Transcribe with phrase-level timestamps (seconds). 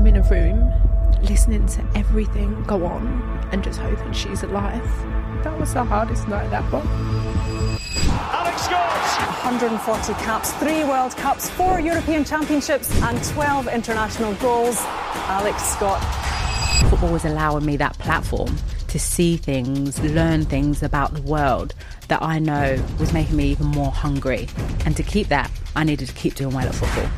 [0.00, 0.72] I'm in a room
[1.24, 3.06] listening to everything go on
[3.52, 4.82] and just hoping she's alive.
[5.44, 6.78] That was the hardest night that ever.
[8.08, 9.44] Alex Scott!
[9.44, 14.78] 140 caps, three World Cups, four European Championships, and 12 international goals.
[15.28, 16.00] Alex Scott.
[16.88, 18.56] Football was allowing me that platform
[18.88, 21.74] to see things, learn things about the world
[22.08, 24.48] that I know was making me even more hungry.
[24.86, 27.10] And to keep that, I needed to keep doing well at football.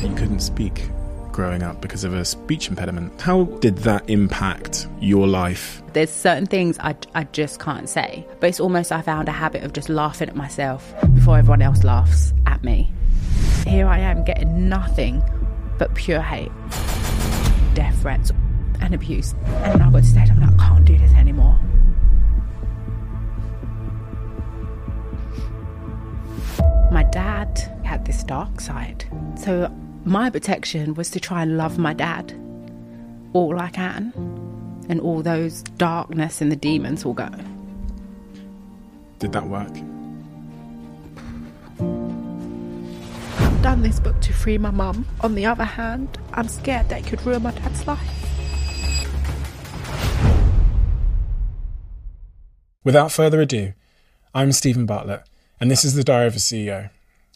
[0.00, 0.90] You couldn't speak
[1.32, 3.20] growing up because of a speech impediment.
[3.20, 5.82] How did that impact your life?
[5.94, 9.64] There's certain things I, I just can't say, but it's almost I found a habit
[9.64, 12.92] of just laughing at myself before everyone else laughs at me.
[13.66, 15.22] Here I am getting nothing
[15.78, 16.52] but pure hate,
[17.74, 18.30] death threats,
[18.80, 19.34] and abuse.
[19.46, 21.58] And I got to stage, I'm like, I can't do this anymore.
[26.90, 29.06] My dad had this dark side.
[29.38, 29.72] So
[30.04, 32.34] my protection was to try and love my dad
[33.32, 34.12] all I can.
[34.88, 37.28] And all those darkness and the demons will go.
[39.18, 39.70] Did that work?
[43.38, 45.06] I've done this book to free my mum.
[45.20, 48.00] On the other hand, I'm scared that it could ruin my dad's life.
[52.84, 53.74] Without further ado,
[54.34, 55.22] I'm Steven Bartlett,
[55.60, 56.90] and this is the Diary of a CEO.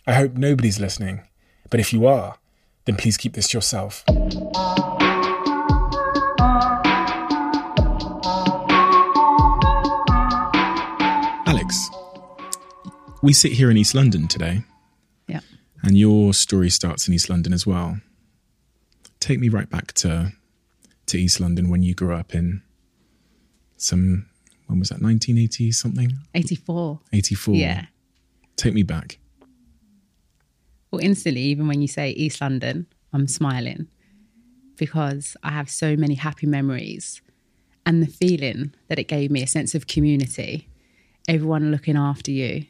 [0.05, 1.23] I hope nobody's listening,
[1.70, 2.36] but if you are,
[2.87, 4.05] then please keep this to yourself.
[11.48, 11.91] Alex,
[13.23, 14.62] we sit here in East London today,
[15.29, 15.41] Yeah.
[15.83, 18.01] and your story starts in East London as well.
[19.20, 20.33] Take me right back to
[21.07, 22.62] to East London when you grew up in
[23.77, 24.27] some
[24.67, 27.01] when was that 1980 something 84.
[27.12, 27.87] 84 Yeah.
[28.57, 29.19] take me back
[31.00, 33.89] Instantly, even when you say East London, I'm smiling
[34.77, 37.22] because I have so many happy memories
[37.86, 40.69] and the feeling that it gave me a sense of community,
[41.28, 42.67] everyone looking after you,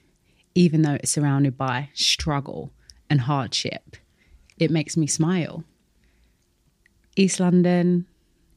[0.54, 2.70] even though it's surrounded by struggle
[3.08, 3.96] and hardship,
[4.58, 5.64] it makes me smile.
[7.16, 8.06] East London,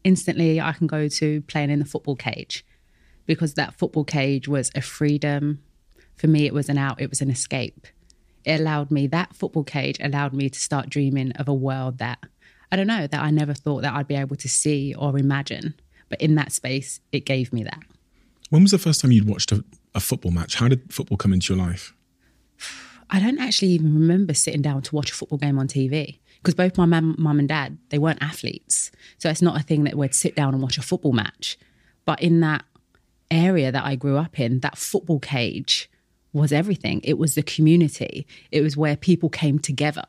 [0.04, 2.66] instantly I can go to playing in the football cage
[3.26, 5.64] because that football cage was a freedom.
[6.16, 7.88] For me, it was an out, it was an escape.
[8.46, 12.20] It allowed me, that football cage allowed me to start dreaming of a world that,
[12.72, 15.76] I don't know, that I never thought that I'd be able to see or imagine.
[16.08, 17.84] But in that space, it gave me that.
[18.50, 19.64] when was the first time you'd watched a,
[19.94, 21.94] a football match how did football come into your life
[23.12, 26.54] I don't actually even remember sitting down to watch a football game on TV because
[26.54, 28.92] both my mum, mum and dad, they weren't athletes.
[29.18, 31.58] So it's not a thing that we'd sit down and watch a football match.
[32.06, 32.64] But in that
[33.32, 35.90] area that I grew up in, that football cage
[36.34, 37.02] was everything.
[37.04, 38.28] It was the community.
[38.52, 40.06] It was where people came together.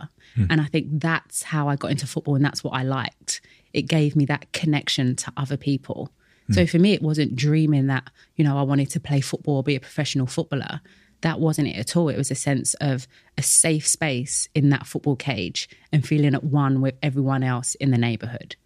[0.48, 3.40] And I think that's how I got into football and that's what I liked.
[3.72, 6.10] It gave me that connection to other people.
[6.52, 9.62] So for me, it wasn't dreaming that, you know, I wanted to play football or
[9.62, 10.80] be a professional footballer.
[11.20, 12.08] That wasn't it at all.
[12.08, 13.06] It was a sense of
[13.38, 17.92] a safe space in that football cage and feeling at one with everyone else in
[17.92, 18.56] the neighborhood.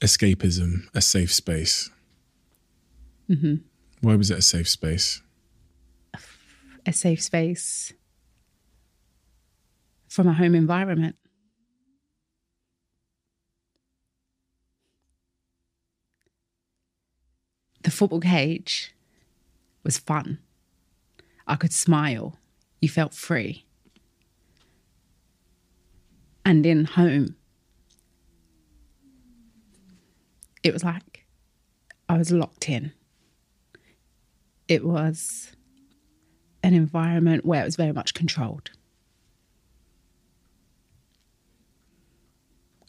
[0.00, 1.90] escapism a safe space
[3.28, 3.56] mm-hmm.
[4.00, 5.22] why was it a safe space
[6.88, 7.92] A safe space
[10.08, 11.16] from a home environment.
[17.82, 18.94] The football cage
[19.84, 20.38] was fun.
[21.46, 22.38] I could smile.
[22.80, 23.66] You felt free.
[26.42, 27.36] And in home,
[30.62, 31.26] it was like
[32.08, 32.92] I was locked in.
[34.68, 35.52] It was
[36.62, 38.70] an environment where it was very much controlled.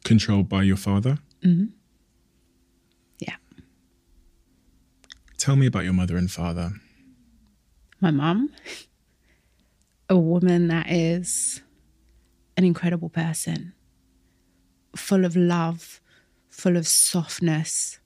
[0.03, 1.66] controlled by your father Mm-hmm.
[3.19, 3.35] Yeah.
[5.38, 6.72] tell me about your mother and father
[8.02, 8.50] My mum,
[10.09, 11.62] a woman that is
[12.57, 13.74] an incredible person,
[14.96, 16.01] full of love,
[16.50, 18.00] full of softness,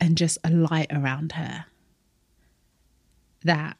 [0.00, 1.64] and just a light around her
[3.48, 3.76] that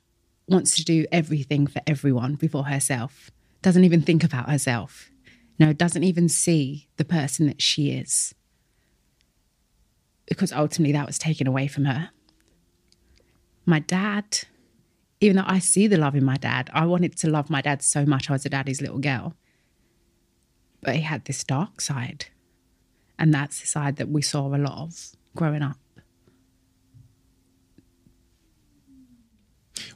[0.48, 3.30] wants to do everything for everyone before herself,
[3.62, 5.10] doesn't even think about herself,
[5.58, 8.34] no, doesn't even see the person that she is.
[10.26, 12.10] Because ultimately that was taken away from her.
[13.66, 14.40] My dad,
[15.20, 17.82] even though I see the love in my dad, I wanted to love my dad
[17.82, 18.30] so much.
[18.30, 19.34] I was a daddy's little girl.
[20.80, 22.26] But he had this dark side.
[23.18, 25.76] And that's the side that we saw a lot of growing up.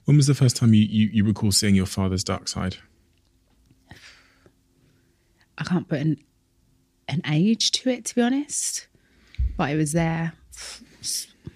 [0.05, 2.76] When was the first time you, you, you recall seeing your father's dark side
[5.58, 6.17] I can't put an,
[7.08, 8.88] an age to it, to be honest.
[9.56, 10.32] But it was there,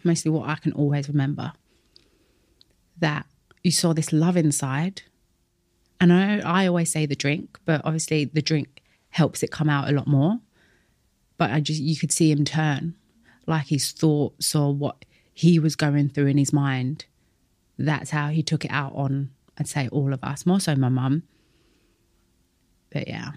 [0.05, 1.53] mostly what I can always remember.
[2.99, 3.27] That
[3.63, 5.03] you saw this love inside.
[6.01, 9.89] And I, I always say the drink, but obviously the drink helps it come out
[9.89, 10.39] a lot more.
[11.39, 12.95] But I just, you could see him turn
[13.47, 17.07] like his thoughts or what he was going through in his mind.
[17.79, 20.89] That's how he took it out on, I'd say, all of us, more so my
[20.89, 21.25] mum.
[22.91, 23.33] But yeah,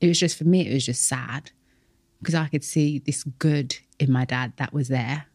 [0.00, 1.50] it was just for me, it was just sad
[2.20, 5.26] because I could see this good in my dad that was there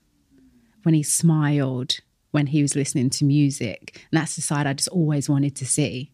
[0.83, 1.99] when he smiled,
[2.31, 4.05] when he was listening to music.
[4.11, 6.11] And that's the side I just always wanted to see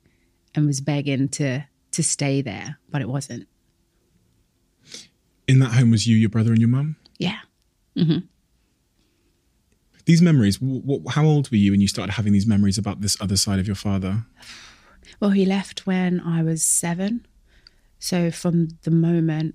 [0.55, 3.47] and was begging to to stay there, but it wasn't.
[5.47, 6.97] In that home was you, your brother, and your mum?
[7.17, 7.39] Yeah.
[7.97, 8.19] Mm-hmm.
[10.09, 12.99] These memories, wh- wh- how old were you when you started having these memories about
[12.99, 14.25] this other side of your father?
[15.19, 17.27] Well, he left when I was seven.
[17.99, 19.53] So from the moment,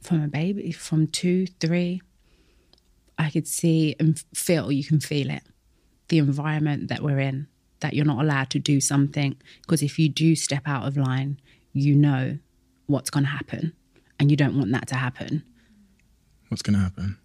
[0.00, 2.02] from a baby, from two, three,
[3.16, 5.44] I could see and feel, you can feel it,
[6.08, 7.46] the environment that we're in,
[7.78, 9.36] that you're not allowed to do something.
[9.62, 11.40] Because if you do step out of line,
[11.72, 12.38] you know
[12.86, 13.74] what's going to happen.
[14.18, 15.44] And you don't want that to happen.
[16.48, 17.16] What's going to happen?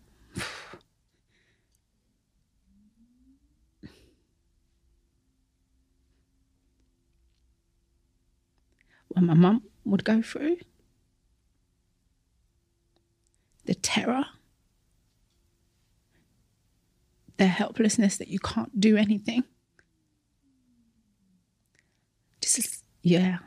[9.13, 10.57] What my mum would go through,
[13.65, 14.25] the terror,
[17.37, 19.43] the helplessness that you can't do anything.
[22.41, 23.37] Just, yeah.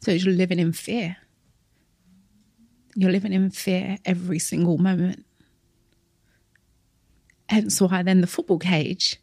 [0.00, 1.16] So you're living in fear.
[2.94, 5.24] You're living in fear every single moment.
[7.50, 9.16] Hence why then the football cage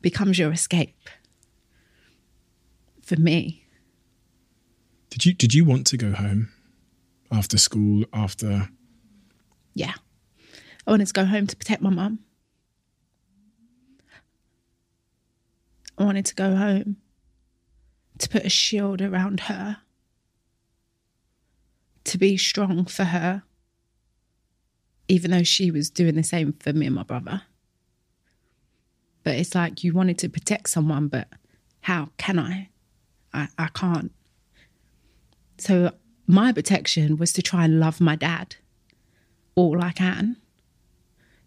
[0.00, 1.10] becomes your escape.
[3.02, 3.66] For me.
[5.10, 6.48] Did you did you want to go home
[7.30, 8.06] after school?
[8.14, 8.70] After
[9.74, 9.92] Yeah.
[10.86, 12.20] I wanted to go home to protect my mum.
[15.98, 16.96] I wanted to go home
[18.20, 19.82] to put a shield around her,
[22.04, 23.42] to be strong for her,
[25.08, 27.42] even though she was doing the same for me and my brother.
[29.26, 31.26] But it's like you wanted to protect someone, but
[31.80, 32.68] how can I?
[33.34, 34.12] I, I can't.
[35.58, 35.90] So
[36.28, 38.54] my protection was to try and love my dad
[39.56, 40.36] all I can,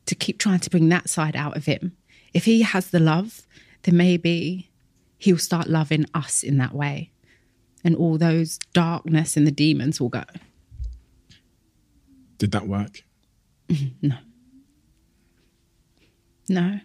[0.08, 1.96] to keep trying to bring that side out of him.
[2.34, 3.44] If he has the love,
[3.84, 4.70] then maybe
[5.18, 7.12] he'll start loving us in that way.
[7.82, 10.26] And all those darkness and the demons will go.
[12.38, 13.04] did that work?
[14.02, 14.18] No.
[16.50, 16.80] No.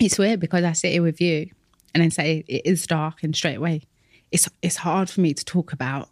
[0.00, 1.50] It's weird because I sit here with you
[1.94, 3.82] and then say it is dark and straight away
[4.30, 6.08] it's it's hard for me to talk about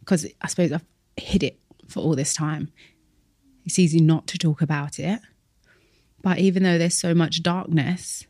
[0.00, 0.84] because I suppose I've
[1.16, 1.58] hid it
[1.88, 2.70] for all this time.
[3.64, 5.20] It's easy not to talk about it.
[6.22, 8.26] But even though there's so much darkness,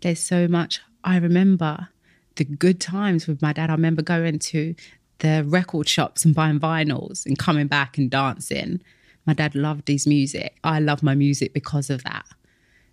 [0.00, 1.88] there's so much I remember
[2.36, 3.70] the good times with my dad.
[3.70, 4.74] I remember going to
[5.18, 8.80] the record shops and buying vinyls and coming back and dancing.
[9.26, 10.56] My dad loved his music.
[10.64, 12.24] I love my music because of that.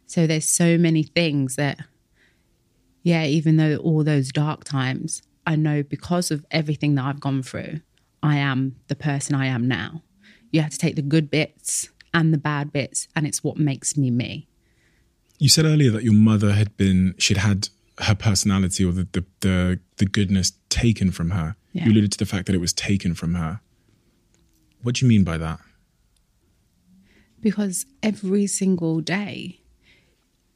[0.07, 1.79] So there's so many things that,
[3.03, 7.43] yeah, even though all those dark times, I know because of everything that I've gone
[7.43, 7.81] through,
[8.23, 10.03] I am the person I am now.
[10.51, 13.97] You have to take the good bits and the bad bits, and it's what makes
[13.97, 14.47] me me.
[15.37, 17.69] You said earlier that your mother had been she'd had
[17.99, 21.55] her personality or the the the, the goodness taken from her.
[21.73, 21.85] Yeah.
[21.85, 23.59] You alluded to the fact that it was taken from her.
[24.81, 25.59] What do you mean by that?
[27.45, 29.61] because every single day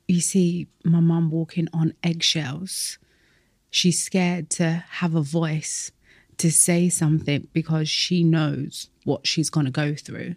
[0.10, 2.98] you see my mum walking on eggshells.
[3.70, 5.92] She's scared to have a voice
[6.38, 10.36] to say something because she knows what she's going to go through.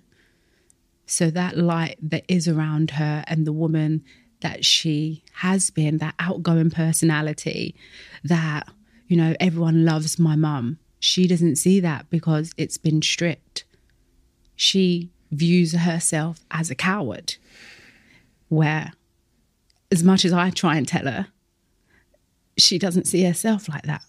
[1.06, 4.04] So that light that is around her and the woman
[4.40, 7.74] that she has been, that outgoing personality,
[8.24, 8.68] that,
[9.06, 10.78] you know, everyone loves my mum.
[10.98, 13.64] She doesn't see that because it's been stripped
[14.62, 17.36] she views herself as a coward.
[18.48, 18.92] Where,
[19.92, 21.28] as much as I try and tell her,
[22.58, 24.02] she doesn't see herself like that.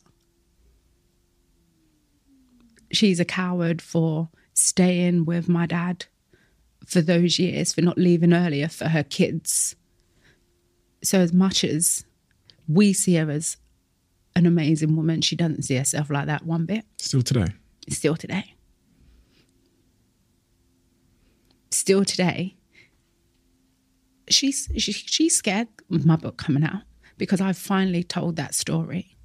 [2.91, 6.05] She's a coward for staying with my dad
[6.85, 9.75] for those years, for not leaving earlier for her kids.
[11.03, 12.05] So, as much as
[12.67, 13.57] we see her as
[14.35, 17.47] an amazing woman, she doesn't see herself like that one bit, Still today.
[17.89, 18.53] still today.
[21.71, 22.55] still today,
[24.29, 26.83] she's she, she's scared of my book coming out
[27.17, 29.17] because I've finally told that story.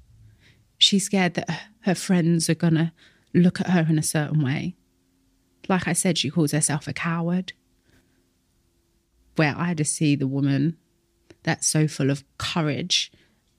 [0.77, 1.49] She's scared that
[1.81, 2.91] her friends are to
[3.33, 4.75] look at her in a certain way.
[5.67, 7.53] Like I said, she calls herself a coward.
[9.35, 10.77] Where I just see the woman
[11.43, 13.11] that's so full of courage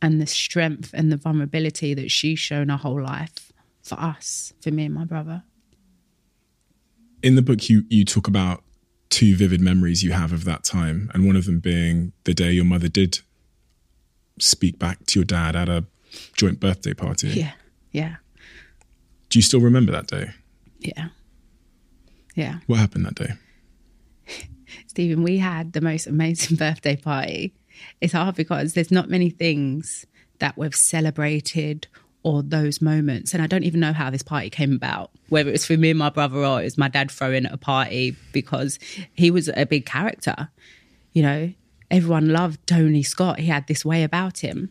[0.02, 4.70] and the strength and the vulnerability that she's shown her whole life for us, for
[4.70, 5.42] me and my brother.
[7.22, 8.62] In the book, you you talk about
[9.10, 12.52] two vivid memories you have of that time, and one of them being the day
[12.52, 13.20] your mother did
[14.38, 15.84] speak back to your dad at a
[16.36, 17.28] joint birthday party.
[17.28, 17.52] Yeah,
[17.92, 18.16] yeah,
[19.28, 20.30] Do you still remember that day?
[20.78, 21.08] yeah,
[22.34, 22.60] yeah.
[22.66, 23.32] What happened that day?
[24.86, 27.54] Steven, we had the most amazing birthday party.
[28.00, 30.06] It's hard because there's not many things
[30.38, 31.86] that we've celebrated
[32.22, 33.32] or those moments.
[33.32, 35.90] And I don't even know how this party came about, whether it was for me
[35.90, 38.78] and my brother or it was my dad throwing a party because
[39.14, 40.50] he was a big character.
[41.12, 41.52] You know,
[41.90, 43.38] everyone loved Tony Scott.
[43.38, 44.70] He had this way about him.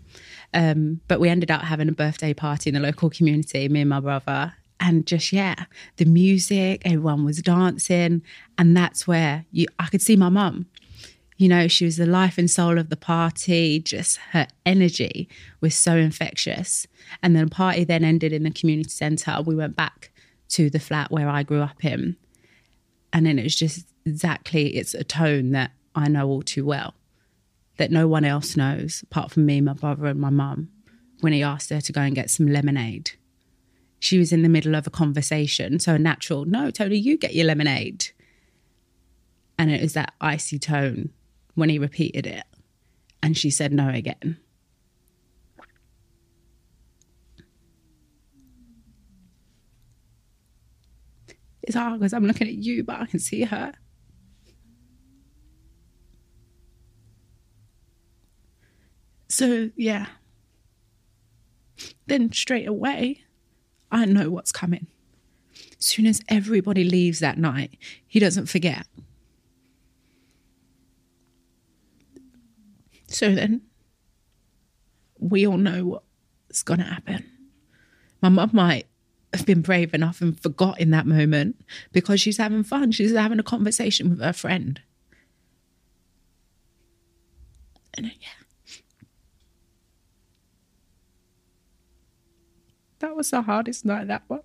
[0.54, 3.90] Um, but we ended up having a birthday party in the local community, me and
[3.90, 4.54] my brother.
[4.80, 5.66] And just, yeah,
[5.98, 8.22] the music, everyone was dancing.
[8.58, 10.68] And that's where you, I could see my mum.
[11.40, 13.80] You know, she was the life and soul of the party.
[13.80, 15.30] Just her energy
[15.62, 16.86] was so infectious.
[17.24, 19.38] And then the party then ended in the community centre.
[19.42, 20.12] We went back
[20.50, 22.18] to the flat where I grew up in.
[23.14, 26.94] And then it was just exactly, it's a tone that I know all too well,
[27.78, 30.68] that no one else knows apart from me, my brother, and my mum,
[31.22, 33.12] when he asked her to go and get some lemonade.
[34.02, 35.80] She was in the middle of a conversation.
[35.80, 38.08] So a natural, no, Tony, you get your lemonade.
[39.58, 41.12] And it was that icy tone
[41.56, 42.44] when he repeated it.
[43.22, 44.38] And she said no again.
[51.62, 53.74] It's hard because I'm looking at you, but I can see her.
[59.28, 60.08] So, yeah.
[62.08, 63.22] Then straight away,
[63.92, 64.88] I know what's coming.
[65.80, 67.78] As soon as everybody leaves that night,
[68.08, 68.88] he doesn't forget.
[73.10, 73.62] So then,
[75.18, 76.02] we all know
[76.48, 77.26] what's going to happen.
[78.22, 78.86] My mum might
[79.34, 81.60] have been brave enough and forgot in that moment
[81.92, 82.92] because she's having fun.
[82.92, 84.80] She's having a conversation with her friend.
[87.96, 88.28] And uh, yeah.
[93.00, 94.42] That was the hardest night, that one.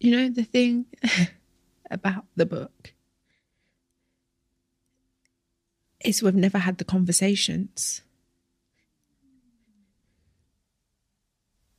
[0.00, 0.86] You know, the thing
[1.90, 2.94] about the book
[6.02, 8.00] is we've never had the conversations.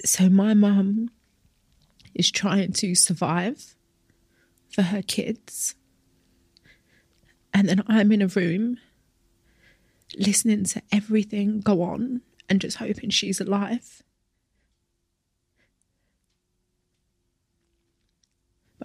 [0.05, 1.09] So my mum
[2.13, 3.75] is trying to survive
[4.69, 5.73] for her kids.
[7.53, 8.77] And then I'm in a room
[10.15, 14.03] listening to everything go on and just hoping she's alive.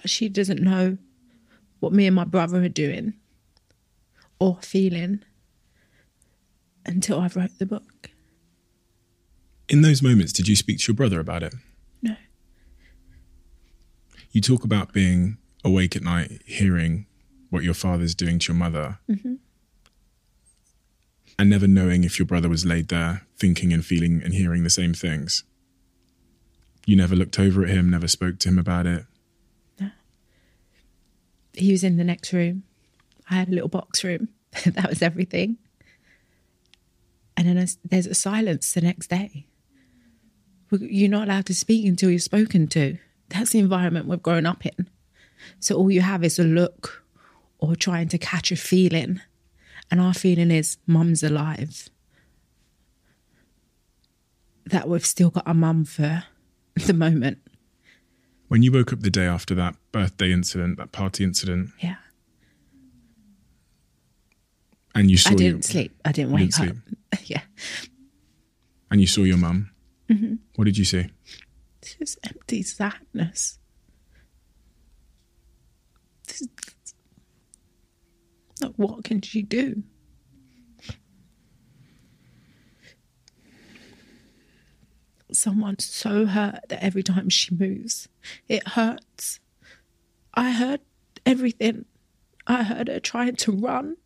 [0.07, 0.99] She doesn't know
[1.81, 3.15] what me and my brother are doing
[4.39, 5.23] or feeling
[6.85, 8.11] until I've wrote the book.
[9.69, 11.55] In those moments, did you speak to your brother about it?
[12.03, 12.15] No.
[14.31, 17.07] You talk about being awake at night, hearing
[17.51, 19.35] what your father's doing to your mother, mm-hmm.
[21.39, 24.71] and never knowing if your brother was laid there, thinking and feeling and hearing the
[24.71, 25.43] same things.
[26.87, 29.07] You never looked over at him, never spoke to him about it.
[31.57, 32.63] He was in the next room.
[33.31, 34.29] I had a little box room.
[34.67, 35.57] that was everything.
[37.37, 39.47] And then there's- a silence the next day.
[40.71, 42.99] You're not allowed to speak until you're spoken to.
[43.29, 44.89] That's the environment we've grown up in.
[45.61, 47.05] So all you have is a look
[47.59, 49.21] or trying to catch a feeling.
[49.91, 51.89] And our feeling is mum's alive.
[54.67, 56.25] That we've still got a mum for
[56.75, 57.39] the moment.
[58.49, 61.97] When you woke up the day after that birthday incident, that party incident, Yeah.
[64.95, 66.01] and you saw I didn't your, sleep.
[66.05, 67.19] I didn't wake didn't up.
[67.25, 67.43] yeah.
[68.91, 69.71] and you saw your mum,
[70.09, 70.35] Mm-hmm.
[70.55, 71.07] what did you see?
[71.83, 73.59] Just empty sadness.
[78.61, 79.83] Like, what can she do?
[85.37, 88.09] Someone's so hurt that every time she moves,
[88.49, 89.39] it hurts.
[90.33, 90.81] I heard
[91.27, 91.85] everything.
[92.47, 93.99] I heard her trying to run.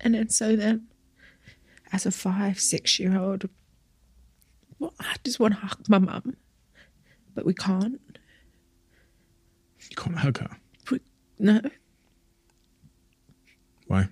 [0.00, 0.88] And then so then,
[1.92, 3.48] as a five, six year old,
[4.78, 6.36] well, I just want to hug my mum,
[7.34, 8.00] but we can't.
[9.90, 10.56] You can't hug her.
[10.90, 11.00] We,
[11.38, 11.60] no,
[13.86, 14.08] Why?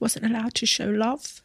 [0.00, 1.42] wasn't allowed to show love.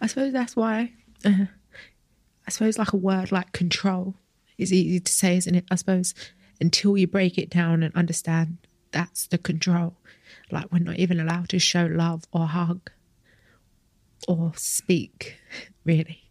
[0.00, 0.92] I suppose that's why.
[1.24, 1.46] Uh,
[2.46, 4.14] I suppose like a word like control
[4.58, 5.64] is easy to say, isn't it?
[5.70, 6.14] I suppose
[6.60, 8.58] until you break it down and understand
[8.92, 9.96] that's the control.
[10.50, 12.90] Like we're not even allowed to show love or hug
[14.28, 15.38] or speak,
[15.84, 16.25] really.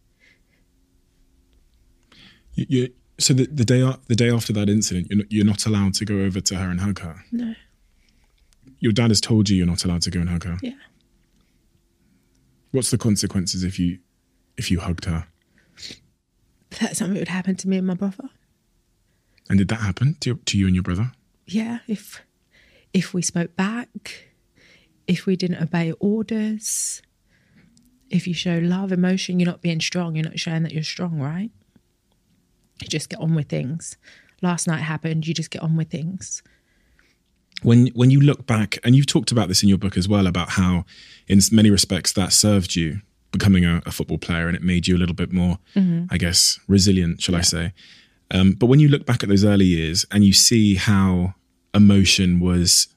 [2.55, 5.65] You, you, so the, the day the day after that incident, you're not, you're not
[5.65, 7.23] allowed to go over to her and hug her.
[7.31, 7.53] No.
[8.79, 10.57] Your dad has told you you're not allowed to go and hug her.
[10.61, 10.73] Yeah.
[12.71, 13.99] What's the consequences if you
[14.57, 15.27] if you hugged her?
[16.81, 18.29] That something would happen to me and my brother.
[19.49, 21.11] And did that happen to, to you and your brother?
[21.47, 22.21] yeah, if
[22.93, 24.29] if we spoke back,
[25.07, 27.01] if we didn't obey orders,
[28.09, 31.19] if you show love, emotion, you're not being strong, you're not showing that you're strong,
[31.19, 31.51] right?
[32.81, 33.97] You just get on with things.
[34.41, 36.43] Last night happened, you just get on with things.
[37.63, 40.27] When when you look back, and you've talked about this in your book as well,
[40.27, 40.85] about how
[41.27, 43.01] in many respects that served you
[43.31, 45.57] becoming a, a football player, and it made you a little bit more,
[46.09, 47.73] I guess, resilient, shall I say?
[48.31, 51.35] Um, but when you look back at those early years and you see how
[51.73, 52.87] emotion was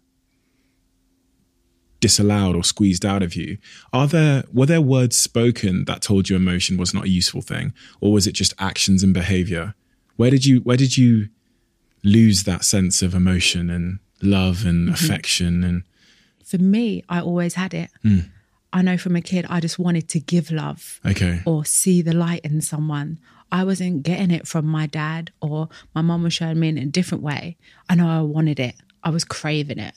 [2.01, 3.59] disallowed or squeezed out of you,
[3.93, 7.73] are there were there words spoken that told you emotion was not a useful thing,
[8.01, 9.75] or was it just actions and behavior?
[10.17, 11.29] Where did you where did you
[12.05, 14.95] lose that sense of emotion and love and mm-hmm.
[14.95, 15.83] affection and
[16.45, 17.91] For me, I always had it.
[18.03, 18.21] Hmm.
[18.73, 21.01] I know from a kid, I just wanted to give love.
[21.05, 23.19] okay or see the light in someone.
[23.51, 26.85] I wasn't getting it from my dad or my mum was showing me in a
[26.85, 27.57] different way.
[27.89, 28.75] I know I wanted it.
[29.03, 29.95] I was craving it.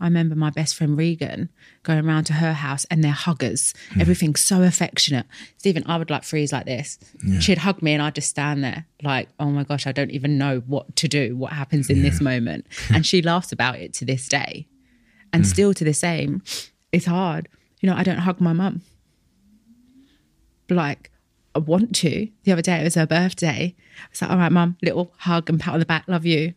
[0.00, 1.48] I remember my best friend Regan
[1.82, 3.74] going around to her house and they're huggers.
[3.92, 4.00] Hmm.
[4.00, 5.26] Everything's so affectionate.
[5.56, 6.98] Steven, I would like freeze like this.
[7.40, 10.38] She'd hug me and I'd just stand there like, oh my gosh, I don't even
[10.38, 12.66] know what to do, what happens in this moment.
[12.92, 14.66] and she laughs about it to this day.
[15.32, 15.48] And hmm.
[15.48, 16.42] still to the same,
[16.92, 17.48] it's hard.
[17.80, 18.82] You know, I don't hug my mum
[20.74, 21.10] like
[21.54, 22.28] I want to.
[22.44, 23.74] The other day it was her birthday.
[23.98, 26.54] I was like, all right, mum, little hug and pat on the back, love you.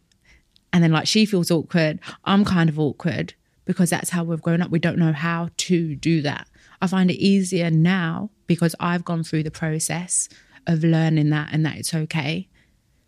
[0.72, 2.00] And then like she feels awkward.
[2.26, 3.34] I'm kind of awkward
[3.66, 4.72] because that's how we've grown up.
[4.72, 6.48] We don't know how to do that.
[6.82, 10.30] I find it easier now because I've gone through the process
[10.68, 12.48] of learning that and that it's okay.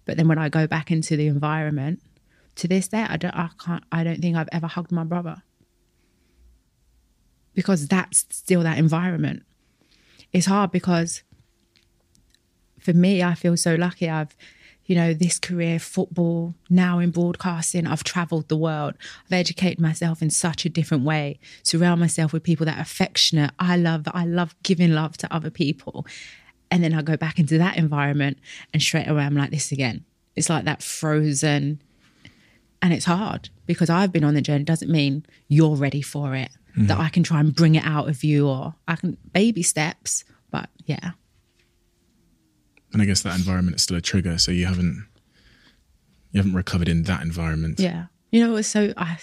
[0.05, 2.01] But then when I go back into the environment,
[2.55, 5.43] to this day, I don't I can't I don't think I've ever hugged my brother.
[7.53, 9.43] Because that's still that environment
[10.33, 11.23] it's hard because
[12.79, 14.09] for me, I feel so lucky.
[14.09, 14.35] I've,
[14.91, 18.95] you know, this career, football, now in broadcasting, I've traveled the world.
[19.25, 23.51] I've educated myself in such a different way, surround myself with people that are affectionate.
[23.57, 26.05] I love, I love giving love to other people.
[26.69, 28.37] And then I go back into that environment
[28.73, 30.03] and straight away I'm like this again.
[30.35, 31.81] It's like that frozen.
[32.81, 36.51] And it's hard because I've been on the journey doesn't mean you're ready for it.
[36.75, 37.01] That mm-hmm.
[37.01, 40.25] I can try and bring it out of you or I can baby steps.
[40.49, 41.11] But yeah.
[42.93, 45.07] And I guess that environment is still a trigger, so you haven't
[46.31, 47.79] you haven't recovered in that environment.
[47.79, 48.05] Yeah.
[48.31, 49.17] You know, it's so, I,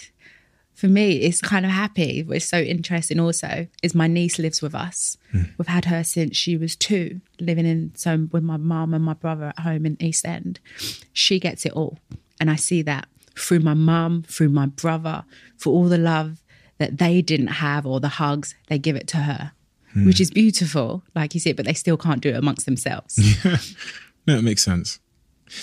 [0.75, 2.23] for me, it's kind of happy.
[2.23, 5.17] What's so interesting also is my niece lives with us.
[5.31, 5.43] Hmm.
[5.57, 9.13] We've had her since she was two, living in so with my mum and my
[9.13, 10.59] brother at home in East End.
[11.11, 11.97] She gets it all.
[12.39, 15.25] And I see that through my mum, through my brother,
[15.57, 16.41] for all the love
[16.77, 19.51] that they didn't have or the hugs, they give it to her.
[19.95, 23.17] Which is beautiful, like you said, but they still can't do it amongst themselves.
[23.43, 23.57] Yeah.
[24.27, 24.99] No, it makes sense.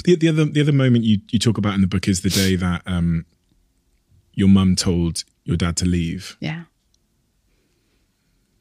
[0.02, 2.30] The, the other the other moment you, you talk about in the book is the
[2.30, 3.24] day that um,
[4.32, 6.36] your mum told your dad to leave.
[6.40, 6.64] Yeah.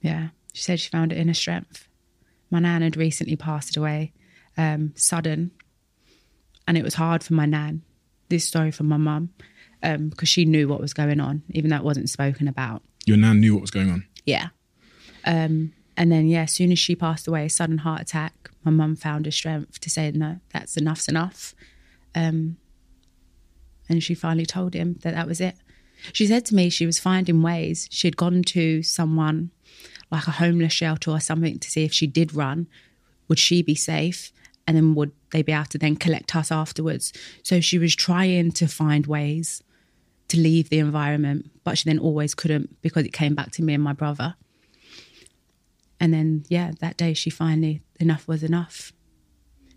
[0.02, 0.28] Yeah.
[0.54, 1.88] She said she found it in inner strength.
[2.52, 4.14] My nan had recently passed away,
[4.58, 5.52] um, sudden.
[6.68, 7.82] And it was hard for my nan,
[8.30, 9.30] this story from my mum,
[9.82, 12.84] because she knew what was going on, even though it wasn't spoken about.
[13.06, 14.06] Your nan knew what was going on.
[14.26, 14.50] Yeah.
[15.26, 18.96] Um, and then, yeah, as soon as she passed away, sudden heart attack, my mum
[18.96, 21.56] found the strength to say, no, that's enough's enough.
[22.14, 22.58] Um,
[23.88, 25.56] and she finally told him that that was it.
[26.12, 27.88] She said to me she was finding ways.
[27.92, 29.52] She'd gone to someone
[30.12, 32.68] like a homeless shelter or something to see if she did run,
[33.28, 34.32] would she be safe?
[34.68, 37.14] And then would they be able to then collect us afterwards?
[37.44, 39.64] So she was trying to find ways
[40.30, 43.76] to leave the environment, but she then always couldn't because it came back to me
[43.76, 44.36] and my brother.
[46.00, 48.92] And then, yeah, that day she finally, enough was enough.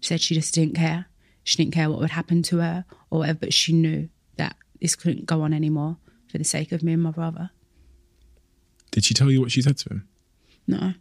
[0.00, 1.06] She said she just didn't care.
[1.44, 4.94] She didn't care what would happen to her or whatever, but she knew that this
[4.94, 5.96] couldn't go on anymore
[6.30, 7.50] for the sake of me and my brother.
[8.90, 10.08] Did she tell you what she said to him?
[10.66, 10.94] No.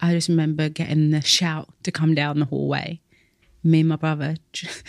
[0.00, 3.00] I just remember getting the shout to come down the hallway.
[3.64, 4.36] Me and my brother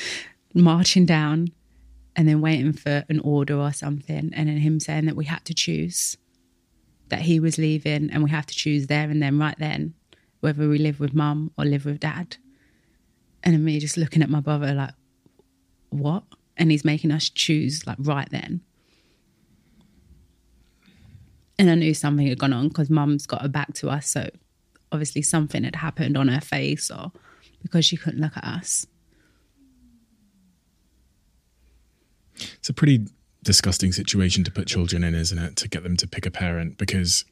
[0.53, 1.49] marching down
[2.15, 4.31] and then waiting for an order or something.
[4.33, 6.17] And then him saying that we had to choose,
[7.09, 9.93] that he was leaving and we have to choose there and then, right then,
[10.39, 12.37] whether we live with mum or live with dad.
[13.43, 14.93] And me just looking at my brother like,
[15.89, 16.23] what?
[16.57, 18.61] And he's making us choose like right then.
[21.59, 24.09] And I knew something had gone on because mum's got her back to us.
[24.09, 24.29] So
[24.91, 27.11] obviously something had happened on her face or
[27.61, 28.85] because she couldn't look at us.
[32.35, 33.07] It's a pretty
[33.47, 35.55] disgusting situation to put children in, isn't it?
[35.55, 37.23] To get them to pick a parent because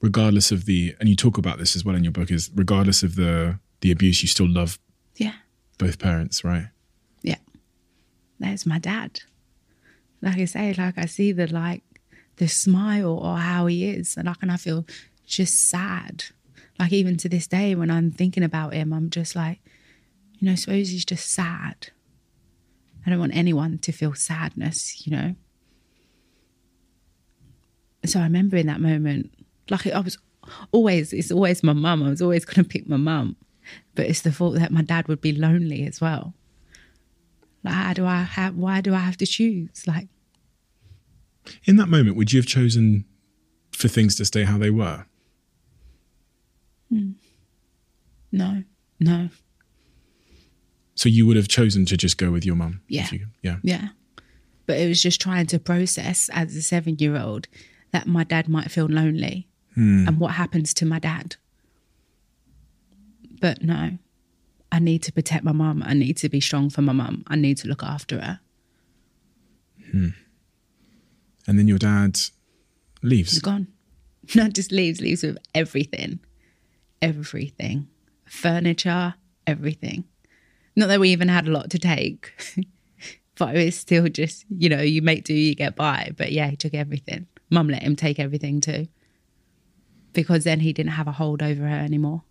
[0.00, 3.02] regardless of the and you talk about this as well in your book is regardless
[3.02, 4.78] of the the abuse you still love
[5.16, 5.34] Yeah.
[5.78, 6.68] both parents, right?
[7.22, 7.36] Yeah.
[8.38, 9.20] That's my dad.
[10.22, 11.82] Like I say, like I see the like
[12.36, 14.86] the smile or how he is, and like and I feel
[15.26, 16.24] just sad.
[16.78, 19.58] Like even to this day, when I'm thinking about him, I'm just like,
[20.38, 21.88] you know, suppose he's just sad.
[23.04, 25.34] I don't want anyone to feel sadness, you know.
[28.06, 29.30] So I remember in that moment,
[29.68, 30.18] like I was
[30.72, 32.02] always, it's always my mum.
[32.02, 33.36] I was always going to pick my mum,
[33.94, 36.34] but it's the thought that my dad would be lonely as well.
[37.62, 38.56] Like, how do I have?
[38.56, 39.86] Why do I have to choose?
[39.86, 40.08] Like,
[41.66, 43.04] In that moment, would you have chosen
[43.72, 45.04] for things to stay how they were?
[46.90, 47.10] Hmm.
[48.32, 48.64] no,
[48.98, 49.28] no,
[50.96, 52.80] So you would have chosen to just go with your mum?
[52.88, 53.08] Yeah.
[53.12, 53.56] you- yeah.
[53.62, 53.88] yeah.
[54.66, 57.46] But it was just trying to process as a seven-year-old
[57.92, 60.06] that my dad might feel lonely, hmm.
[60.06, 61.36] and what happens to my dad.
[63.40, 63.98] But no,
[64.72, 65.82] I need to protect my mum.
[65.84, 67.24] I need to be strong for my mum.
[67.26, 68.40] I need to look after her.
[69.90, 70.08] Hmm.
[71.46, 72.20] And then your dad
[73.02, 73.32] leaves.
[73.32, 73.66] He's gone.
[74.34, 76.20] Not just leaves, leaves with everything.
[77.02, 77.88] Everything.
[78.26, 79.14] Furniture,
[79.46, 80.04] everything.
[80.76, 82.32] Not that we even had a lot to take,
[83.36, 86.12] but it was still just, you know, you make do, you get by.
[86.16, 87.26] But yeah, he took everything.
[87.50, 88.88] Mum let him take everything too.
[90.12, 92.22] Because then he didn't have a hold over her anymore.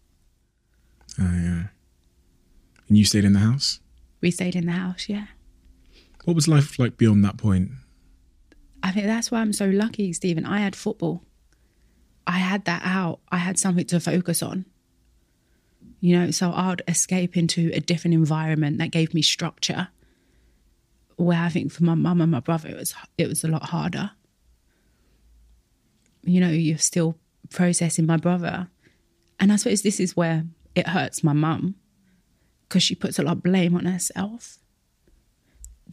[1.19, 1.63] Oh, yeah.
[2.87, 3.79] And you stayed in the house?
[4.21, 5.27] We stayed in the house, yeah.
[6.25, 7.71] What was life like beyond that point?
[8.83, 10.45] I think that's why I'm so lucky, Steven.
[10.45, 11.23] I had football.
[12.27, 13.19] I had that out.
[13.31, 14.65] I had something to focus on.
[16.01, 19.89] You know, so I'd escape into a different environment that gave me structure.
[21.17, 23.63] Where I think for my mum and my brother, it was it was a lot
[23.63, 24.11] harder.
[26.23, 27.15] You know, you're still
[27.49, 28.67] processing my brother,
[29.39, 31.75] and I suppose this is where it hurts my mum
[32.67, 34.59] because she puts a lot of blame on herself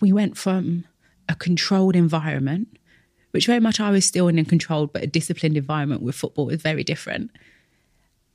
[0.01, 0.85] we went from
[1.29, 2.79] a controlled environment,
[3.31, 6.47] which very much I was still in a controlled but a disciplined environment with football
[6.47, 7.31] was very different.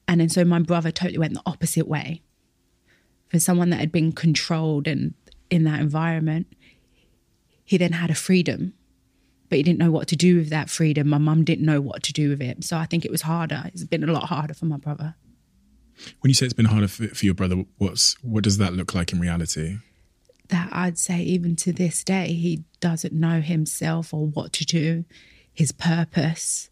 [0.08, 2.22] And then so my brother totally went the opposite way.
[3.30, 5.14] For someone that had been controlled and
[5.50, 6.48] in that environment,
[7.64, 8.74] he then had a freedom,
[9.52, 11.10] but he didn't know what to do with that freedom.
[11.10, 12.64] My mum didn't know what to do with it.
[12.64, 13.64] So I think it was harder.
[13.66, 15.14] It's been a lot harder for my brother.
[16.22, 18.96] When you say it's been harder for, for your brother, what's what does that look
[18.96, 19.78] like in reality?
[20.52, 25.06] that I'd say even to this day, he doesn't know himself or what to do,
[25.52, 26.70] his purpose,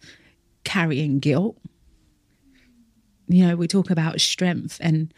[0.63, 1.57] carrying guilt.
[3.27, 5.13] You know, we talk about strength and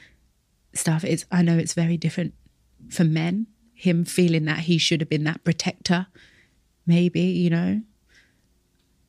[0.73, 1.03] stuff.
[1.03, 2.33] It's I know it's very different
[2.89, 3.47] for men.
[3.73, 6.07] Him feeling that he should have been that protector,
[6.85, 7.81] maybe, you know.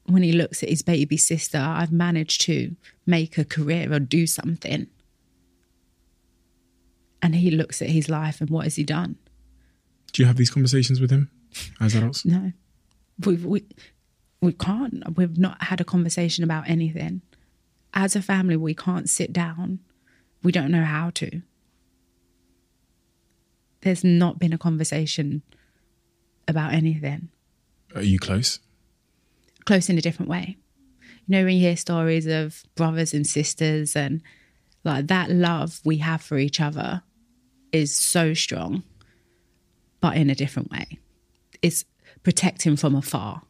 [0.07, 2.75] When he looks at his baby sister, I've managed to
[3.07, 4.89] make a career or do something.
[7.23, 9.17] And he looks at his life and what has he done?
[10.13, 11.31] Do you have these conversations with him
[11.81, 12.25] as adults?
[12.25, 12.53] No,
[13.25, 13.65] we we
[14.41, 15.17] we can't.
[15.17, 17.23] We've not had a conversation about anything.
[17.95, 19.79] As a family, we can't sit down.
[20.43, 21.43] We don't know how to.
[23.83, 25.43] There's not been a conversation
[26.49, 27.29] about anything.
[27.95, 28.59] Are you close?
[29.65, 30.57] Close in a different way.
[31.27, 34.23] You know, when you hear stories of brothers and sisters and
[34.85, 37.03] like that love we have for each other
[37.71, 38.83] is so strong,
[40.01, 40.99] but in a different way.
[41.63, 41.85] It's
[42.23, 43.43] protecting from afar.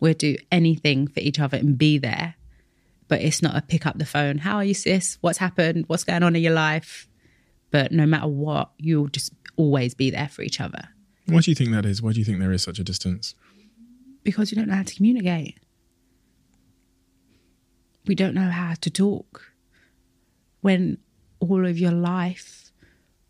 [0.00, 2.34] We'll do anything for each other and be there,
[3.06, 4.38] but it's not a pick up the phone.
[4.38, 5.18] How are you, sis?
[5.20, 5.84] What's happened?
[5.86, 7.08] What's going on in your life?
[7.70, 10.88] But no matter what, you'll just always be there for each other
[11.26, 12.00] Why do you think that is?
[12.00, 13.34] Why do you think there is such a distance?
[14.28, 15.58] Because you don't know how to communicate.
[18.06, 19.42] We don't know how to talk.
[20.60, 20.98] When
[21.40, 22.70] all of your life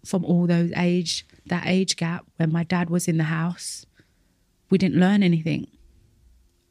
[0.04, 3.86] from all those age that age gap when my dad was in the house,
[4.70, 5.68] we didn't learn anything.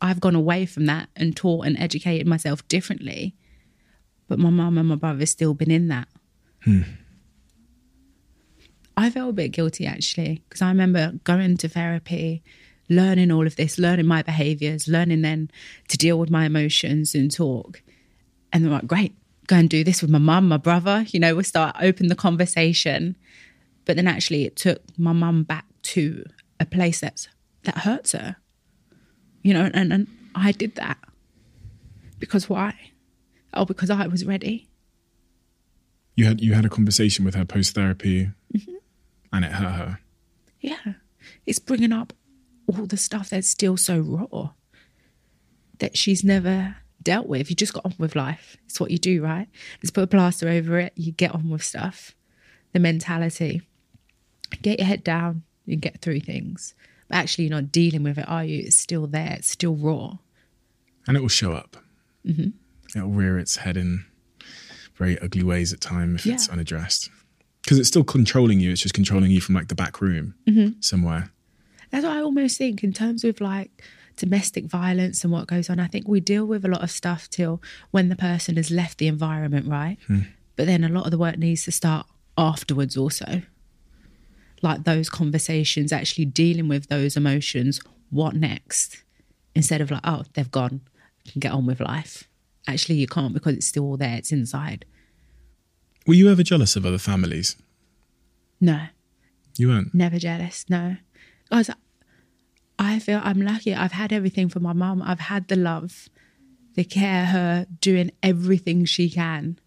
[0.01, 3.33] I've gone away from that and taught and educated myself differently.
[4.27, 6.09] But my mum and my brother still been in that.
[6.65, 6.81] Hmm.
[8.97, 12.43] I felt a bit guilty actually because I remember going to therapy,
[12.89, 15.51] learning all of this, learning my behaviors, learning then
[15.89, 17.81] to deal with my emotions and talk.
[18.51, 19.15] And they're like, great,
[19.47, 21.05] go and do this with my mum, my brother.
[21.09, 23.15] You know, we'll start open the conversation.
[23.85, 26.25] But then actually, it took my mum back to
[26.59, 27.27] a place that's
[27.63, 28.37] that hurts her.
[29.43, 30.97] You know, and, and I did that
[32.19, 32.73] because why?
[33.53, 34.67] Oh, because I was ready.
[36.15, 38.75] You had you had a conversation with her post therapy, mm-hmm.
[39.31, 39.99] and it hurt her.
[40.59, 40.93] Yeah.
[41.45, 42.13] It's bringing up
[42.67, 44.51] all the stuff that's still so raw
[45.79, 47.49] that she's never dealt with.
[47.49, 48.57] You just got on with life.
[48.65, 49.47] It's what you do, right?
[49.81, 50.93] Just put a plaster over it.
[50.95, 52.15] You get on with stuff.
[52.73, 53.61] The mentality.
[54.61, 55.43] Get your head down.
[55.65, 56.73] You get through things.
[57.07, 58.59] But actually, you're not dealing with it, are you?
[58.65, 59.35] It's still there.
[59.37, 60.17] It's still raw.
[61.07, 61.77] and it will show up.
[62.25, 62.49] Mm-hmm.
[62.97, 64.03] It'll rear its head in
[64.95, 66.53] very ugly ways at times if it's Yeah.
[66.53, 67.09] unaddressed.
[67.63, 68.71] Because it's still controlling you.
[68.71, 70.79] It's just controlling you from like the back room mm-hmm.
[70.81, 71.31] somewhere.
[71.89, 73.83] That's what I almost think in terms of like
[74.17, 75.79] domestic violence and what goes on.
[75.79, 78.97] I think we deal with a lot of stuff till when the person has left
[78.97, 79.97] the environment, right?
[80.07, 80.21] Hmm.
[80.55, 83.43] But then a lot of the work needs to start afterwards also.
[84.61, 87.79] Like those conversations, actually dealing with those emotions.
[88.09, 89.03] What next?
[89.53, 90.81] Instead of like, oh, they've gone,
[91.31, 92.27] can get on with life.
[92.67, 94.85] Actually, you can't because it's still all there, it's inside.
[96.05, 97.55] Were you ever jealous of other families?
[98.59, 98.87] No.
[99.57, 99.93] You weren't.
[99.93, 100.97] Never jealous, no.
[101.49, 101.69] Guys,
[102.79, 103.73] I feel I'm lucky.
[103.73, 105.01] I've had everything from my mum.
[105.01, 106.09] I've had the love,
[106.75, 109.59] the care, her doing everything she can.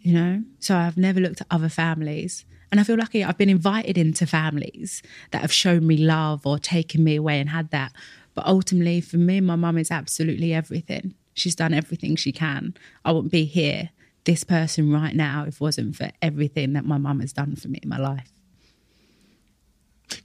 [0.00, 0.42] You know?
[0.58, 2.44] So I've never looked at other families.
[2.70, 6.58] And I feel lucky I've been invited into families that have shown me love or
[6.58, 7.92] taken me away and had that.
[8.34, 11.14] But ultimately, for me, my mum is absolutely everything.
[11.34, 12.74] She's done everything she can.
[13.04, 13.90] I wouldn't be here,
[14.24, 17.68] this person right now, if it wasn't for everything that my mum has done for
[17.68, 18.30] me in my life.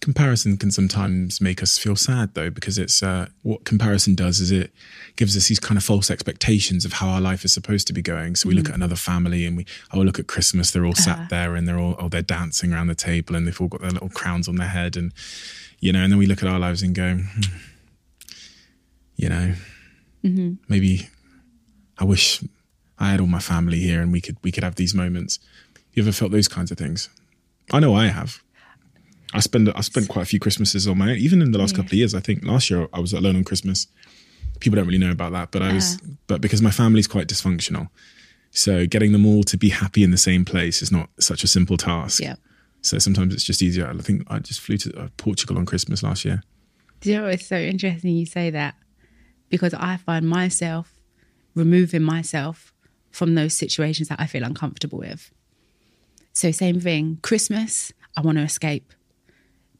[0.02, 4.52] Comparison can sometimes make us feel sad though, because it's uh, what comparison does is
[4.52, 4.72] it
[5.16, 8.02] gives us these kind of false expectations of how our life is supposed to be
[8.02, 8.36] going.
[8.36, 11.30] So we look at another family and we oh look at Christmas, they're all sat
[11.30, 13.92] there and they're all oh they're dancing around the table and they've all got their
[13.92, 15.14] little crowns on their head and
[15.80, 17.42] you know, and then we look at our lives and go, hmm,
[19.16, 19.54] you know,
[20.68, 21.08] maybe
[21.98, 22.44] I wish
[23.00, 25.40] I had all my family here and we could we could have these moments.
[25.94, 27.10] You ever felt those kinds of things?
[27.72, 28.42] I know I have.
[29.34, 31.18] I spend I spent quite a few Christmases on my own.
[31.18, 33.44] Even in the last couple of years, I think last year I was alone on
[33.44, 33.88] Christmas.
[34.60, 36.00] People don't really know about that, but I was.
[36.28, 37.90] But because my family's quite dysfunctional,
[38.52, 41.48] so getting them all to be happy in the same place is not such a
[41.48, 42.22] simple task.
[42.22, 42.36] Yeah.
[42.82, 43.88] So sometimes it's just easier.
[43.88, 46.42] I think I just flew to uh, Portugal on Christmas last year.
[47.02, 48.76] Do you know it's so interesting you say that?
[49.50, 50.94] Because I find myself
[51.54, 52.74] removing myself
[53.12, 55.32] from those situations that I feel uncomfortable with.
[56.34, 58.94] So, same thing, Christmas, I want to escape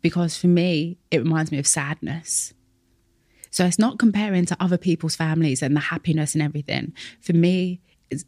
[0.02, 2.54] because for me, it reminds me of sadness.
[3.50, 6.94] So, it's not comparing to other people's families and the happiness and everything.
[7.22, 7.82] For me,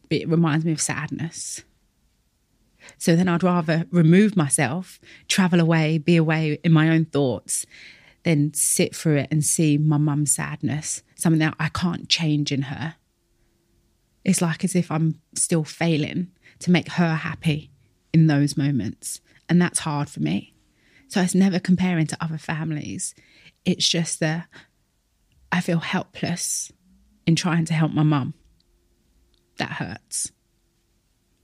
[0.09, 1.63] it reminds me of sadness.
[2.97, 7.65] So then I'd rather remove myself, travel away, be away in my own thoughts,
[8.23, 12.63] than sit through it and see my mum's sadness, something that I can't change in
[12.63, 12.95] her.
[14.25, 16.27] It's like as if I'm still failing
[16.59, 17.71] to make her happy
[18.13, 19.21] in those moments.
[19.47, 20.53] And that's hard for me.
[21.09, 23.15] So it's never comparing to other families.
[23.65, 24.47] It's just that
[25.51, 26.71] I feel helpless
[27.25, 28.35] in trying to help my mum.
[29.57, 30.31] That hurts.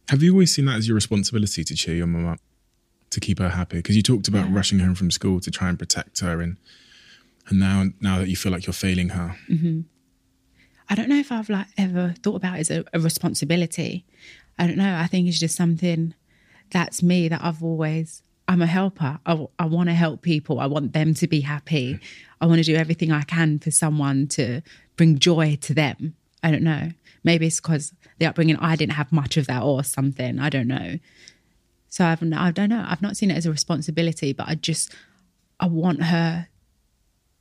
[0.09, 2.39] Have you always seen that as your responsibility to cheer your mum up,
[3.09, 3.77] to keep her happy?
[3.77, 6.57] Because you talked about rushing home from school to try and protect her, and
[7.47, 9.81] and now now that you feel like you're failing her, mm-hmm.
[10.89, 14.05] I don't know if I've like ever thought about it as a, a responsibility.
[14.59, 14.95] I don't know.
[14.95, 16.13] I think it's just something
[16.69, 18.21] that's me that I've always.
[18.47, 19.19] I'm a helper.
[19.25, 20.59] I, I want to help people.
[20.59, 21.99] I want them to be happy.
[22.39, 24.61] I want to do everything I can for someone to
[24.97, 26.15] bring joy to them.
[26.43, 26.91] I don't know.
[27.23, 30.39] Maybe it's because the upbringing I didn't have much of that or something.
[30.39, 30.99] I don't know.
[31.89, 32.85] So I've I don't know.
[32.87, 34.93] I've not seen it as a responsibility, but I just
[35.59, 36.47] I want her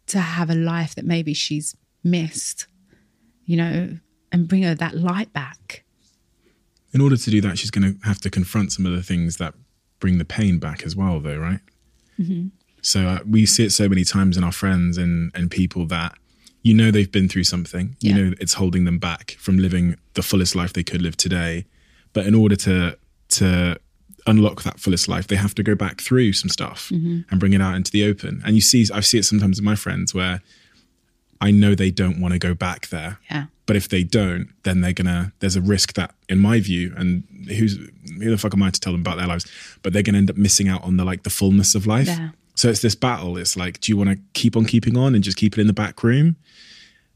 [0.06, 2.66] to have a life that maybe she's missed
[3.46, 3.98] you know,
[4.32, 5.84] and bring her that light back.
[6.92, 9.36] in order to do that, she's going to have to confront some of the things
[9.38, 9.54] that
[10.00, 11.60] bring the pain back as well, though, right?
[12.82, 16.14] So uh, we see it so many times in our friends and and people that
[16.62, 17.96] you know they've been through something.
[18.00, 21.64] You know it's holding them back from living the fullest life they could live today.
[22.12, 22.98] But in order to
[23.30, 23.78] to
[24.26, 26.90] unlock that fullest life, they have to go back through some stuff
[27.30, 28.42] and bring it out into the open.
[28.44, 30.40] And you see, I see it sometimes with my friends where
[31.40, 33.18] I know they don't want to go back there.
[33.30, 33.46] Yeah.
[33.66, 35.32] But if they don't, then they're gonna.
[35.38, 37.78] There's a risk that, in my view, and who's
[38.18, 39.50] who the fuck am I to tell them about their lives?
[39.82, 42.06] But they're gonna end up missing out on the like the fullness of life.
[42.06, 42.30] Yeah.
[42.56, 43.36] So it's this battle.
[43.36, 45.66] It's like, do you want to keep on keeping on and just keep it in
[45.66, 46.36] the back room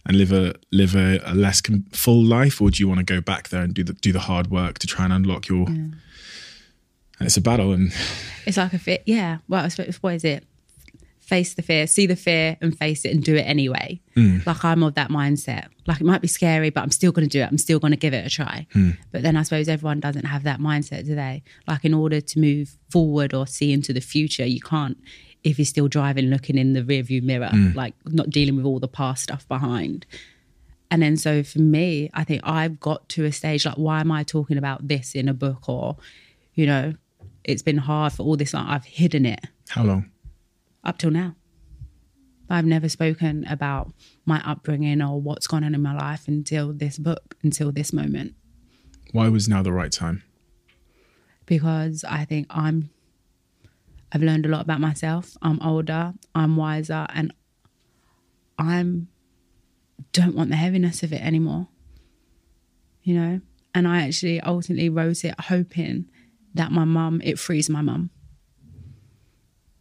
[0.07, 3.05] and live a live a, a less com- full life, or do you want to
[3.05, 5.67] go back there and do the do the hard work to try and unlock your?
[5.67, 5.95] Mm.
[7.19, 7.93] And it's a battle, and
[8.47, 9.03] It's like a fit.
[9.05, 9.39] Yeah.
[9.49, 10.45] Well, I suppose, what is it?
[11.29, 14.01] Face the fear, see the fear and face it and do it anyway.
[14.17, 14.47] Mm.
[14.47, 15.67] Like I'm of that mindset.
[15.87, 17.49] Like it might be scary, but I'm still going to do it.
[17.51, 18.67] I'm still going to give it a try.
[18.75, 18.97] Mm.
[19.13, 21.43] But then I suppose everyone doesn't have that mindset, do they?
[21.67, 24.97] Like in order to move forward or see into the future, you can't
[25.45, 27.75] if you're still driving, looking in the rearview mirror, mm.
[27.75, 30.07] like not dealing with all the past stuff behind.
[30.91, 34.11] And then so for me, I think I've got to a stage like, why am
[34.11, 35.69] I talking about this in a book?
[35.69, 35.97] Or,
[36.55, 36.95] you know,
[37.45, 38.55] it's been hard for all this.
[38.55, 40.11] Like, I've hidden it how long?
[40.89, 41.35] Up till now.
[42.51, 43.93] I've never spoken about
[44.25, 48.35] my upbringing or what's gone on in my life until this book, until this moment,
[49.13, 50.23] Why was now the right time?
[51.47, 52.91] because I think I'm,
[54.13, 55.35] I've learned a lot about myself.
[55.41, 57.33] I'm older, I'm wiser, and
[58.59, 59.09] I'm,
[60.13, 61.69] don't want the heaviness of it anymore.
[63.03, 63.41] You know?
[63.75, 66.11] And I actually ultimately wrote it hoping
[66.53, 68.11] that my mum, it frees my mum.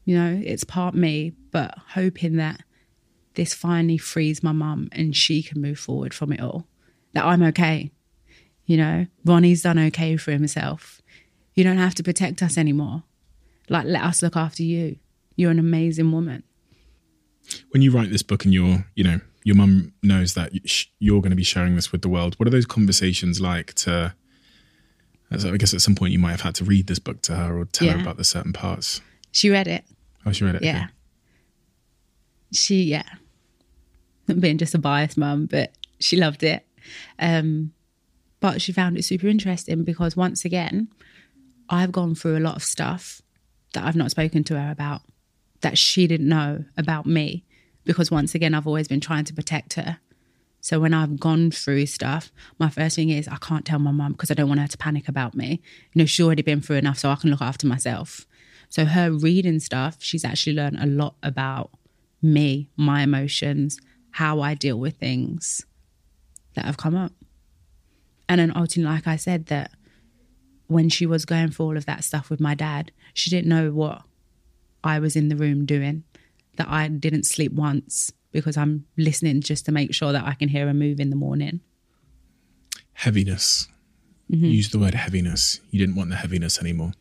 [0.07, 2.61] You know, it's part me, but hoping that
[3.33, 6.65] this finally frees my mum and she can move forward from it all.
[7.11, 7.91] That I'm okay.
[8.65, 11.01] You know, Ronnie's done okay for himself.
[11.55, 13.03] You don't have to protect us anymore.
[13.67, 14.95] Like, let us look after you.
[15.35, 16.43] You're an amazing woman.
[17.71, 20.51] When you write this book and you're, you know, your mum knows that
[20.99, 22.35] you're going to be sharing this with the world.
[22.35, 23.73] What are those conversations like?
[23.73, 24.15] To,
[25.31, 27.59] I guess at some point you might have had to read this book to her
[27.59, 29.01] or tell her about the certain parts.
[29.33, 29.83] She read it.
[30.27, 30.63] Oh, she read it.
[30.63, 30.77] Yeah.
[30.77, 30.87] okay.
[32.51, 33.07] She, yeah.
[34.27, 36.65] Not being just a biased mum, but she loved it.
[37.17, 37.73] Um,
[38.39, 40.89] but she found it super interesting because once again,
[41.69, 43.21] I've gone through a lot of stuff
[43.73, 45.01] that I've not spoken to her about,
[45.61, 47.43] that she didn't know about me.
[47.83, 49.99] Because once again, I've always been trying to protect her.
[50.59, 54.11] So when I've gone through stuff, my first thing is I can't tell my mum
[54.11, 55.61] because I don't want her to panic about me.
[55.93, 58.25] You know, she's already been through enough, so I can look after myself.
[58.69, 61.71] So her reading stuff, she's actually learned a lot about
[62.21, 63.79] me, my emotions,
[64.11, 65.65] how I deal with things
[66.55, 67.13] that have come up.
[68.27, 69.71] And then ultimately, like I said, that
[70.67, 73.71] when she was going through all of that stuff with my dad, she didn't know
[73.71, 74.01] what
[74.83, 76.03] I was in the room doing,
[76.57, 80.49] that I didn't sleep once because I'm listening just to make sure that I can
[80.49, 81.61] hear her move in the morning.
[82.93, 83.67] Heaviness.
[84.31, 84.45] Mm-hmm.
[84.45, 85.61] You used the word heaviness.
[85.71, 86.91] You didn't want the heaviness anymore.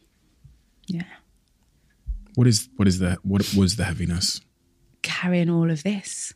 [0.86, 1.02] Yeah.
[2.36, 4.40] What is what is the what was the heaviness?
[5.06, 6.34] carrying all of this,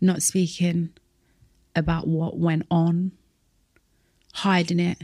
[0.00, 0.90] not speaking
[1.74, 3.10] about what went on,
[4.34, 4.98] hiding it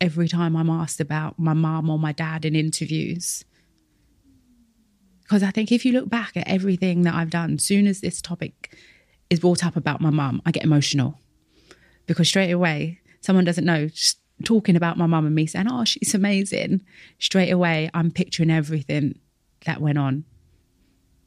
[0.00, 3.44] every time I'm asked about my mum or my dad in interviews.
[5.22, 8.22] Because I think if you look back at everything that I've done, soon as this
[8.22, 8.72] topic
[9.28, 11.18] is brought up about my mum, I get emotional.
[12.06, 15.84] Because straight away, someone doesn't know, just talking about my mum and me saying, oh,
[15.84, 16.82] she's amazing.
[17.18, 19.18] Straight away, I'm picturing everything
[19.68, 20.24] that went on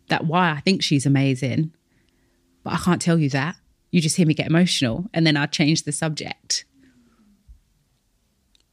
[0.08, 1.72] that why I think she's amazing,
[2.64, 3.56] but I can't tell you that.
[3.92, 6.66] You just hear me get emotional and then I change the subject.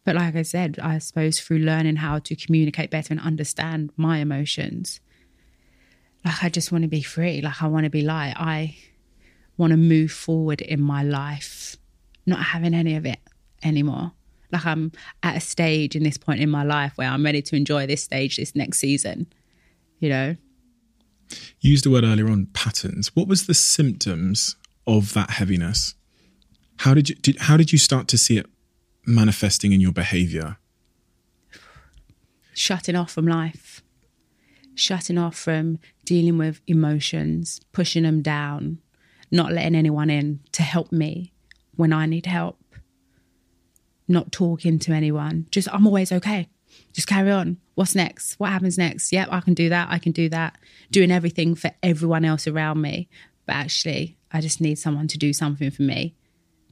[0.05, 4.19] But like I said, I suppose through learning how to communicate better and understand my
[4.19, 5.01] emotions,
[6.25, 7.41] like I just want to be free.
[7.41, 8.35] Like I want to be light.
[8.37, 8.77] I
[9.59, 11.77] want to move forward in my life,
[12.27, 13.21] not having any of it
[13.63, 14.13] anymore.
[14.51, 17.57] Like I'm at a stage in this point in my life where I'm ready to
[17.57, 19.27] enjoy this stage this next season,
[19.99, 20.37] you know?
[21.61, 23.15] You used the word earlier on patterns.
[23.15, 24.57] What was the symptoms
[24.87, 25.95] of that heaviness?
[26.79, 28.47] How did you did, how did you start to see it
[29.05, 30.57] manifesting in your behavior?
[32.59, 33.83] shutting off from life,
[34.75, 38.79] shutting off from dealing with emotions, pushing them down,
[39.31, 41.33] not letting anyone in to help me
[41.77, 42.59] when I need help,
[44.09, 45.47] not talking to anyone.
[45.51, 46.49] Just, I'm always okay.
[46.99, 47.59] Just carry on.
[47.77, 48.41] What's next?
[48.41, 49.13] What happens next?
[49.13, 49.87] Yep, I can do that.
[49.89, 50.59] I can do that.
[50.91, 53.09] Doing everything for everyone else around me.
[53.47, 56.17] But actually, I just need someone to do something for me.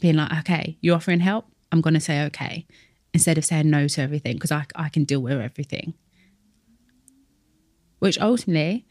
[0.00, 1.46] Being like, okay, you're offering help.
[1.70, 2.66] I'm going to say okay
[3.14, 5.94] instead of saying no to everything because I, I can deal with everything.
[8.00, 8.84] Which ultimately,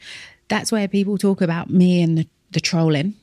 [0.48, 3.16] that's where people talk about me and the, the trolling.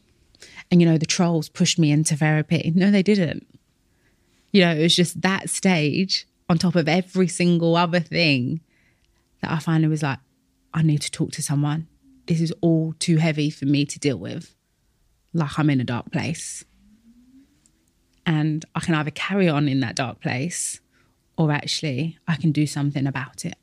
[0.70, 2.74] And, you know, the trolls pushed me into therapy.
[2.74, 3.46] No, they didn't.
[4.52, 6.26] You know, it was just that stage.
[6.48, 8.60] On top of every single other thing
[9.40, 10.18] that I finally was like,
[10.74, 11.88] I need to talk to someone.
[12.26, 14.54] This is all too heavy for me to deal with.
[15.34, 16.64] Like I'm in a dark place.
[18.24, 20.80] And I can either carry on in that dark place
[21.36, 23.56] or actually I can do something about it.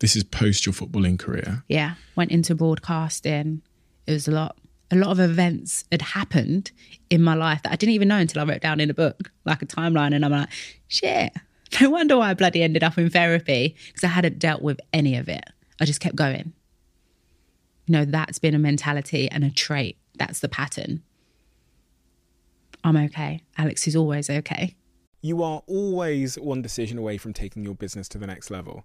[0.00, 1.62] This is post your footballing career.
[1.68, 1.94] Yeah.
[2.16, 3.62] Went into broadcasting.
[4.06, 4.58] It was a lot.
[4.90, 6.70] A lot of events had happened
[7.08, 9.30] in my life that I didn't even know until I wrote down in a book,
[9.44, 10.14] like a timeline.
[10.14, 10.50] And I'm like,
[10.88, 11.32] shit,
[11.80, 15.16] no wonder why I bloody ended up in therapy because I hadn't dealt with any
[15.16, 15.44] of it.
[15.80, 16.52] I just kept going.
[17.86, 19.98] You know, that's been a mentality and a trait.
[20.18, 21.02] That's the pattern.
[22.82, 23.42] I'm okay.
[23.56, 24.76] Alex is always okay.
[25.20, 28.84] You are always one decision away from taking your business to the next level.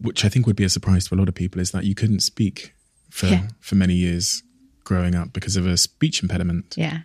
[0.00, 1.94] which I think would be a surprise to a lot of people, is that you
[1.94, 2.74] couldn't speak
[3.10, 3.48] for Yeah.
[3.60, 4.42] for many years
[4.84, 6.74] growing up because of a speech impediment.
[6.76, 7.00] Yeah.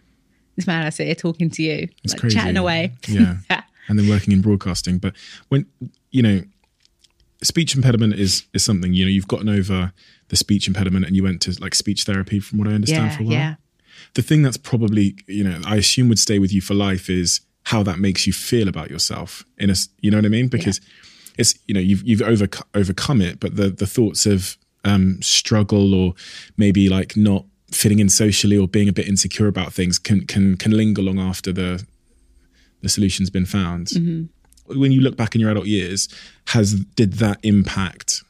[0.55, 2.35] This man I sit here talking to you, It's like crazy.
[2.35, 2.91] chatting away.
[3.07, 3.37] Yeah.
[3.87, 4.97] and then working in broadcasting.
[4.99, 5.13] But
[5.49, 5.65] when
[6.11, 6.43] you know,
[7.41, 9.91] speech impediment is is something you know you've gotten over
[10.29, 13.17] the speech impediment, and you went to like speech therapy, from what I understand, yeah,
[13.17, 13.33] for a while.
[13.33, 13.55] yeah.
[14.13, 17.41] The thing that's probably you know I assume would stay with you for life is
[17.63, 19.43] how that makes you feel about yourself.
[19.57, 20.47] In a you know what I mean?
[20.47, 20.79] Because
[21.37, 25.93] it's you know you've you've overcome overcome it, but the the thoughts of um, struggle
[25.93, 26.13] or
[26.57, 30.57] maybe like not fitting in socially or being a bit insecure about things can can
[30.57, 31.85] can linger long after the
[32.81, 33.89] the solution's been found.
[34.65, 36.07] When you look back in your adult years,
[36.47, 38.23] has did that impact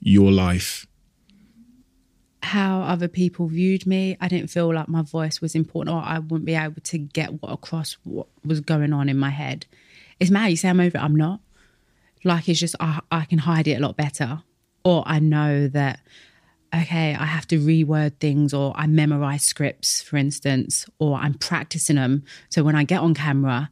[0.00, 0.86] your life?
[2.42, 4.16] how other people viewed me.
[4.20, 7.40] I didn't feel like my voice was important or I wouldn't be able to get
[7.42, 9.66] what across what was going on in my head.
[10.18, 10.48] It's mad.
[10.48, 11.40] You say I'm over it, I'm not.
[12.24, 14.42] Like it's just I, I can hide it a lot better.
[14.84, 16.00] Or I know that
[16.74, 21.96] okay, I have to reword things or I memorize scripts, for instance, or I'm practicing
[21.96, 22.24] them.
[22.48, 23.70] So when I get on camera,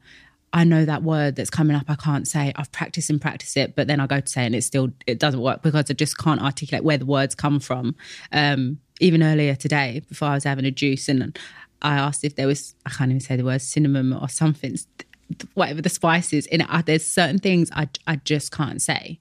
[0.53, 2.53] I know that word that's coming up, I can't say.
[2.57, 5.19] I've practiced and practiced it, but then I go to say and it still it
[5.19, 7.95] doesn't work because I just can't articulate where the words come from.
[8.33, 11.39] Um, even earlier today, before I was having a juice, and
[11.83, 14.77] I asked if there was I can't even say the word cinnamon or something,
[15.55, 16.87] whatever the spice is in it.
[16.87, 19.21] There's certain things I I just can't say.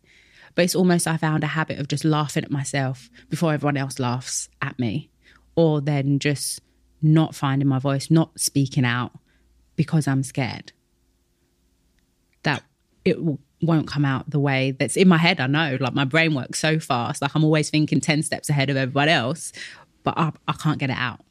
[0.56, 4.00] But it's almost I found a habit of just laughing at myself before everyone else
[4.00, 5.12] laughs at me,
[5.56, 6.62] or then just
[7.02, 9.12] not finding my voice, not speaking out
[9.76, 10.72] because I'm scared
[12.44, 12.64] that
[13.06, 15.40] it w- won't come out the way that's in my head.
[15.40, 18.70] I know, like my brain works so fast, like I'm always thinking 10 steps ahead
[18.70, 19.54] of everybody else,
[20.04, 21.22] but I, I can't get it out.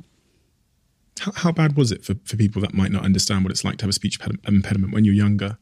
[1.21, 3.79] How, how bad was it for, for people that might not understand what it's like
[3.79, 5.59] to have a speech impediment when you're younger?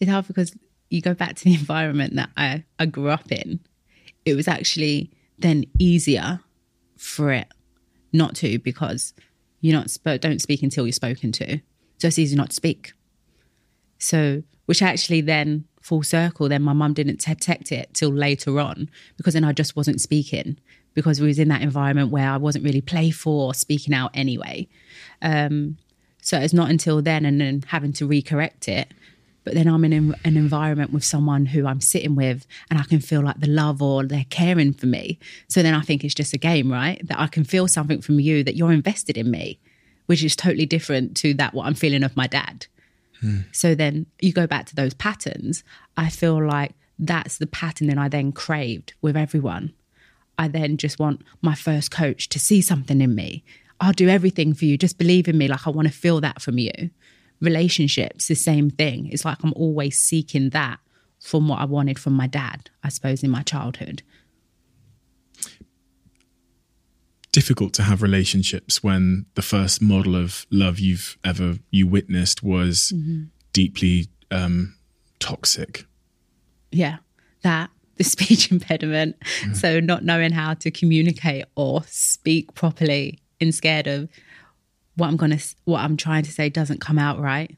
[0.00, 0.54] It's hard because
[0.90, 3.60] you go back to the environment that I, I grew up in.
[4.24, 6.40] It was actually then easier
[6.96, 7.48] for it
[8.12, 9.14] not to because
[9.60, 11.58] you're not sp- don't speak until you're spoken to.
[11.98, 12.92] So it's easy not to speak.
[13.98, 18.90] So, which actually then full circle, then my mum didn't detect it till later on
[19.16, 20.58] because then I just wasn't speaking
[20.94, 24.68] because we was in that environment where I wasn't really playful or speaking out anyway.
[25.22, 25.78] Um,
[26.22, 28.92] so it's not until then and then having to recorrect it.
[29.42, 33.00] But then I'm in an environment with someone who I'm sitting with and I can
[33.00, 35.18] feel like the love or they're caring for me.
[35.48, 37.00] So then I think it's just a game, right?
[37.08, 39.58] That I can feel something from you that you're invested in me,
[40.06, 42.66] which is totally different to that what I'm feeling of my dad.
[43.52, 45.64] So then you go back to those patterns.
[45.96, 49.72] I feel like that's the pattern that I then craved with everyone.
[50.40, 53.44] I then just want my first coach to see something in me.
[53.78, 54.78] I'll do everything for you.
[54.78, 55.48] Just believe in me.
[55.48, 56.72] Like I want to feel that from you.
[57.42, 59.10] Relationships, the same thing.
[59.12, 60.78] It's like I'm always seeking that
[61.18, 64.02] from what I wanted from my dad, I suppose, in my childhood.
[67.32, 72.92] difficult to have relationships when the first model of love you've ever you witnessed was
[73.52, 74.74] deeply um,
[75.20, 75.84] toxic.
[76.72, 76.96] Yeah,
[77.42, 77.70] that
[78.00, 79.14] the speech impediment.
[79.20, 79.52] Mm-hmm.
[79.54, 84.08] So not knowing how to communicate or speak properly and scared of
[84.96, 87.56] what I'm gonna what I'm trying to say doesn't come out right.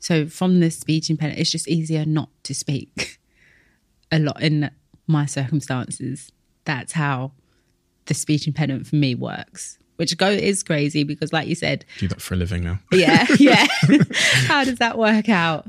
[0.00, 3.18] So from the speech impediment, it's just easier not to speak.
[4.12, 4.70] A lot in
[5.06, 6.30] my circumstances,
[6.64, 7.32] that's how
[8.04, 9.78] the speech impediment for me works.
[9.96, 12.78] Which go is crazy because, like you said, Do that for a living now.
[12.92, 13.66] yeah, yeah.
[14.46, 15.66] How does that work out?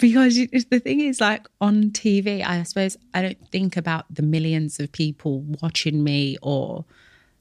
[0.00, 4.80] Because the thing is, like on TV, I suppose I don't think about the millions
[4.80, 6.84] of people watching me or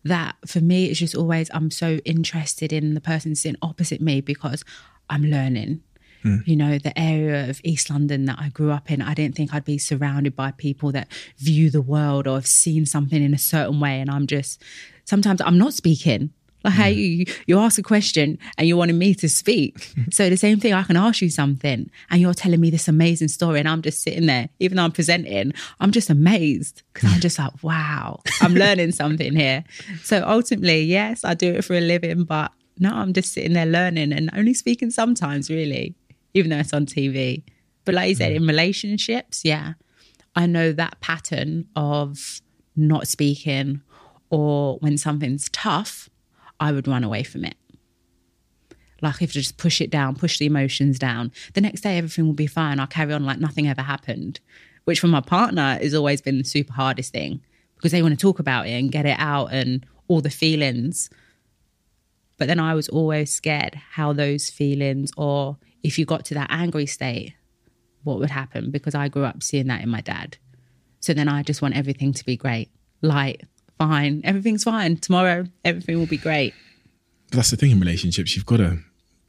[0.03, 0.35] that.
[0.45, 4.63] For me, it's just always I'm so interested in the person sitting opposite me because
[5.09, 5.81] I'm learning.
[6.21, 6.37] Hmm.
[6.45, 9.53] You know, the area of East London that I grew up in, I didn't think
[9.53, 11.07] I'd be surrounded by people that
[11.37, 14.01] view the world or have seen something in a certain way.
[14.01, 14.61] And I'm just,
[15.05, 16.31] sometimes I'm not speaking.
[16.63, 16.97] Like, hey, mm.
[16.97, 19.93] you, you ask a question and you wanted me to speak.
[20.11, 23.27] So the same thing, I can ask you something and you're telling me this amazing
[23.27, 27.19] story, and I'm just sitting there, even though I'm presenting, I'm just amazed because I'm
[27.19, 29.63] just like, wow, I'm learning something here.
[30.03, 33.65] So ultimately, yes, I do it for a living, but no, I'm just sitting there
[33.65, 35.95] learning and only speaking sometimes, really,
[36.33, 37.43] even though it's on TV.
[37.85, 38.37] But like you said, mm.
[38.37, 39.73] in relationships, yeah,
[40.35, 42.41] I know that pattern of
[42.75, 43.81] not speaking
[44.29, 46.08] or when something's tough,
[46.59, 47.55] I would run away from it.
[49.01, 52.25] Like if you just push it down, push the emotions down, the next day everything
[52.25, 52.79] will be fine.
[52.79, 54.39] I'll carry on like nothing ever happened,
[54.83, 57.41] which for my partner has always been the super hardest thing
[57.75, 61.09] because they want to talk about it and get it out and all the feelings.
[62.37, 66.47] But then I was always scared how those feelings, or if you got to that
[66.49, 67.33] angry state,
[68.03, 70.37] what would happen because I grew up seeing that in my dad.
[70.99, 72.69] So then I just want everything to be great,
[73.01, 73.43] light,
[73.79, 74.97] fine, everything's fine.
[74.97, 76.53] Tomorrow, everything will be great.
[77.31, 78.35] But that's the thing in relationships.
[78.35, 78.79] You've got to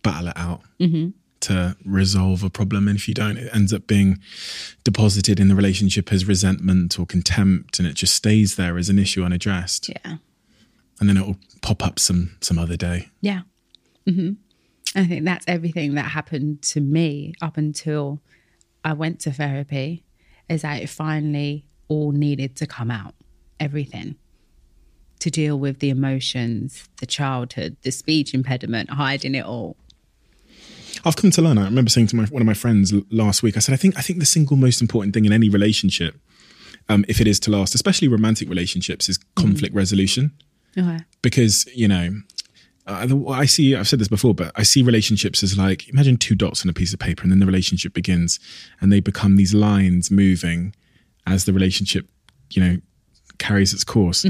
[0.03, 0.61] battle it out
[1.41, 2.87] to resolve a problem.
[2.87, 4.19] And if you don't, it ends up being
[4.85, 8.99] deposited in the relationship as resentment or contempt, and it just stays there as an
[8.99, 9.89] issue unaddressed.
[9.89, 10.17] Yeah.
[10.99, 13.09] And then it will pop up some some other day.
[13.23, 13.43] Yeah.
[14.07, 14.33] hmm
[14.95, 18.21] I think that's everything that happened to me up until
[18.85, 20.05] I went to therapy,
[20.49, 23.15] is that it finally all needed to come out.
[23.61, 24.17] Everything.
[25.21, 29.77] To deal with the emotions, the childhood, the speech impediment, hiding it all.
[31.05, 31.59] I've come to learn.
[31.59, 33.57] I remember saying to my, one of my friends last week.
[33.57, 36.17] I said, I think I think the single most important thing in any relationship,
[36.89, 40.33] um, if it is to last, especially romantic relationships, is conflict resolution.
[40.77, 40.99] Okay.
[41.23, 42.21] Because you know,
[42.87, 43.77] uh, I see.
[43.77, 46.73] I've said this before, but I see relationships as like imagine two dots on a
[46.73, 48.41] piece of paper, and then the relationship begins,
[48.81, 50.75] and they become these lines moving
[51.27, 52.07] as the relationship,
[52.51, 52.79] you know,
[53.39, 54.25] carries its course.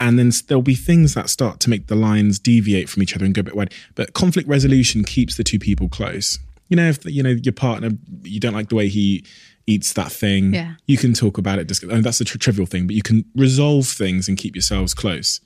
[0.00, 3.24] And then there'll be things that start to make the lines deviate from each other
[3.24, 3.74] and go a bit wide.
[3.96, 6.38] But conflict resolution keeps the two people close.
[6.68, 7.90] You know, if you know your partner,
[8.22, 9.24] you don't like the way he
[9.66, 10.54] eats that thing.
[10.54, 10.74] Yeah.
[10.86, 11.66] You can talk about it.
[11.66, 14.54] Dis- I mean, that's a tr- trivial thing, but you can resolve things and keep
[14.54, 15.40] yourselves close.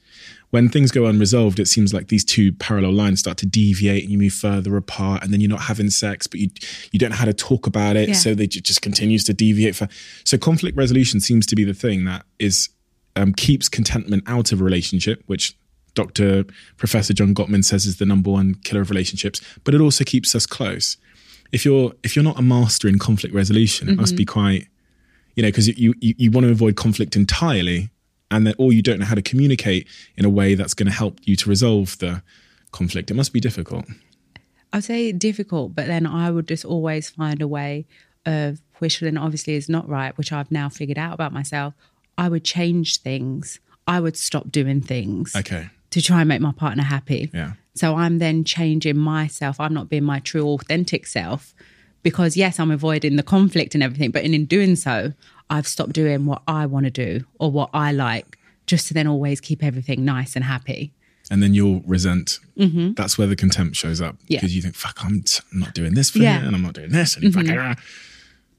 [0.50, 4.12] When things go unresolved, it seems like these two parallel lines start to deviate and
[4.12, 5.24] you move further apart.
[5.24, 6.50] And then you're not having sex, but you
[6.92, 8.14] you don't know how to talk about it, Yeah.
[8.14, 9.74] so they ju- just continues to deviate.
[9.76, 9.88] For
[10.24, 12.68] so conflict resolution seems to be the thing that is
[13.16, 15.56] um, keeps contentment out of a relationship, which
[15.94, 16.44] Dr.
[16.76, 19.40] Professor John Gottman says is the number one killer of relationships.
[19.64, 20.96] But it also keeps us close.
[21.52, 24.68] If you're if you're not a master in conflict resolution, it must be quite,
[25.36, 27.90] you know, because you, you you want to avoid conflict entirely,
[28.30, 29.86] and that or you don't know how to communicate
[30.16, 32.22] in a way that's going to help you to resolve the
[32.70, 33.10] conflict.
[33.10, 33.84] It must be difficult.
[34.72, 37.84] I'd say difficult, but then I would just always find a way
[38.24, 41.74] of which then obviously is not right, which I've now figured out about myself.
[42.18, 43.58] I would change things.
[43.86, 45.68] I would stop doing things Okay.
[45.90, 47.30] to try and make my partner happy.
[47.34, 47.52] Yeah.
[47.74, 49.58] So I'm then changing myself.
[49.58, 51.54] I'm not being my true authentic self
[52.02, 55.12] because yes, I'm avoiding the conflict and everything, but in, in doing so,
[55.50, 59.06] I've stopped doing what I want to do or what I like just to then
[59.06, 60.92] always keep everything nice and happy.
[61.30, 62.38] And then you'll resent.
[62.56, 64.38] That's where the contempt shows up Yeah.
[64.38, 66.40] because you think, "Fuck, I'm, t- I'm not doing this for Yeah.
[66.40, 67.74] you, and I'm not doing this." And you fucking, ah.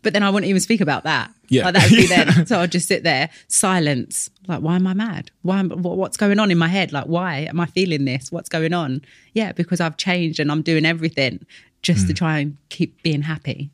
[0.03, 1.31] But then I wouldn't even speak about that.
[1.47, 1.65] Yeah.
[1.65, 2.45] Like that would be then.
[2.45, 4.29] So I'd just sit there, silence.
[4.47, 5.31] Like, why am I mad?
[5.41, 5.59] Why?
[5.59, 6.91] Am, what, what's going on in my head?
[6.91, 8.31] Like, why am I feeling this?
[8.31, 9.01] What's going on?
[9.33, 11.45] Yeah, because I've changed and I'm doing everything
[11.81, 12.17] just to hmm.
[12.17, 13.71] try and keep being happy.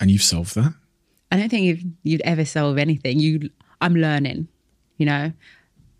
[0.00, 0.74] and you've solved that.
[1.30, 3.18] I don't think you'd, you'd ever solve anything.
[3.18, 4.48] You, I'm learning.
[4.98, 5.32] You know,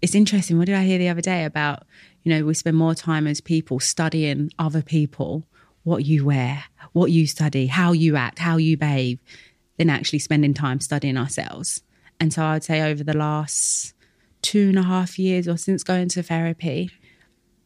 [0.00, 0.58] it's interesting.
[0.58, 1.84] What did I hear the other day about?
[2.22, 5.44] You know, we spend more time as people studying other people,
[5.82, 6.64] what you wear,
[6.94, 9.18] what you study, how you act, how you behave,
[9.76, 11.82] than actually spending time studying ourselves.
[12.18, 13.92] And so I'd say over the last
[14.40, 16.90] two and a half years or since going to therapy,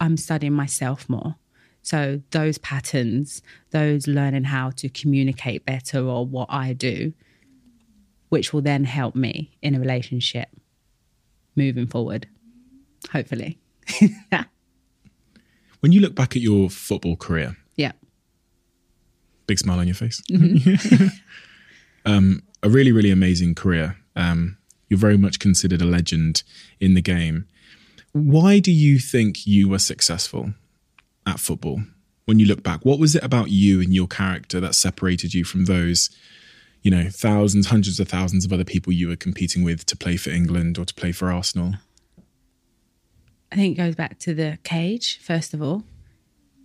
[0.00, 1.36] I'm studying myself more.
[1.82, 7.12] So those patterns, those learning how to communicate better or what I do,
[8.30, 10.48] which will then help me in a relationship
[11.54, 12.26] moving forward,
[13.12, 13.58] hopefully.
[15.80, 17.56] When you look back at your football career.
[19.48, 20.22] Big smile on your face.
[22.04, 23.96] um, a really, really amazing career.
[24.14, 24.56] Um,
[24.88, 26.44] you're very much considered a legend
[26.78, 27.46] in the game.
[28.12, 30.52] Why do you think you were successful
[31.26, 31.82] at football?
[32.26, 35.44] When you look back, what was it about you and your character that separated you
[35.44, 36.10] from those,
[36.82, 40.16] you know, thousands, hundreds of thousands of other people you were competing with to play
[40.16, 41.74] for England or to play for Arsenal?
[43.50, 45.84] I think it goes back to the cage, first of all.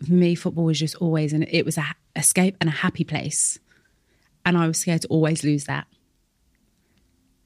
[0.05, 1.85] For me, football was just always, and it was a
[2.15, 3.59] escape and a happy place.
[4.45, 5.87] And I was scared to always lose that.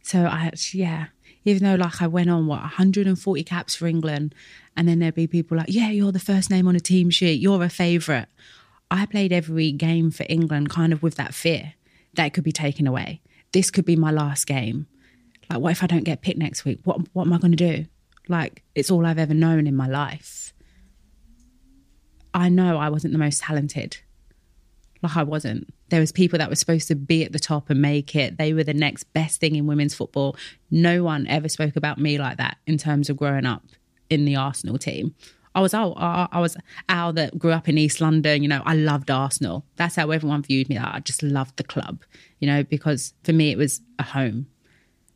[0.02, 1.08] So I actually, yeah,
[1.44, 4.34] even though like I went on what 140 caps for England,
[4.76, 7.42] and then there'd be people like, yeah, you're the first name on a team sheet,
[7.42, 8.28] you're a favourite.
[8.90, 11.74] I played every game for England kind of with that fear
[12.14, 13.22] that it could be taken away.
[13.52, 14.88] This could be my last game.
[15.50, 16.80] Like, what if I don't get picked next week?
[16.84, 17.86] What what am I going to do?
[18.28, 20.54] Like, it's all I've ever known in my life.
[22.34, 23.98] I know I wasn't the most talented.
[25.16, 25.74] I wasn't.
[25.90, 28.38] There was people that were supposed to be at the top and make it.
[28.38, 30.36] They were the next best thing in women's football.
[30.72, 33.64] No one ever spoke about me like that in terms of growing up
[34.10, 35.16] in the Arsenal team.
[35.58, 35.94] I was out.
[35.98, 36.56] I I was
[36.88, 38.44] Al that grew up in East London.
[38.44, 39.66] You know, I loved Arsenal.
[39.76, 40.78] That's how everyone viewed me.
[40.78, 42.04] I just loved the club.
[42.40, 44.48] You know, because for me it was a home.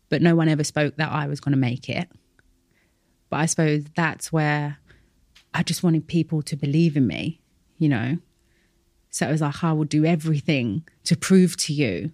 [0.09, 2.09] But no one ever spoke that I was going to make it.
[3.29, 4.79] But I suppose that's where
[5.53, 7.39] I just wanted people to believe in me.
[7.77, 8.17] You know,
[9.11, 12.11] so it was like, I will do everything to prove to you,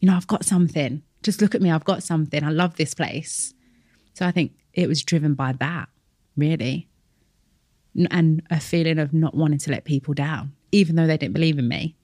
[0.00, 1.02] you know, I've got something.
[1.22, 2.42] Just look at me, I've got something.
[2.42, 3.52] I love this place.
[4.14, 5.88] So I think it was driven by that,
[6.36, 6.88] really.
[8.10, 11.58] And a feeling of not wanting to let people down, even though they didn't believe
[11.58, 11.96] in me.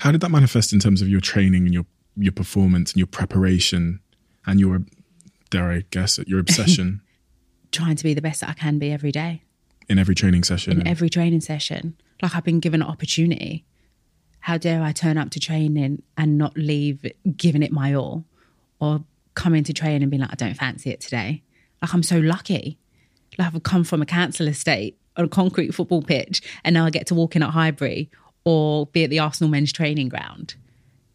[0.00, 1.86] How did that manifest in terms of your training and your
[2.18, 4.00] your performance and your preparation
[4.46, 4.82] and your
[5.50, 7.02] dare I guess your obsession
[7.72, 9.42] Trying to be the best that I can be every day,
[9.88, 10.80] in every training session?
[10.80, 11.96] in every training session.
[12.22, 13.64] Like I've been given an opportunity.
[14.40, 17.04] How dare I turn up to training and not leave
[17.36, 18.24] giving it my all
[18.80, 19.04] or
[19.34, 21.42] come into training and be like, I don't fancy it today.
[21.82, 22.78] Like I'm so lucky.
[23.38, 26.90] Like I've come from a council estate on a concrete football pitch and now I
[26.90, 28.10] get to walk in at Highbury
[28.44, 30.54] or be at the Arsenal men's training ground.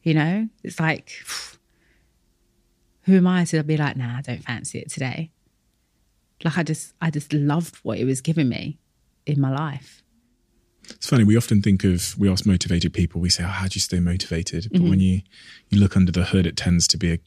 [0.04, 0.49] You know?
[0.64, 1.12] It's like
[3.04, 5.32] who am I to be like, nah, I don't fancy it today.
[6.43, 8.78] Like I just I just loved what it was giving me
[9.26, 10.01] in my life.
[10.95, 11.23] It's funny.
[11.23, 13.21] We often think of we ask motivated people.
[13.21, 14.89] We say, "Oh, how do you stay motivated?" But Mm-hmm.
[14.89, 15.21] when you
[15.69, 17.19] you look under the hood, it tends to be a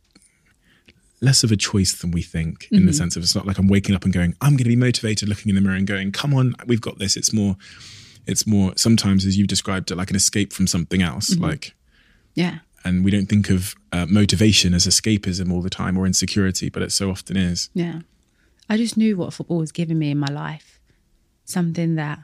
[1.21, 2.69] less of a choice than we think.
[2.71, 2.97] In the Mm-hmm.
[2.99, 5.29] sense of it's not like I'm waking up and going, "I'm going to be motivated,"
[5.29, 7.57] looking in the mirror and going, "Come on, we've got this." It's more,
[8.27, 8.73] it's more.
[8.77, 11.31] Sometimes, as you described it, like an escape from something else.
[11.31, 11.45] Mm-hmm.
[11.45, 11.75] Like,
[12.35, 12.59] Yeah.
[12.85, 16.83] and we don't think of uh, motivation as escapism all the time or insecurity, but
[16.83, 17.71] it so often is.
[17.75, 18.01] Yeah.
[18.69, 20.81] I just knew what football was giving me in my life.
[21.45, 22.21] Something that,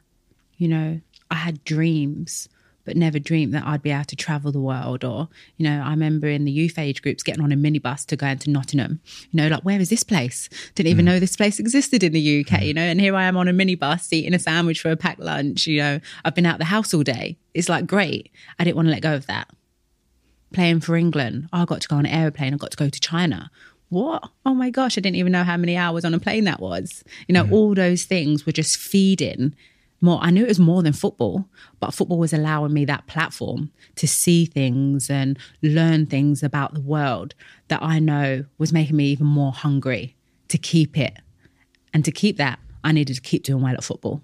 [0.56, 1.00] you know,
[1.30, 2.48] I had dreams,
[2.84, 5.04] but never dreamed that I'd be able to travel the world.
[5.04, 8.16] Or, you know, I remember in the youth age groups getting on a minibus to
[8.16, 9.00] go into Nottingham.
[9.30, 10.48] You know, like, where is this place?
[10.74, 11.08] Didn't even mm.
[11.08, 12.66] know this place existed in the UK, mm.
[12.66, 15.20] you know, and here I am on a minibus eating a sandwich for a packed
[15.20, 15.66] lunch.
[15.66, 17.38] You know, I've been out the house all day.
[17.54, 18.30] It's like, great.
[18.58, 19.48] I didn't want to let go of that
[20.52, 21.48] playing for England.
[21.52, 22.54] Oh, I got to go on an aeroplane.
[22.54, 23.50] I got to go to China.
[23.88, 24.28] What?
[24.46, 27.02] Oh my gosh, I didn't even know how many hours on a plane that was.
[27.26, 29.54] You know, all those things were just feeding
[30.00, 30.18] more.
[30.22, 31.48] I knew it was more than football,
[31.78, 36.80] but football was allowing me that platform to see things and learn things about the
[36.80, 37.34] world
[37.68, 40.16] that I know was making me even more hungry
[40.48, 41.18] to keep it.
[41.92, 44.22] And to keep that, I needed to keep doing well at football.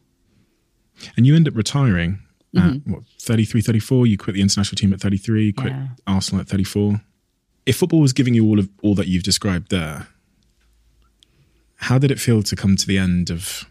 [1.17, 2.21] And you end up retiring
[2.57, 2.93] at mm-hmm.
[2.93, 4.07] what, 33, 34?
[4.07, 5.89] You quit the international team at 33, quit Yeah.
[6.07, 7.01] Arsenal at 34.
[7.67, 10.07] If football was giving you all of all that you've described there,
[11.77, 13.69] how did it feel to come to the end of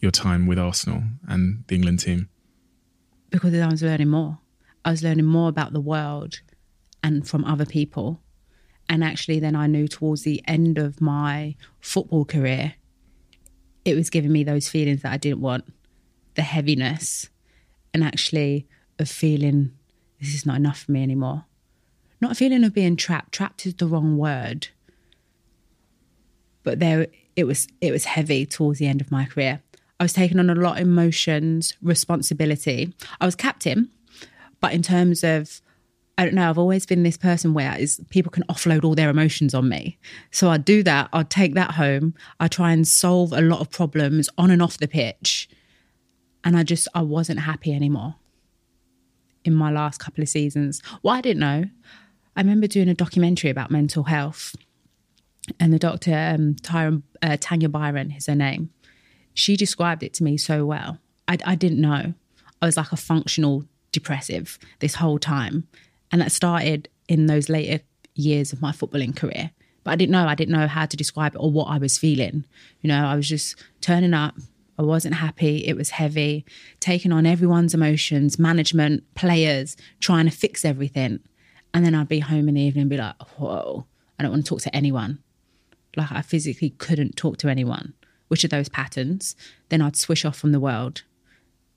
[0.00, 2.28] your time with Arsenal and the England team?
[3.30, 4.38] because I was learning more.
[4.84, 6.40] I was learning more about the world
[7.02, 8.20] and from other people.
[8.88, 12.74] And actually, then I knew towards the end of my football career,
[13.84, 15.64] it was giving me those feelings that I didn't want
[16.34, 17.28] the heaviness
[17.92, 18.66] and actually
[18.98, 19.72] a feeling
[20.20, 21.44] this is not enough for me anymore.
[22.20, 23.32] Not a feeling of being trapped.
[23.32, 24.68] Trapped is the wrong word.
[26.62, 29.62] But there it was it was heavy towards the end of my career.
[29.98, 32.92] I was taking on a lot of emotions, responsibility.
[33.20, 33.90] I was captain,
[34.60, 35.60] but in terms of
[36.18, 39.10] I don't know, I've always been this person where is people can offload all their
[39.10, 39.98] emotions on me.
[40.30, 43.70] So I'd do that, I'd take that home, I try and solve a lot of
[43.70, 45.46] problems on and off the pitch.
[46.42, 48.14] And I just, I wasn't happy anymore
[49.44, 50.82] in my last couple of seasons.
[51.02, 51.64] Well, I didn't know,
[52.34, 54.54] I remember doing a documentary about mental health.
[55.60, 58.70] And the doctor, um, Tyra, uh, Tanya Byron is her name.
[59.36, 60.98] She described it to me so well.
[61.28, 62.14] I, I didn't know.
[62.62, 65.68] I was like a functional depressive this whole time.
[66.10, 67.84] And that started in those later
[68.14, 69.50] years of my footballing career.
[69.84, 70.26] But I didn't know.
[70.26, 72.44] I didn't know how to describe it or what I was feeling.
[72.80, 74.34] You know, I was just turning up.
[74.78, 75.66] I wasn't happy.
[75.66, 76.46] It was heavy,
[76.80, 81.20] taking on everyone's emotions, management, players, trying to fix everything.
[81.74, 83.86] And then I'd be home in the evening and be like, whoa,
[84.18, 85.18] I don't want to talk to anyone.
[85.94, 87.92] Like I physically couldn't talk to anyone.
[88.28, 89.36] Which of those patterns?
[89.68, 91.02] Then I'd swish off from the world.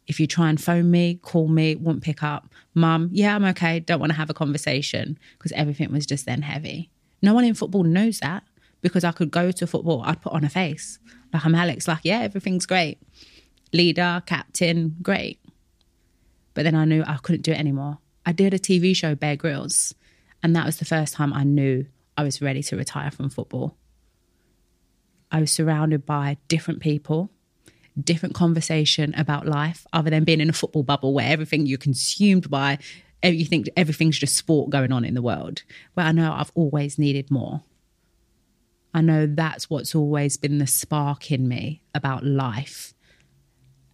[0.07, 3.79] If you try and phone me, call me, won't pick up, mum, yeah, I'm okay,
[3.79, 6.89] don't want to have a conversation because everything was just then heavy.
[7.21, 8.43] No one in football knows that
[8.81, 10.97] because I could go to football, I'd put on a face.
[11.31, 12.99] Like I'm Alex, like, yeah, everything's great.
[13.71, 15.39] Leader, captain, great.
[16.55, 17.99] But then I knew I couldn't do it anymore.
[18.25, 19.93] I did a TV show, Bear Grylls,
[20.41, 21.85] and that was the first time I knew
[22.17, 23.77] I was ready to retire from football.
[25.31, 27.29] I was surrounded by different people,
[28.01, 32.49] different conversation about life, other than being in a football bubble where everything you're consumed
[32.49, 32.79] by,
[33.23, 35.63] you think everything's just sport going on in the world.
[35.93, 37.61] But I know I've always needed more.
[38.93, 42.93] I know that's what's always been the spark in me about life.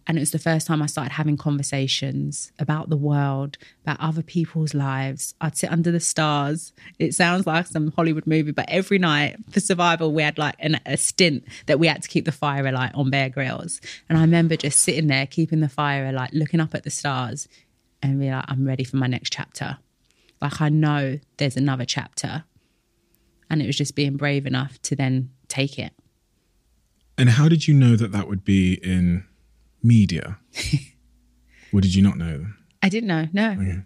[0.06, 4.22] And it was the first time I started having conversations about the world, about other
[4.22, 5.34] people's lives.
[5.40, 6.72] I'd sit under the stars.
[7.00, 10.80] It sounds like some Hollywood movie, but every night for survival, we had like an,
[10.86, 13.80] a stint that we had to keep the fire alight on Bear Grylls.
[14.08, 17.48] And I remember just sitting there, keeping the fire alight, looking up at the stars,
[18.00, 19.78] and be like, I'm ready for my next chapter.
[20.40, 22.44] Like, I know there's another chapter.
[23.50, 25.92] And it was just being brave enough to then take it.
[27.18, 29.24] And how did you know that that would be in
[29.82, 30.38] media?
[31.72, 32.46] or did you not know?
[32.82, 33.28] I didn't know.
[33.32, 33.52] No.
[33.52, 33.82] Okay.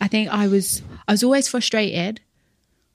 [0.00, 2.20] I think I was I was always frustrated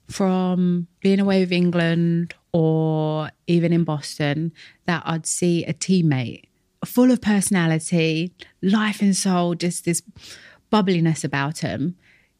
[0.08, 4.52] from being away with England or even in Boston
[4.86, 6.44] that I'd see a teammate
[6.86, 10.02] full of personality, life and soul, just this
[10.70, 11.96] bubbliness about him,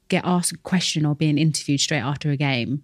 [0.08, 2.84] get asked a question or being interviewed straight after a game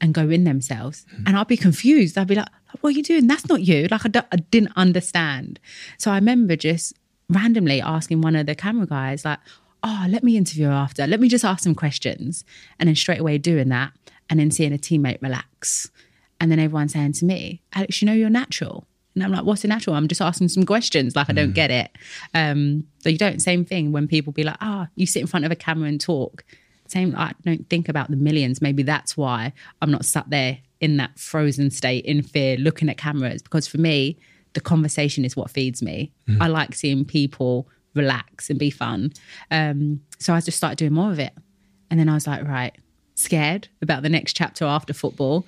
[0.00, 1.06] and go in themselves.
[1.10, 1.24] Hmm.
[1.28, 2.18] And I'd be confused.
[2.18, 2.48] I'd be like,
[2.80, 3.26] what are you doing?
[3.26, 3.88] That's not you.
[3.90, 5.60] Like, I, d- I didn't understand.
[5.98, 6.94] So I remember just
[7.28, 9.38] randomly asking one of the camera guys, like,
[9.82, 11.06] oh, let me interview her after.
[11.06, 12.44] Let me just ask some questions.
[12.78, 13.92] And then straight away doing that
[14.30, 15.90] and then seeing a teammate relax.
[16.40, 18.86] And then everyone saying to me, Alex, you know you're natural.
[19.14, 19.94] And I'm like, what's a natural?
[19.94, 21.14] I'm just asking some questions.
[21.14, 21.90] Like, I don't get it.
[22.32, 25.44] Um, so you don't, same thing when people be like, ah, you sit in front
[25.44, 26.44] of a camera and talk.
[26.88, 28.62] Same, I don't think about the millions.
[28.62, 29.52] Maybe that's why
[29.82, 33.40] I'm not sat there in that frozen state in fear looking at cameras.
[33.40, 34.18] Because for me,
[34.52, 36.12] the conversation is what feeds me.
[36.40, 39.12] I like seeing people relax and be fun.
[39.50, 41.32] Um, so I just started doing more of it.
[41.90, 42.76] And then I was like, right,
[43.14, 45.46] scared about the next chapter after football.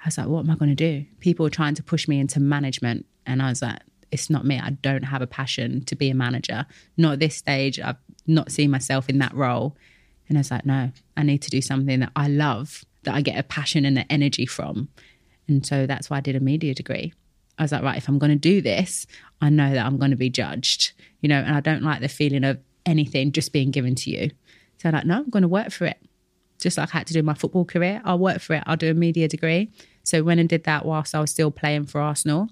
[0.00, 1.04] I was like, what am I going to do?
[1.20, 3.06] People were trying to push me into management.
[3.26, 4.58] And I was like, it's not me.
[4.58, 6.66] I don't have a passion to be a manager.
[6.96, 7.78] Not at this stage.
[7.78, 7.96] I've
[8.26, 9.76] not seen myself in that role.
[10.28, 13.20] And I was like, no, I need to do something that I love, that I
[13.20, 14.88] get a passion and an energy from.
[15.48, 17.12] And so that's why I did a media degree.
[17.58, 19.06] I was like, right, if I'm going to do this,
[19.40, 22.08] I know that I'm going to be judged, you know, and I don't like the
[22.08, 24.30] feeling of anything just being given to you.
[24.78, 25.98] So I'm like, no, I'm going to work for it.
[26.58, 28.62] Just like I had to do my football career, I'll work for it.
[28.66, 29.70] I'll do a media degree.
[30.04, 32.48] So went and did that whilst I was still playing for Arsenal.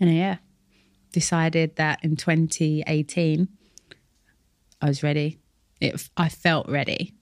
[0.00, 0.38] And yeah,
[1.12, 3.48] decided that in 2018,
[4.80, 5.38] I was ready.
[5.80, 7.14] It, I felt ready.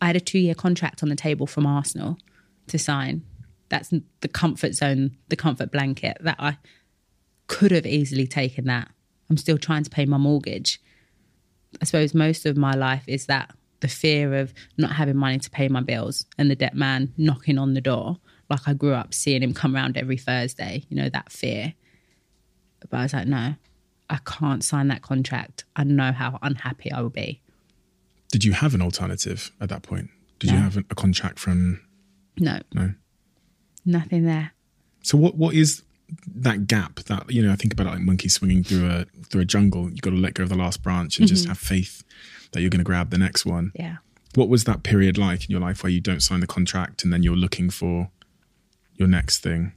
[0.00, 2.18] I had a two year contract on the table from Arsenal
[2.68, 3.22] to sign.
[3.68, 6.58] That's the comfort zone, the comfort blanket that I
[7.46, 8.88] could have easily taken that.
[9.28, 10.80] I'm still trying to pay my mortgage.
[11.80, 15.50] I suppose most of my life is that the fear of not having money to
[15.50, 18.18] pay my bills and the debt man knocking on the door.
[18.48, 21.74] Like I grew up seeing him come around every Thursday, you know, that fear.
[22.88, 23.54] But I was like, no,
[24.08, 25.64] I can't sign that contract.
[25.76, 27.40] I know how unhappy I will be.
[28.30, 30.10] Did you have an alternative at that point?
[30.38, 31.80] Did you have a contract from
[32.38, 32.94] No, no?
[33.84, 34.52] nothing there.
[35.02, 35.82] So what what is
[36.34, 39.42] that gap that you know I think about it like monkey swinging through a through
[39.42, 41.50] a jungle you got to let go of the last branch and just mm-hmm.
[41.50, 42.02] have faith
[42.52, 43.98] that you're going to grab the next one Yeah.
[44.34, 47.12] what was that period like in your life where you don't sign the contract and
[47.12, 48.10] then you're looking for
[48.96, 49.72] your next thing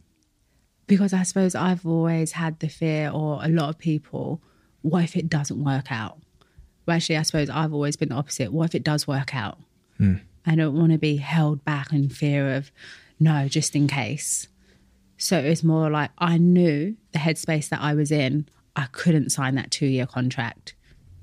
[0.88, 4.42] because I suppose I've always had the fear, or a lot of people,
[4.82, 6.20] what if it doesn't work out?
[6.86, 8.52] Well, actually, I suppose I've always been the opposite.
[8.52, 9.58] What if it does work out?
[9.98, 10.16] Hmm.
[10.46, 12.72] I don't want to be held back in fear of,
[13.20, 14.48] no, just in case.
[15.18, 18.48] So it was more like I knew the headspace that I was in.
[18.76, 20.76] I couldn't sign that two year contract.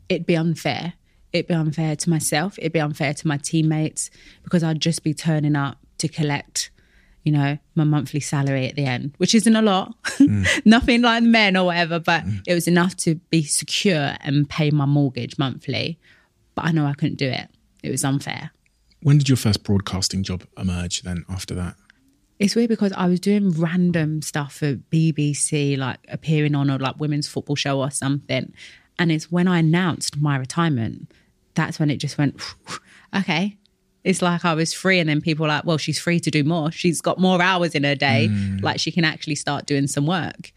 [0.08, 0.94] It'd be unfair.
[1.32, 2.58] It'd be unfair to myself.
[2.58, 4.11] It'd be unfair to my teammates
[4.42, 6.70] because I'd just be turning up to collect,
[7.24, 10.46] you know, my monthly salary at the end, which isn't a lot, mm.
[10.64, 12.40] nothing like the men or whatever, but mm.
[12.46, 15.98] it was enough to be secure and pay my mortgage monthly.
[16.54, 17.48] But I know I couldn't do it.
[17.82, 18.50] It was unfair.
[19.02, 21.76] When did your first broadcasting job emerge then after that?
[22.38, 26.98] It's weird because I was doing random stuff for BBC, like appearing on a like
[26.98, 28.52] women's football show or something.
[28.98, 31.12] And it's when I announced my retirement,
[31.54, 32.40] that's when it just went,
[33.16, 33.58] okay.
[34.03, 36.72] It's like I was free, and then people like, well, she's free to do more.
[36.72, 38.28] She's got more hours in her day.
[38.30, 38.62] Mm.
[38.62, 40.53] Like she can actually start doing some work.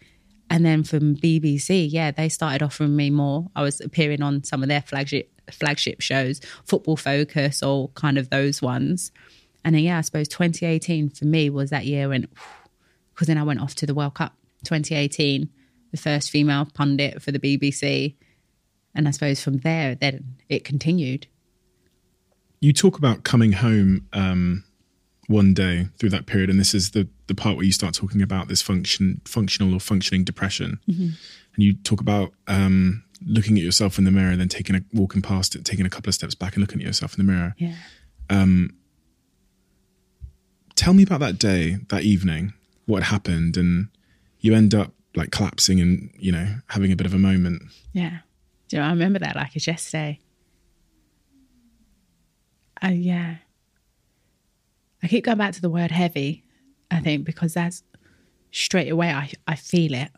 [0.50, 3.50] And then from BBC, yeah, they started offering me more.
[3.56, 8.30] I was appearing on some of their flagship flagship shows, Football Focus, or kind of
[8.30, 9.12] those ones.
[9.66, 12.28] And then yeah, I suppose 2018 for me was that year when,
[13.14, 14.34] because then I went off to the World Cup
[14.66, 15.50] 2018,
[15.92, 18.16] the first female pundit for the BBC,
[18.96, 21.28] and I suppose from there then it continued.
[22.64, 24.64] You talk about coming home um,
[25.28, 28.22] one day through that period, and this is the the part where you start talking
[28.22, 30.80] about this function, functional or functioning depression,
[31.56, 34.82] and you talk about um, looking at yourself in the mirror, and then taking a
[34.94, 37.30] walking past it, taking a couple of steps back, and looking at yourself in the
[37.30, 37.54] mirror.
[37.58, 37.76] Yeah.
[40.76, 42.54] Tell me about that day, that evening,
[42.86, 43.90] what happened, and
[44.40, 47.62] you end up like collapsing and you know having a bit of a moment.
[47.92, 48.20] Yeah.
[48.70, 50.20] Do you know, I remember that like it's yesterday.
[52.84, 53.38] Oh, yeah.
[55.02, 56.44] I keep going back to the word heavy,
[56.92, 57.84] I think, because that's
[58.52, 60.12] straight away I, I feel it.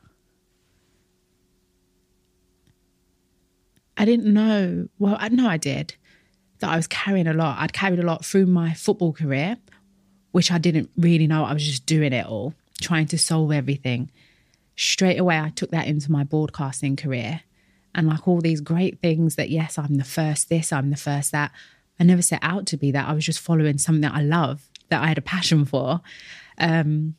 [3.97, 5.95] I didn't know, well, I know I did,
[6.59, 7.59] that I was carrying a lot.
[7.59, 9.57] I'd carried a lot through my football career,
[10.31, 11.45] which I didn't really know.
[11.45, 14.11] I was just doing it all, trying to solve everything.
[14.75, 17.41] Straight away, I took that into my broadcasting career.
[17.93, 21.31] And like all these great things that, yes, I'm the first this, I'm the first
[21.31, 21.51] that.
[21.99, 23.07] I never set out to be that.
[23.07, 26.01] I was just following something that I love, that I had a passion for.
[26.57, 27.15] Um,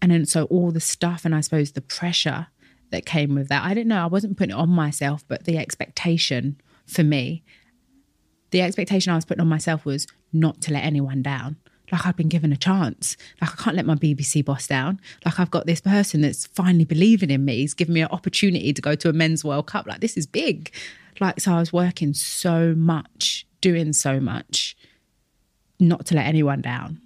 [0.00, 2.48] and then so all the stuff and I suppose the pressure
[2.90, 3.64] that came with that.
[3.64, 7.42] I didn't know, I wasn't putting it on myself, but the expectation for me,
[8.50, 11.56] the expectation I was putting on myself was not to let anyone down.
[11.90, 13.16] Like I've been given a chance.
[13.40, 15.00] Like I can't let my BBC boss down.
[15.24, 17.56] Like I've got this person that's finally believing in me.
[17.58, 19.86] He's given me an opportunity to go to a men's World Cup.
[19.86, 20.72] Like this is big.
[21.20, 24.76] Like so I was working so much, doing so much,
[25.80, 27.00] not to let anyone down.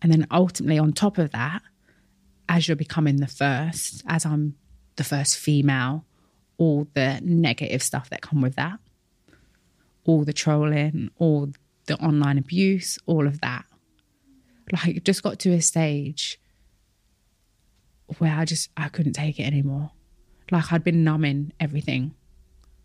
[0.00, 1.62] And then ultimately on top of that,
[2.48, 4.54] as you're becoming the first, as I'm
[4.94, 6.04] the first female,
[6.56, 8.78] all the negative stuff that come with that,
[10.04, 11.48] all the trolling, all
[11.86, 13.64] the online abuse, all of that.
[14.72, 16.38] Like it just got to a stage
[18.18, 19.90] where I just I couldn't take it anymore.
[20.50, 22.14] Like I'd been numbing everything,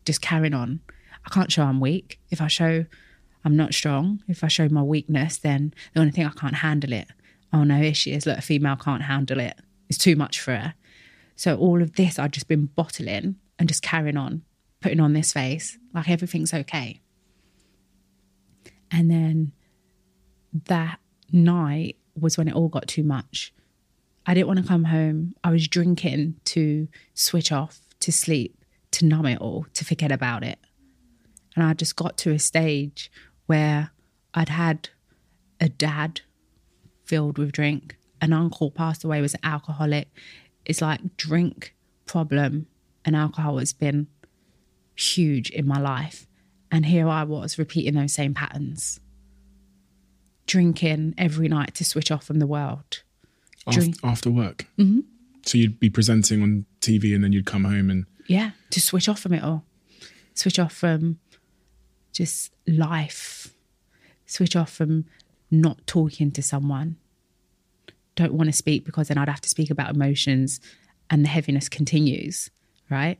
[0.05, 0.81] just carrying on.
[1.25, 2.19] I can't show I'm weak.
[2.29, 2.85] If I show
[3.45, 6.93] I'm not strong, if I show my weakness, then the only thing I can't handle
[6.93, 7.07] it.
[7.51, 8.25] Oh no, here she is.
[8.25, 9.59] Look, a female can't handle it.
[9.89, 10.73] It's too much for her.
[11.35, 14.43] So all of this I'd just been bottling and just carrying on,
[14.81, 16.99] putting on this face, like everything's okay.
[18.91, 19.51] And then
[20.65, 20.99] that
[21.31, 23.53] night was when it all got too much.
[24.25, 25.35] I didn't want to come home.
[25.43, 30.43] I was drinking to switch off, to sleep, to numb it all, to forget about
[30.43, 30.59] it.
[31.55, 33.11] And I just got to a stage
[33.45, 33.91] where
[34.33, 34.89] I'd had
[35.59, 36.21] a dad
[37.05, 40.07] filled with drink, an uncle passed away, was an alcoholic.
[40.65, 41.75] It's like drink
[42.05, 42.67] problem
[43.05, 44.07] and alcohol has been
[44.95, 46.27] huge in my life.
[46.71, 48.99] And here I was repeating those same patterns.
[50.47, 53.03] Drinking every night to switch off from the world.
[53.69, 53.95] Drink.
[54.03, 54.65] after work.
[54.77, 55.01] Mm-hmm.
[55.45, 59.07] So you'd be presenting on TV and then you'd come home and Yeah, to switch
[59.07, 59.63] off from it all.
[60.33, 61.19] Switch off from
[62.13, 63.53] just life.
[64.25, 65.05] Switch off from
[65.51, 66.95] not talking to someone.
[68.15, 70.61] Don't want to speak because then I'd have to speak about emotions
[71.09, 72.49] and the heaviness continues,
[72.89, 73.19] right?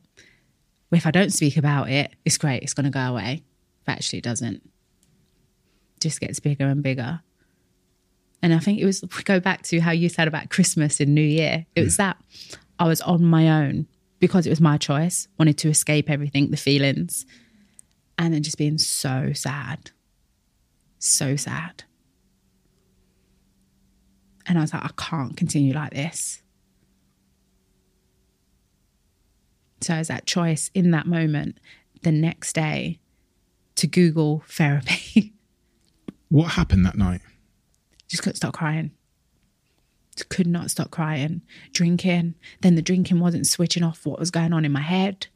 [0.91, 3.43] If I don't speak about it, it's great, it's going to go away.
[3.85, 4.61] But actually, it doesn't.
[5.99, 7.21] just gets bigger and bigger.
[8.41, 11.15] And I think it was, we go back to how you said about Christmas and
[11.15, 11.65] New Year.
[11.75, 12.17] It was that
[12.77, 13.87] I was on my own
[14.19, 17.25] because it was my choice, wanted to escape everything, the feelings,
[18.17, 19.91] and then just being so sad.
[20.99, 21.83] So sad.
[24.45, 26.41] And I was like, I can't continue like this.
[29.81, 31.57] So, I was that choice in that moment,
[32.03, 32.99] the next day
[33.75, 35.33] to Google therapy,
[36.29, 37.21] what happened that night?
[38.13, 38.91] just couldn't stop crying.
[40.29, 41.41] could not stop crying,
[41.71, 42.35] drinking.
[42.61, 45.27] Then the drinking wasn't switching off what was going on in my head.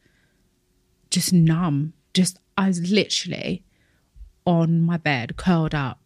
[1.09, 1.93] Just numb.
[2.13, 3.63] Just, I was literally
[4.45, 5.99] on my bed, curled up,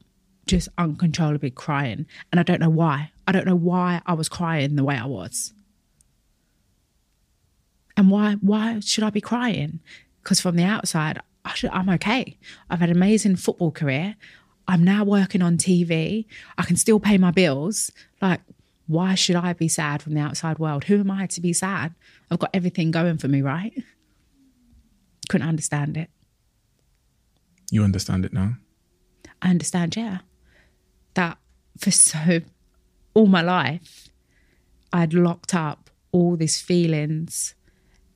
[0.45, 2.05] just uncontrollably crying.
[2.31, 3.11] And I don't know why.
[3.27, 5.53] I don't know why I was crying the way I was.
[7.95, 9.79] And why why should I be crying?
[10.23, 12.37] Because from the outside, I should, I'm okay.
[12.69, 14.15] I've had an amazing football career.
[14.67, 16.25] I'm now working on TV.
[16.57, 17.91] I can still pay my bills.
[18.21, 18.41] Like,
[18.87, 20.85] why should I be sad from the outside world?
[20.85, 21.93] Who am I to be sad?
[22.29, 23.73] I've got everything going for me, right?
[25.29, 26.09] Couldn't understand it.
[27.71, 28.57] You understand it now?
[29.41, 30.19] I understand, yeah,
[31.15, 31.37] that
[31.79, 32.41] for so
[33.13, 34.09] all my life,
[34.93, 37.55] I'd locked up all these feelings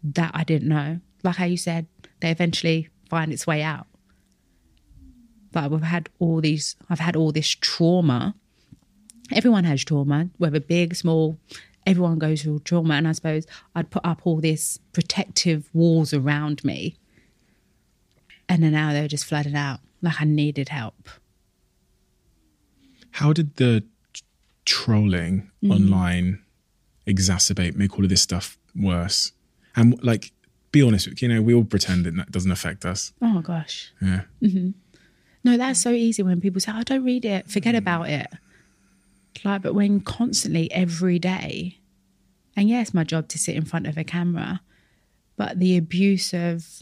[0.04, 1.00] that I didn't know.
[1.24, 1.88] Like how you said,
[2.20, 3.88] they eventually find its way out.
[5.54, 8.36] But we've had all these, I've had all this trauma.
[9.34, 11.40] Everyone has trauma, whether big, small,
[11.88, 12.96] everyone goes through trauma.
[12.96, 16.98] And I suppose I'd put up all this protective walls around me.
[18.48, 19.80] And then now they're just flooded out.
[20.02, 21.10] Like I needed help.
[23.12, 23.84] How did the
[24.66, 25.72] trolling mm-hmm.
[25.72, 26.42] online
[27.08, 29.32] exacerbate, make all of this stuff worse?
[29.76, 30.32] And like,
[30.72, 33.14] be honest, you know, we all pretend that that doesn't affect us.
[33.22, 33.92] Oh gosh.
[34.02, 34.22] Yeah.
[34.42, 34.72] Mm-hmm.
[35.46, 37.78] No, that's so easy when people say, "Oh, don't read it, forget mm.
[37.78, 38.28] about it."
[39.44, 41.80] Like, but when constantly every day,
[42.56, 44.62] and yeah, it's my job to sit in front of a camera,
[45.38, 46.82] but the abuse of,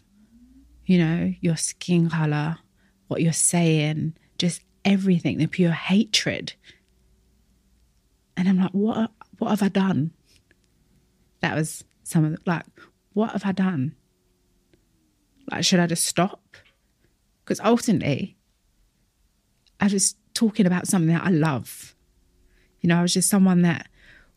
[0.86, 2.57] you know, your skin color,
[3.07, 6.53] what you're saying, just everything, the pure hatred.
[8.36, 9.11] And I'm like, what?
[9.39, 10.11] What have I done?
[11.41, 12.65] That was some of the, like,
[13.13, 13.95] what have I done?
[15.51, 16.57] Like, should I just stop?
[17.43, 18.38] Because ultimately,
[19.79, 21.95] I was talking about something that I love.
[22.79, 23.88] You know, I was just someone that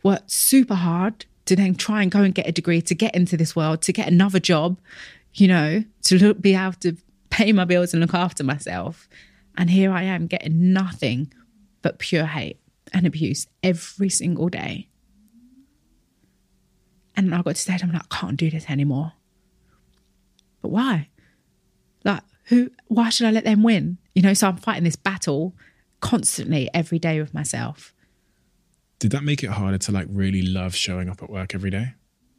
[0.03, 3.37] worked super hard to then try and go and get a degree to get into
[3.37, 4.79] this world, to get another job,
[5.37, 6.97] you know, to look, be able to
[7.31, 9.09] pay my bills and look after myself.
[9.57, 11.33] And here I am getting nothing
[11.83, 12.59] but pure hate
[12.93, 14.89] and abuse every single day.
[17.17, 19.13] And I got to stage, I'm like, I can't do this anymore.
[20.61, 21.09] But why?
[22.05, 23.99] Like, who, why should I let them win?
[24.15, 25.55] You know, so I'm fighting this battle
[26.01, 27.95] constantly every day with myself.
[28.99, 31.95] Did that make it harder to like really love showing up at work every day?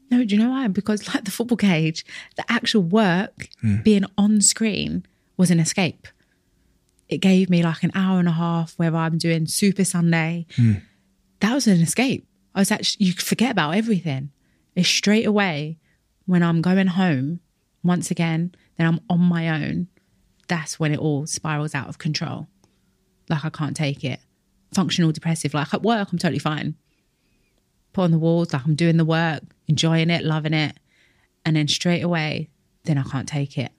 [0.09, 0.67] No, do you know why?
[0.67, 2.05] Because like the football cage,
[2.35, 3.81] the actual work hmm.
[3.81, 5.05] being on screen
[5.35, 6.07] was an escape.
[7.09, 10.45] It gave me like an hour and a half where I'm doing Super Sunday.
[10.55, 10.73] Hmm.
[11.39, 12.27] That was an escape.
[12.55, 14.31] I was actually you forget about everything.
[14.75, 15.77] It's straight away
[16.25, 17.39] when I'm going home
[17.83, 19.87] once again, then I'm on my own.
[20.47, 22.47] That's when it all spirals out of control.
[23.29, 24.19] Like I can't take it.
[24.73, 25.53] Functional depressive.
[25.53, 26.75] Like at work, I'm totally fine.
[27.93, 30.77] Put on the walls, like I'm doing the work, enjoying it, loving it.
[31.45, 32.49] And then straight away,
[32.83, 33.71] then I can't take it.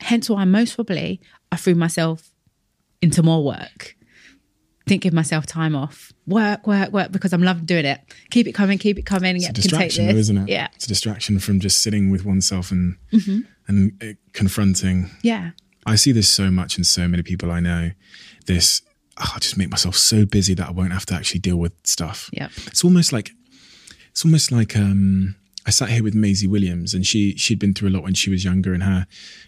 [0.00, 2.30] Hence why most probably I threw myself
[3.00, 3.96] into more work.
[4.86, 6.12] Didn't give myself time off.
[6.26, 8.00] Work, work, work, because I'm loving doing it.
[8.30, 9.34] Keep it coming, keep it coming.
[9.34, 10.48] It's yeah, a distraction, though, isn't it?
[10.48, 10.68] Yeah.
[10.74, 13.40] It's a distraction from just sitting with oneself and Mm-hmm.
[13.66, 15.10] and uh, confronting.
[15.22, 15.52] Yeah.
[15.86, 17.92] I see this so much in so many people I know.
[18.46, 18.82] This,
[19.18, 21.72] oh, I just make myself so busy that I won't have to actually deal with
[21.84, 22.30] stuff.
[22.32, 22.48] Yeah.
[22.66, 23.32] It's almost like,
[24.16, 25.34] it's almost like um,
[25.66, 28.30] I sat here with Maisie Williams, and she she'd been through a lot when she
[28.30, 29.06] was younger, and her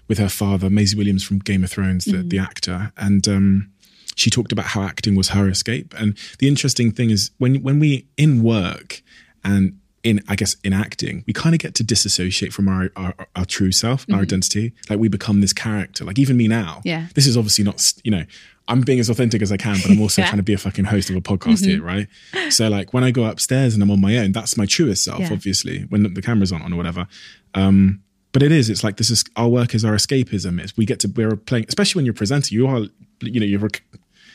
[0.09, 3.71] with her father, Maisie Williams from Game of Thrones, the, the actor, and um,
[4.15, 5.95] she talked about how acting was her escape.
[5.97, 9.01] And the interesting thing is when when we in work
[9.43, 13.15] and in I guess in acting, we kind of get to disassociate from our our,
[13.37, 14.75] our true self, our identity.
[14.91, 16.05] Like we become this character.
[16.05, 16.83] Like even me now.
[16.85, 17.07] Yeah.
[17.15, 18.25] This is obviously not you know.
[18.69, 20.29] I'm being as authentic as I can, but I'm also Yeah.
[20.29, 22.07] trying to be a fucking host of a podcast here, right?
[22.51, 25.21] So like when I go upstairs and I'm on my own, that's my truest self,
[25.21, 25.33] Yeah.
[25.33, 27.07] obviously, when the camera's on, on or whatever.
[27.55, 28.03] Um,
[28.33, 30.61] but it is, it's like this is our work is our escapism.
[30.61, 32.83] It's we get to we're playing, especially when you're presenting, you are,
[33.23, 33.69] you know, you're,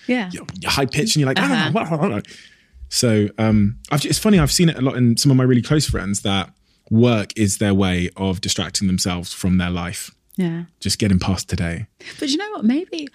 [0.07, 0.29] Yeah.
[0.59, 1.53] you're high pitched and you're like, Uh-huh.
[1.55, 2.21] "Ah, blah, blah, blah."
[2.89, 4.39] so um, I've, it's funny.
[4.39, 6.51] I've seen it a lot in some of my really close friends that
[6.89, 10.63] work is their way of distracting themselves from their life, Yeah.
[10.79, 11.85] just getting past today.
[12.19, 12.65] But you know what?
[12.65, 13.07] Maybe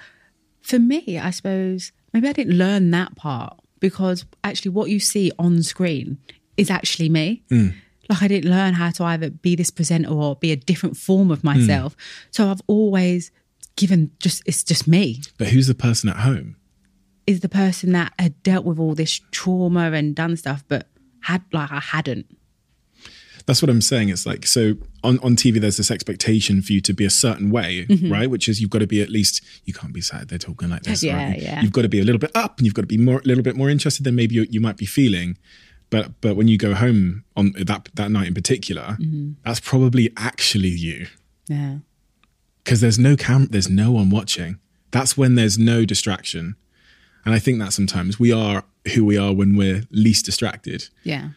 [0.63, 5.31] for me, I suppose, maybe I didn't learn that part because actually what you see
[5.39, 6.19] on screen
[6.57, 7.43] is actually me.
[7.51, 7.75] Mm.
[8.09, 11.31] Like I didn't learn how to either be this presenter or be a different form
[11.31, 11.97] of myself.
[11.97, 12.01] Mm.
[12.31, 13.31] So I've always
[13.77, 15.23] given just, it's just me.
[15.37, 16.57] But who's the person at home?
[17.27, 20.89] Is the person that had dealt with all this trauma and done stuff, but
[21.21, 22.27] had like I hadn't.
[23.49, 24.11] That's what I'm saying.
[24.11, 25.59] It's like so on, on TV.
[25.61, 28.13] There's this expectation for you to be a certain way, Mm-hmm.
[28.13, 28.29] right?
[28.31, 30.29] Which is you've got to be at least you can't be sad.
[30.29, 31.03] They're talking like this.
[31.03, 31.41] Yeah, right?
[31.43, 31.61] yeah.
[31.63, 33.25] You've got to be a little bit up, and you've got to be more a
[33.25, 35.39] little bit more interested than maybe you, you might be feeling.
[35.91, 39.33] But but when you go home on that that night in particular, Mm-hmm.
[39.45, 41.07] that's probably actually you
[41.49, 41.79] Yeah.
[42.63, 44.59] because there's no cam, there's no one watching.
[44.91, 46.57] That's when there's no distraction,
[47.25, 51.31] and I think that sometimes we are who we are when we're least distracted Yeah.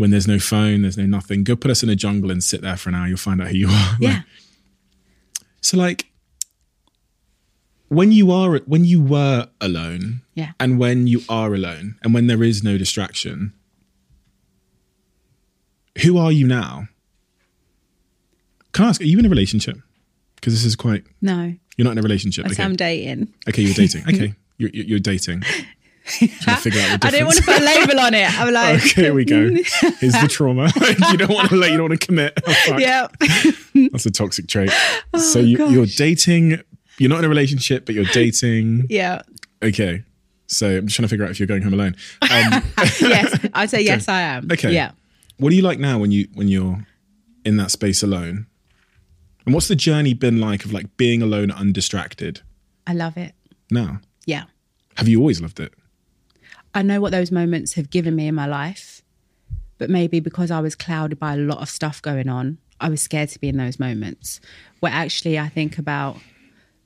[0.00, 1.44] When there's no phone, there's no nothing.
[1.44, 3.06] Go put us in a jungle and sit there for an hour.
[3.06, 3.90] You'll find out who you are.
[3.92, 4.22] Like- Yeah.
[5.60, 6.06] so like
[7.88, 10.52] when you are when you were alone, Yeah.
[10.58, 13.52] and when you are alone, and when there is no distraction,
[16.02, 16.88] who are you now?
[18.72, 19.00] Can I ask?
[19.00, 19.76] Are you in a relationship?
[20.36, 21.04] Because this is quite.
[21.20, 21.54] No.
[21.76, 22.46] You're not in a relationship.
[22.46, 22.62] Okay.
[22.62, 23.32] I'm dating.
[23.48, 24.02] Okay, you're dating.
[24.08, 25.42] Okay, you're you're dating.
[26.18, 28.40] Trying to figure out the I didn't want to put a label on it.
[28.40, 29.48] I'm like, Okay, here we go.
[30.00, 30.70] Here's the trauma.
[31.10, 32.38] you don't want to let you don't want to commit.
[32.46, 33.08] Oh, yeah.
[33.92, 34.70] That's a toxic trait.
[35.14, 36.60] Oh, so you, you're dating.
[36.98, 38.86] You're not in a relationship, but you're dating.
[38.90, 39.22] yeah.
[39.62, 40.02] Okay.
[40.46, 41.94] So I'm just trying to figure out if you're going home alone.
[42.22, 42.62] Um,
[43.00, 43.46] Yes.
[43.54, 44.48] I'd say yes, I am.
[44.50, 44.72] okay.
[44.72, 44.92] Yeah.
[45.38, 46.84] What do you like now when you when you're
[47.44, 48.46] in that space alone?
[49.46, 52.40] And what's the journey been like of like being alone, undistracted?
[52.86, 53.32] I love it.
[53.70, 54.44] Now, Yeah.
[54.96, 55.72] have you always loved it?
[56.72, 59.02] I know what those moments have given me in my life,
[59.78, 63.02] but maybe because I was clouded by a lot of stuff going on, I was
[63.02, 64.40] scared to be in those moments.
[64.78, 66.18] Where actually, I think about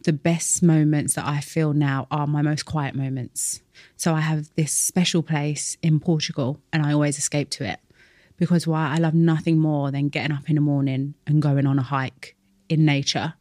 [0.05, 3.61] the best moments that I feel now are my most quiet moments.
[3.97, 7.79] So I have this special place in Portugal, and I always escape to it
[8.37, 11.79] because why I love nothing more than getting up in the morning and going on
[11.79, 12.37] a hike
[12.69, 13.35] in nature,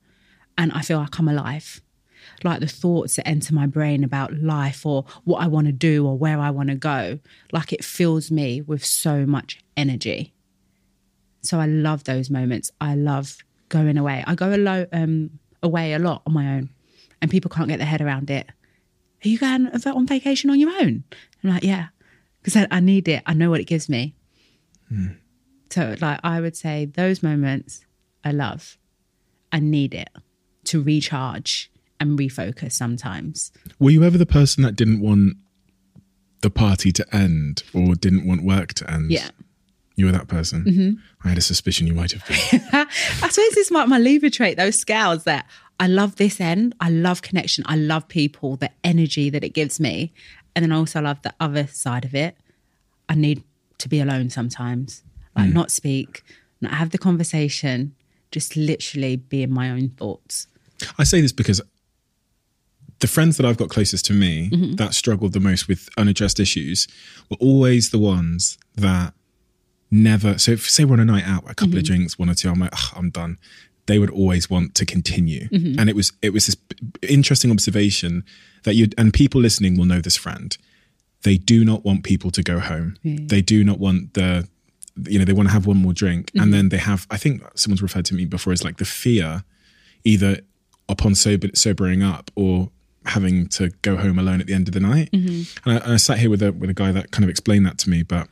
[0.58, 1.82] and I feel like I'm alive
[2.44, 6.06] like the thoughts that enter my brain about life or what I want to do
[6.06, 7.20] or where I want to go,
[7.52, 10.34] like it fills me with so much energy.
[11.41, 12.72] So I love those moments.
[12.80, 13.38] I love
[13.70, 14.24] going away.
[14.26, 16.70] I go alo- um, away a lot on my own,
[17.22, 18.48] and people can't get their head around it.
[19.26, 21.04] Are you going on vacation on your own?
[21.44, 21.88] I'm like, yeah,
[22.41, 23.24] because I, I need it.
[23.26, 24.16] I know what it gives me.
[25.70, 27.86] So, like, I would say those moments
[28.24, 28.78] I love.
[29.52, 30.10] I need it
[30.66, 31.72] to recharge
[32.10, 33.51] and refocus sometimes.
[33.80, 35.38] Were you ever the person that didn't want
[36.41, 39.12] the party to end or didn't want work to end?
[39.12, 39.30] Yeah.
[39.95, 40.66] You were that person.
[40.66, 41.28] Mm-hmm.
[41.28, 42.62] I had a suspicion you might have been.
[42.74, 45.47] I suppose it's like my Libra trait, those scales that
[45.80, 46.76] I love this end.
[46.80, 47.64] I love connection.
[47.68, 50.12] I love people, the energy that it gives me.
[50.56, 52.36] And then I also love the other side of it.
[53.08, 53.43] I need
[53.80, 55.04] to be alone sometimes,
[55.36, 56.24] like not speak,
[56.62, 57.95] not have the conversation,
[58.32, 60.47] just literally be in my own thoughts.
[60.97, 61.62] I say this because
[63.04, 64.76] the friends that I've got closest to me Mm-hmm.
[64.82, 66.88] that struggled the most with unaddressed issues
[67.30, 69.14] were always the ones that
[69.91, 70.38] never.
[70.38, 71.78] So, if say we're on a night out, a couple Mm-hmm.
[71.80, 73.38] of drinks, one or two, I'm like, "Ugh, I'm done.
[73.86, 75.80] They would always want to continue, Mm-hmm.
[75.80, 76.58] and it was it was this
[77.18, 78.24] interesting observation
[78.64, 80.58] that you and people listening will know this friend.
[81.24, 82.95] They do not want people to go home.
[83.04, 84.47] They do not want the
[85.10, 86.41] you know they want to have one more drink Mm-hmm.
[86.41, 89.43] and then they have i think someone's referred to me before as like the fear
[90.04, 90.32] either
[90.88, 92.70] upon sober, sobering up or
[93.06, 95.70] having to go home alone at the end of the night Mm-hmm.
[95.70, 97.66] and, I, and I sat here with a with a guy that kind of explained
[97.66, 98.28] that to me but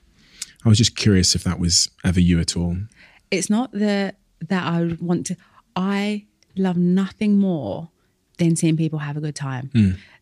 [0.65, 2.77] i was just curious if that was ever you at all
[3.31, 4.13] it's not the
[4.49, 5.37] that I would want to.
[5.75, 6.25] I
[6.57, 7.89] love nothing more
[8.39, 9.69] than seeing people have a good time.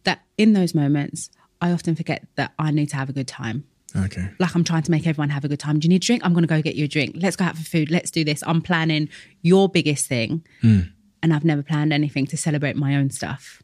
[0.04, 1.30] That in those moments,
[1.62, 3.64] I often forget that I need to have a good time.
[3.96, 5.80] okay Like I'm trying to make everyone have a good time.
[5.80, 6.22] Do you need a drink?
[6.26, 7.16] I'm going to go get you a drink.
[7.18, 7.90] Let's go out for food.
[7.90, 8.44] Let's do this.
[8.46, 9.08] I'm planning
[9.42, 13.64] your biggest thing, and I've never planned anything to celebrate my own stuff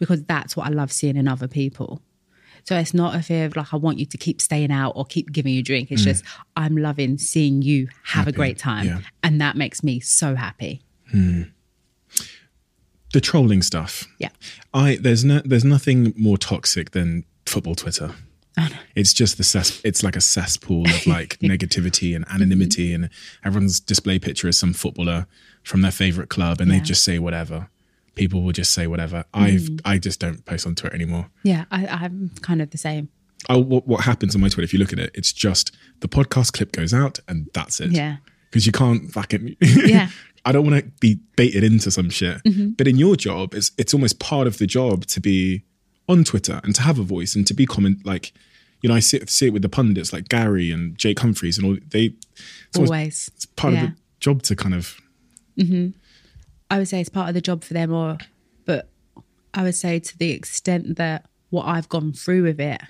[0.00, 2.02] because that's what I love seeing in other people.
[2.64, 5.04] So it's not a fear of like I want you to keep staying out or
[5.04, 5.92] keep giving you a drink.
[5.92, 6.06] It's mm.
[6.06, 6.24] just
[6.56, 9.00] I'm loving seeing you have a great time, yeah.
[9.22, 10.82] and that makes me so happy.
[11.10, 11.42] Hmm.
[13.12, 14.04] the trolling stuff.
[14.18, 14.28] Yeah,
[14.72, 18.14] i there's no there's nothing more toxic than football twitter.
[18.94, 22.34] It's just the cess it's like a cesspool of like negativity and mm-hmm.
[22.34, 23.08] anonymity and
[23.42, 25.26] everyone's display picture is some footballer
[25.62, 27.68] from their favorite club and they just say whatever
[28.14, 29.80] people will just say whatever i've mm.
[29.84, 33.08] i just don't post on twitter anymore yeah, I, I'm kind of the same.
[33.48, 36.08] I, what, what happens on my twitter if you look at it it's just the
[36.08, 38.16] podcast clip goes out and that's it Yeah.
[38.50, 40.08] because you can't fucking Yeah.
[40.44, 42.42] I don't want to be baited into some shit.
[42.44, 42.70] Mm-hmm.
[42.70, 45.64] But in your job, it's it's almost part of the job to be
[46.08, 48.32] on Twitter and to have a voice and to be comment like,
[48.80, 51.66] you know, I see, see it with the pundits like Gary and Jake Humphreys and
[51.66, 51.76] all.
[51.90, 52.14] They
[52.68, 53.82] it's almost- Always, it's part Yeah.
[53.84, 54.96] of the job to kind of
[55.58, 55.88] mm-hmm.
[56.70, 58.18] I would say it's part of the job for them, or
[58.64, 58.88] but
[59.52, 62.80] I would say to the extent that what I've gone through with it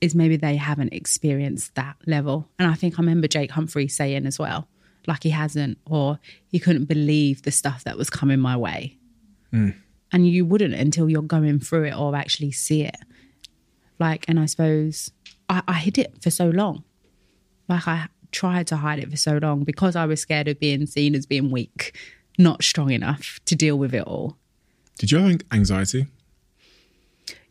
[0.00, 2.48] is maybe they haven't experienced that level.
[2.58, 4.68] And I think I remember Jake Humphrey saying as well
[5.06, 6.18] like he hasn't, or
[6.48, 8.98] he couldn't believe the stuff that was coming my way.
[9.50, 9.70] Hmm.
[10.12, 12.96] And you wouldn't until you're going through it or actually see it.
[13.98, 15.10] Like, and I suppose
[15.48, 16.84] I, I hid it for so long.
[17.68, 20.86] Like, I tried to hide it for so long because I was scared of being
[20.86, 21.96] seen as being weak,
[22.38, 24.36] not strong enough to deal with it all.
[24.98, 26.06] Did you have anxiety?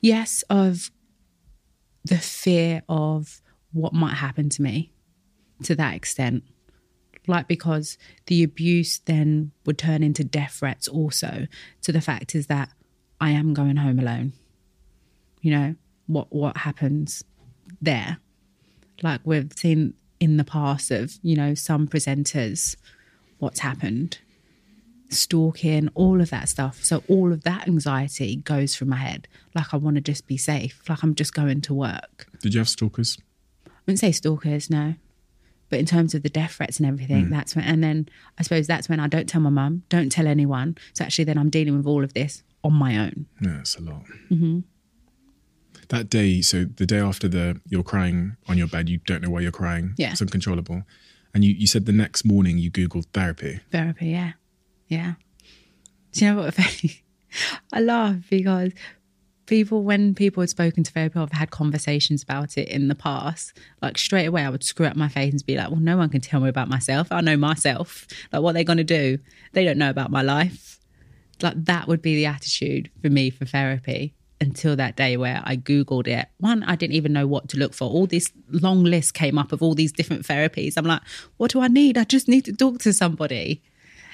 [0.01, 0.91] yes of
[2.03, 3.41] the fear of
[3.71, 4.91] what might happen to me
[5.63, 6.43] to that extent
[7.27, 11.47] like because the abuse then would turn into death threats also
[11.81, 12.69] to the fact is that
[13.21, 14.33] i am going home alone
[15.41, 15.75] you know
[16.07, 17.23] what what happens
[17.79, 18.17] there
[19.03, 22.75] like we've seen in the past of you know some presenters
[23.37, 24.17] what's happened
[25.11, 26.83] stalking, all of that stuff.
[26.83, 29.27] So all of that anxiety goes from my head.
[29.53, 30.81] Like I want to just be safe.
[30.89, 32.27] Like I'm just going to work.
[32.39, 33.17] Did you have stalkers?
[33.67, 34.95] I wouldn't say stalkers, no.
[35.69, 38.67] But in terms of the death threats and everything, that's when and then I suppose
[38.67, 40.77] that's when I don't tell my mum, don't tell anyone.
[40.93, 43.25] So actually then I'm dealing with all of this on my own.
[43.39, 44.03] Yeah, it's a lot.
[44.29, 44.59] Mm-hmm.
[45.87, 49.29] That day, so the day after the you're crying on your bed, you don't know
[49.29, 49.93] why you're crying.
[49.97, 50.11] Yeah.
[50.11, 50.83] It's uncontrollable.
[51.33, 53.61] And you, you said the next morning you Googled therapy.
[53.71, 54.33] Therapy, yeah.
[54.91, 55.13] Yeah.
[56.11, 56.59] Do you know what?
[57.71, 58.73] I laugh because
[59.45, 63.57] people, when people had spoken to therapy, I've had conversations about it in the past.
[63.81, 66.09] Like straight away, I would screw up my face and be like, well, no one
[66.09, 67.07] can tell me about myself.
[67.09, 68.05] I know myself.
[68.33, 69.17] Like, what they're going to do?
[69.53, 70.77] They don't know about my life.
[71.41, 75.55] Like, that would be the attitude for me for therapy until that day where I
[75.55, 76.27] Googled it.
[76.39, 77.89] One, I didn't even know what to look for.
[77.89, 80.73] All this long list came up of all these different therapies.
[80.75, 81.01] I'm like,
[81.37, 81.97] what do I need?
[81.97, 83.61] I just need to talk to somebody.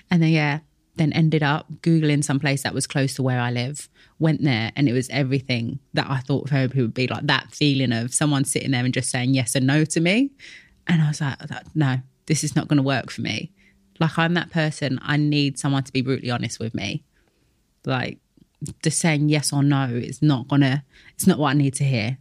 [0.09, 0.59] And then, yeah,
[0.97, 4.71] then ended up Googling some place that was close to where I live, went there,
[4.75, 8.45] and it was everything that I thought therapy would be like that feeling of someone
[8.45, 10.31] sitting there and just saying yes and no to me.
[10.87, 11.37] And I was like,
[11.75, 13.51] no, this is not going to work for me.
[13.99, 17.03] Like, I'm that person, I need someone to be brutally honest with me.
[17.85, 18.19] Like,
[18.83, 20.83] just saying yes or no is not gonna,
[21.13, 22.17] it's not what I need to hear.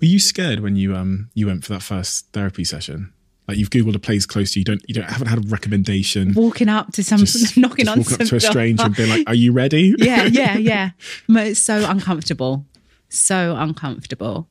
[0.00, 3.12] Were you scared when you um you went for that first therapy session?
[3.48, 6.34] Like you've googled a place close to you, don't you don't haven't had a recommendation.
[6.34, 8.96] Walking up to some, Just, knocking just on walking some up to a stranger and
[8.96, 10.90] being like, "Are you ready?" yeah, yeah, yeah.
[11.28, 12.66] But it's so uncomfortable.
[13.08, 14.48] So uncomfortable.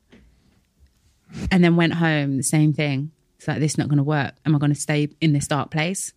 [1.50, 3.10] And then went home, the same thing.
[3.36, 4.34] It's like, this is not going to work.
[4.46, 6.14] Am I going to stay in this dark place?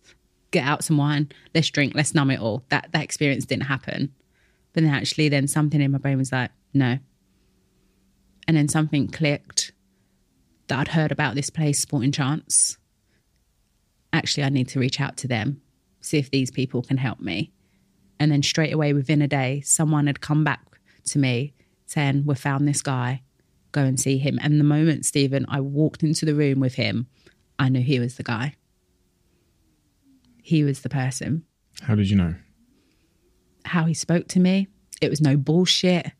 [0.50, 2.64] Get out some wine, let's drink, let's numb it all.
[2.70, 4.12] That that experience didn't happen.
[4.72, 6.98] But then actually then something in my brain was like, no.
[8.48, 9.72] And then something clicked
[10.70, 12.78] that I'd heard about this place, Sporting Chance.
[14.12, 15.60] Actually, I need to reach out to them,
[16.00, 17.52] see if these people can help me.
[18.18, 21.54] And then straight away within a day, someone had come back to me
[21.86, 23.22] saying, We found this guy,
[23.72, 24.38] go and see him.
[24.42, 27.06] And the moment, Steven, I walked into the room with him,
[27.58, 28.54] I knew he was the guy.
[30.42, 31.44] He was the person.
[31.82, 32.34] How did you know?
[33.64, 34.68] How he spoke to me,
[35.00, 36.12] it was no bullshit.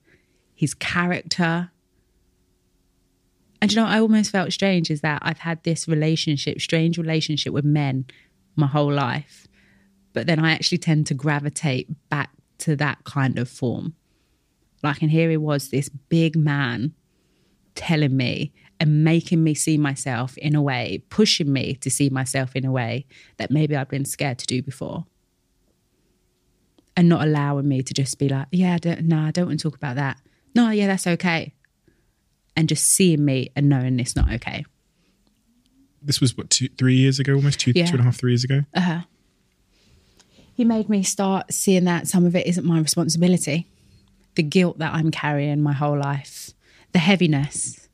[0.55, 1.71] His character.
[3.61, 7.53] And you know, I almost felt strange is that I've had this relationship, strange relationship
[7.53, 8.07] with men
[8.57, 9.47] my whole life.
[10.13, 13.95] But then I actually tend to gravitate back to that kind of form.
[14.83, 16.95] Like, and here he was, this big man
[17.75, 22.57] telling me and making me see myself in a way, pushing me to see myself
[22.57, 23.07] in a way
[23.37, 25.05] that maybe I've been scared to do before.
[26.97, 29.77] And not allowing me to just be like, yeah, no, I don't want to talk
[29.77, 30.19] about that.
[30.55, 31.55] No, yeah, that's okay.
[32.61, 34.67] And just seeing me and knowing it's not okay.
[36.03, 37.87] This was what two, three years ago, almost two, Yeah.
[37.87, 38.65] two and a half, three years ago.
[38.75, 39.01] Uh-huh.
[40.53, 43.67] He made me start seeing that some of it isn't my responsibility.
[44.35, 46.51] The guilt that I'm carrying my whole life,
[46.93, 47.89] the heaviness,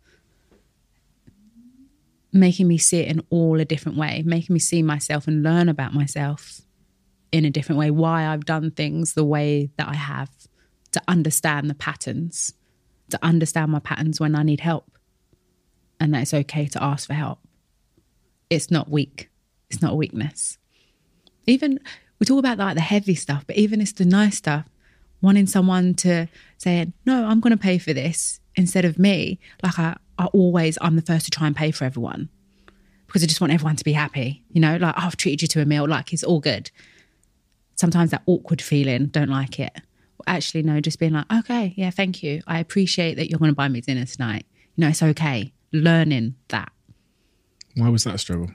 [2.32, 5.68] making me see it in all a different way, making me see myself and learn
[5.68, 6.60] about myself
[7.30, 10.30] in a different way, why I've done things the way that I have,
[10.90, 12.52] to understand the patterns,
[13.10, 14.98] to understand my patterns when I need help,
[16.00, 17.38] and that it's okay to ask for help.
[18.50, 19.30] It's not weak,
[19.70, 20.58] it's not a weakness
[21.46, 21.80] even
[22.18, 24.66] we talk about like the heavy stuff, but even it's the nice stuff.
[25.22, 26.28] Wanting someone to
[26.58, 29.38] say, "No, I'm going to pay for this," instead of me.
[29.62, 32.28] Like I, I always, I'm the first to try and pay for everyone
[33.06, 34.44] because I just want everyone to be happy.
[34.50, 36.70] You know, like "Oh, I've treated you to a meal, like it's all good.
[37.76, 39.72] Sometimes that awkward feeling, don't like it.
[40.26, 42.42] Actually, no, just being like, "Okay, yeah, thank you.
[42.46, 44.46] I appreciate that you're going to buy me dinner tonight.
[44.76, 46.72] You know, it's okay." Learning that
[47.74, 48.48] Why was that a struggle?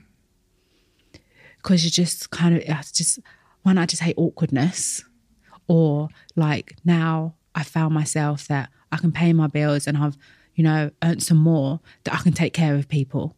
[1.57, 3.19] because you just kind of it's just
[3.63, 5.03] one I just hate awkwardness
[5.67, 10.17] or like now I found myself that I can pay my bills and I've
[10.55, 13.35] you know earned some more that I can take care of people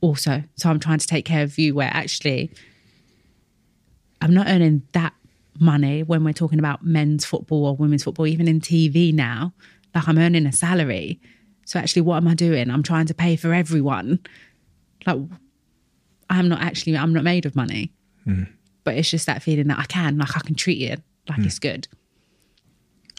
[0.00, 2.52] also so I'm trying to take care of you where actually
[4.20, 5.12] I'm not earning that
[5.60, 9.52] money when we're talking about men's football or women's football, even in TV now.
[9.94, 11.20] Like I'm earning a salary.
[11.64, 12.70] So actually, what am I doing?
[12.70, 14.20] I'm trying to pay for everyone.
[15.06, 15.18] Like
[16.30, 17.92] I'm not actually, I'm not made of money.
[18.24, 18.44] Hmm.
[18.84, 21.46] But it's just that feeling that I can, like I can treat it like hmm.
[21.46, 21.88] it's good.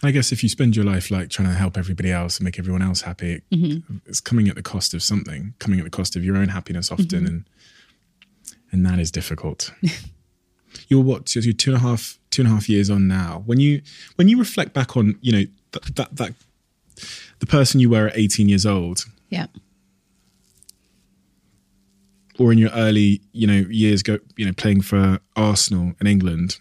[0.03, 2.59] I guess if you spend your life like trying to help everybody else and make
[2.59, 3.97] everyone else happy, mm-hmm.
[4.05, 6.91] it's coming at the cost of something, coming at the cost of your own happiness
[6.91, 7.26] often, mm-hmm.
[7.26, 7.49] and
[8.72, 9.73] and that is difficult.
[10.87, 11.33] you're what?
[11.35, 13.43] You're two and a half, two and a half years on now.
[13.45, 13.81] When you
[14.15, 16.33] when you reflect back on, you know, that that, that
[17.39, 19.47] the person you were at 18 years old, Yeah.
[22.39, 26.59] or in your early, you know, years go, you know, playing for Arsenal in England.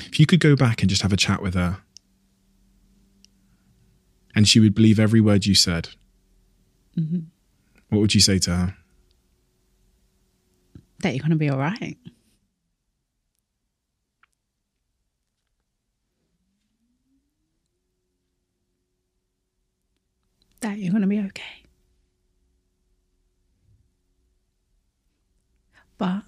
[0.00, 1.78] If you could go back and just have a chat with her,
[4.34, 5.88] and she would believe every word you said,
[6.96, 7.20] mm-hmm.
[7.88, 8.76] what would you say to her?
[11.00, 11.96] That you're going to be all right.
[20.60, 21.64] That you're going to be okay.
[25.98, 26.22] But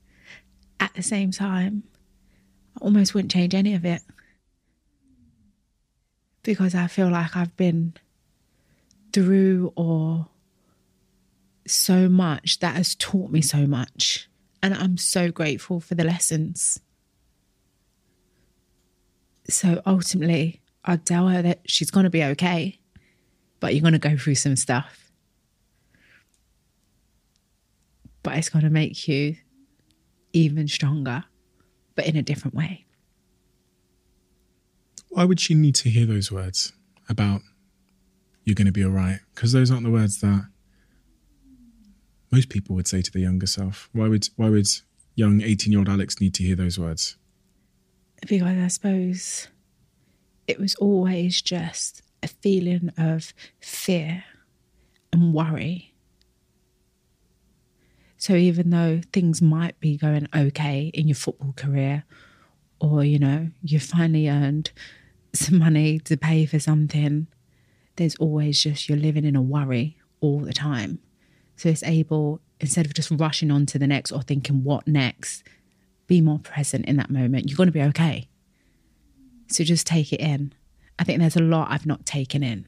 [0.80, 1.84] at the same time,
[2.76, 4.02] I almost wouldn't change any of it
[6.42, 7.94] because I feel like I've been
[9.12, 10.28] through or
[11.66, 14.28] so much that has taught me so much.
[14.62, 16.80] And I'm so grateful for the lessons.
[19.48, 22.78] So ultimately, I'd tell her that she's going to be okay,
[23.64, 25.10] but you're going to go through some stuff.
[28.22, 29.36] But it's going to make you
[30.34, 31.24] even stronger,
[31.94, 32.84] but in a different way.
[35.08, 36.74] Why would she need to hear those words
[37.08, 37.40] about
[38.44, 39.20] you're going to be all right?
[39.34, 40.46] Because those aren't the words that
[42.30, 43.88] most people would say to their younger self.
[43.94, 44.68] Why would why would
[45.14, 47.16] young 18 year old Alex need to hear those words?
[48.28, 49.48] because I suppose
[50.46, 54.24] it was always just a feeling of fear
[55.12, 55.94] and worry.
[58.16, 62.04] So even though things might be going okay in your football career,
[62.80, 64.72] or you know, you've finally earned
[65.34, 67.26] some money to pay for something,
[67.96, 70.98] there's always just you're living in a worry all the time.
[71.56, 75.44] So it's able, instead of just rushing on to the next or thinking, what next,
[76.06, 77.48] be more present in that moment.
[77.48, 78.28] You're going to be okay.
[79.48, 80.52] So just take it in.
[80.98, 82.66] I think there's a lot I've not taken in.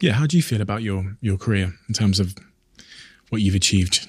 [0.00, 2.34] Yeah, how do you feel about your your career in terms of
[3.30, 4.06] what you've achieved?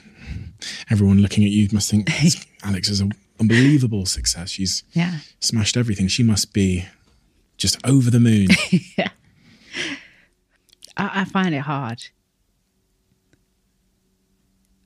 [0.90, 2.10] Everyone looking at you must think
[2.64, 4.50] Alex is an unbelievable success.
[4.50, 5.20] She's Yeah.
[5.40, 6.08] smashed everything.
[6.08, 6.86] She must be
[7.58, 8.48] just over the moon.
[10.98, 12.04] I, I find it hard.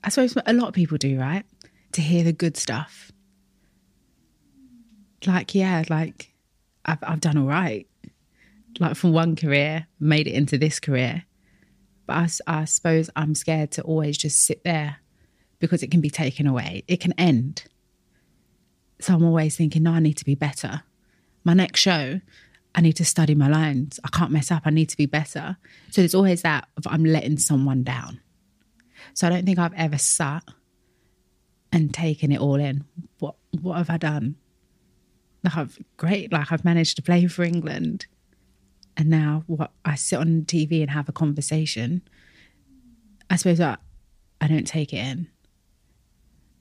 [0.03, 1.45] I suppose a lot of people do, right?
[1.93, 3.11] To hear the good stuff.
[5.25, 6.30] Like, yeah, like
[6.85, 7.87] I've I've done all right.
[8.79, 11.23] Like from one career, made it into this career.
[12.07, 14.97] But I, I suppose I'm scared to always just sit there
[15.59, 16.83] because it can be taken away.
[16.87, 17.65] It can end.
[18.99, 20.83] So I'm always thinking, no, I need to be better.
[21.43, 22.21] My next show,
[22.73, 23.99] I need to study my lines.
[24.03, 24.63] I can't mess up.
[24.65, 25.57] I need to be better.
[25.89, 28.21] So there's always that of I'm letting someone down.
[29.13, 30.43] So I don't think I've ever sat
[31.71, 32.85] and taken it all in.
[33.19, 34.35] What what have I done?
[35.43, 38.05] Like I've great, like I've managed to play for England.
[38.97, 42.01] And now what I sit on TV and have a conversation.
[43.29, 43.77] I suppose I,
[44.39, 45.27] I don't take it in.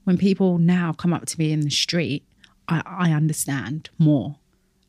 [0.05, 2.25] When people now come up to me in the street,
[2.67, 4.37] I, I understand more.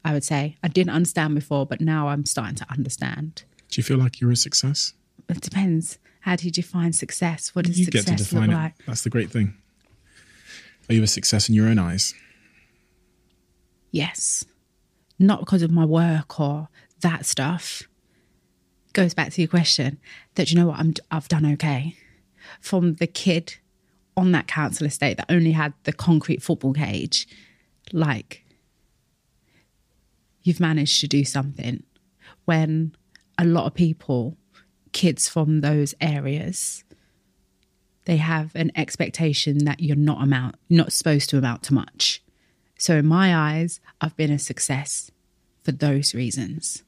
[0.05, 3.45] I would say I didn't understand before, but now I'm starting to understand.
[3.69, 4.95] do you feel like you're a success?
[5.29, 5.99] It depends.
[6.21, 7.55] How do you define success?
[7.55, 8.55] What does you get to success define look it.
[8.55, 8.75] like?
[8.87, 9.55] That's the great thing.
[10.89, 12.15] Are you a success in your own eyes?
[13.93, 14.45] Yes.
[15.19, 16.69] Not because of my work or
[17.03, 17.85] that stuff.
[18.93, 19.99] Goes back to your question
[20.35, 21.97] that you know what I'm I've done okay.
[22.61, 23.57] From the kid
[24.17, 27.29] on that council estate that only had the concrete football cage,
[27.93, 28.45] like
[30.43, 31.83] you've managed to do something
[32.45, 32.95] when
[33.39, 34.37] a lot of people,
[34.93, 36.85] kids from those areas,
[38.05, 42.23] they have an expectation that you're not amount not supposed to amount to much.
[42.83, 45.13] So in my eyes, I've been a success
[45.63, 46.83] for those reasons.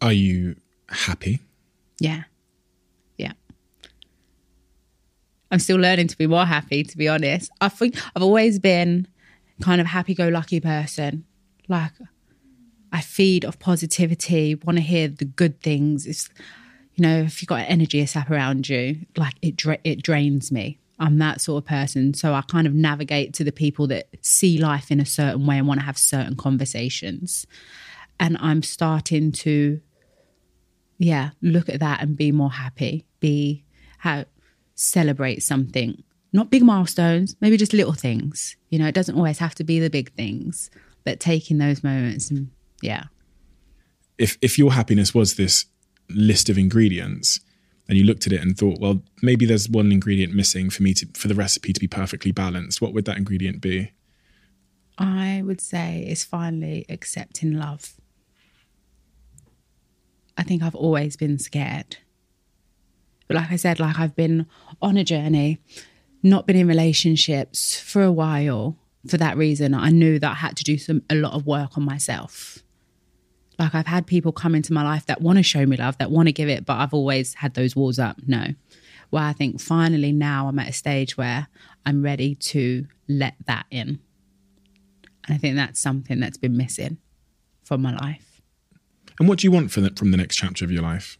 [0.00, 0.56] Are you
[0.88, 1.40] happy?
[1.98, 2.22] Yeah.
[3.18, 3.32] Yeah.
[5.50, 7.50] I'm still learning to be more happy, to be honest.
[7.60, 9.06] I think I've always been
[9.60, 11.26] kind of happy go lucky person.
[11.68, 11.92] Like
[12.90, 16.06] I feed off positivity, want to hear the good things.
[16.06, 16.30] It's
[16.94, 20.50] you know, if you've got an energy sap around you, like it dra- it drains
[20.50, 20.78] me.
[21.00, 22.12] I'm that sort of person.
[22.12, 25.56] So I kind of navigate to the people that see life in a certain way
[25.56, 27.46] and want to have certain conversations.
[28.20, 29.80] And I'm starting to,
[30.98, 33.64] yeah, look at that and be more happy, be
[33.98, 34.26] how
[34.74, 36.04] celebrate something.
[36.34, 38.56] Not big milestones, maybe just little things.
[38.68, 40.70] You know, it doesn't always have to be the big things,
[41.04, 42.50] but taking those moments and
[42.82, 43.04] yeah.
[44.18, 45.64] If if your happiness was this
[46.10, 47.40] list of ingredients,
[47.90, 50.94] and you looked at it and thought, well, maybe there's one ingredient missing for me
[50.94, 53.90] to for the recipe to be perfectly balanced, what would that ingredient be?
[54.96, 57.94] I would say is finally accepting love.
[60.38, 61.96] I think I've always been scared.
[63.26, 64.46] But like I said, like I've been
[64.80, 65.58] on a journey,
[66.22, 68.76] not been in relationships for a while.
[69.08, 71.76] For that reason, I knew that I had to do some a lot of work
[71.76, 72.62] on myself.
[73.60, 76.10] Like I've had people come into my life that want to show me love, that
[76.10, 78.16] want to give it, but I've always had those walls up.
[78.26, 78.46] No.
[79.10, 81.46] Well, I think finally now I'm at a stage where
[81.84, 84.00] I'm ready to let that in.
[85.26, 86.96] And I think that's something that's been missing
[87.62, 88.40] from my life.
[89.18, 91.18] And what do you want from the, from the next chapter of your life?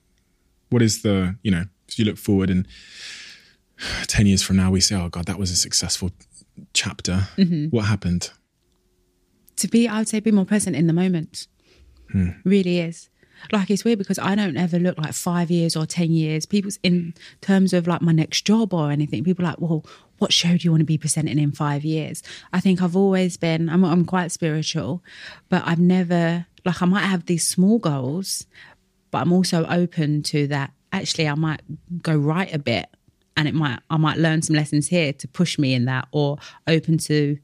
[0.71, 2.67] What is the, you know, as you look forward and
[4.07, 6.11] 10 years from now, we say, oh God, that was a successful
[6.73, 7.29] chapter.
[7.37, 7.67] Mm-hmm.
[7.67, 8.31] What happened?
[9.57, 11.47] To be, I would say, be more present in the moment.
[12.13, 12.31] Hmm.
[12.45, 13.09] Really is.
[13.53, 16.47] Like it's weird because I don't ever look like five years or ten years.
[16.47, 19.25] People's in terms of like my next job or anything.
[19.25, 19.85] People are like, well,
[20.19, 22.23] what show do you want to be presenting in five years?
[22.53, 23.69] I think I've always been.
[23.69, 25.03] I'm, I'm quite spiritual,
[25.49, 28.47] but I've never like I might have these small goals,
[29.11, 30.73] but I'm also open to that.
[30.93, 31.63] Actually, I might
[32.03, 32.89] go right a bit,
[33.37, 36.37] and it might I might learn some lessons here to push me in that, or
[36.67, 37.39] open to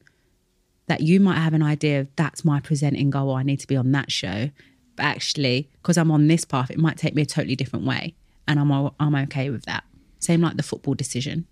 [0.86, 3.76] that you might have an idea of that's my presenting goal, I need to be
[3.76, 4.50] on that show.
[4.94, 8.14] But actually, because I'm on this path, it might take me a totally different way.
[8.48, 9.84] And I'm, I'm okay with that.
[10.20, 11.46] Same like the football decision.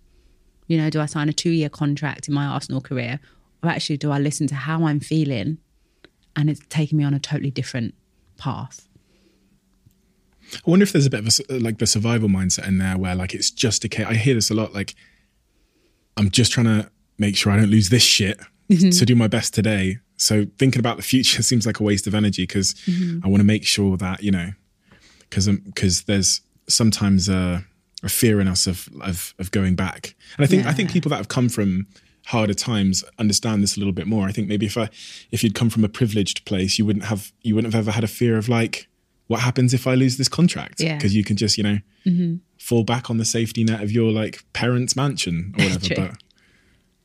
[0.67, 3.21] You know, do I sign a two year contract in my Arsenal career?
[3.63, 5.59] Or actually, do I listen to how I'm feeling
[6.37, 7.95] and it's taking me on a totally different
[8.39, 8.89] path?
[10.55, 12.97] I wonder if there's a bit of a, uh, like the survival mindset in there
[12.97, 14.07] where like it's just a case.
[14.07, 14.75] I hear this a lot.
[14.75, 14.95] Like,
[16.17, 18.39] I'm just trying to make sure I don't lose this shit
[18.81, 18.99] mm-hmm.
[18.99, 19.99] to do my best today.
[20.17, 23.25] So thinking about the future seems like a waste of energy because mm-hmm.
[23.25, 24.51] I want to make sure that you know,
[25.21, 27.65] because because there's sometimes a,
[28.03, 30.71] a, fear in us of, of of going back, and I think yeah.
[30.71, 31.87] I think people that have come from
[32.27, 34.27] harder times understand this a little bit more.
[34.27, 34.89] I think maybe if I
[35.31, 38.05] if you'd come from a privileged place, you wouldn't have you wouldn't have ever had
[38.05, 38.89] a fear of like
[39.27, 41.19] what happens if I lose this contract because yeah.
[41.19, 42.37] you can just you know mm-hmm.
[42.59, 45.95] fall back on the safety net of your like parents' mansion or whatever.
[46.11, 46.23] but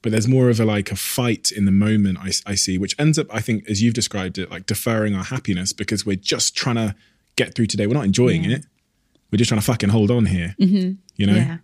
[0.01, 2.95] but there's more of a like a fight in the moment I, I see which
[2.99, 6.55] ends up i think as you've described it like deferring our happiness because we're just
[6.55, 6.95] trying to
[7.39, 7.87] get through today.
[7.87, 8.57] We're not enjoying yeah.
[8.57, 8.65] it.
[9.31, 10.93] We're just trying to fucking hold on here mm-hmm.
[11.15, 11.35] you know?
[11.35, 11.57] Yeah.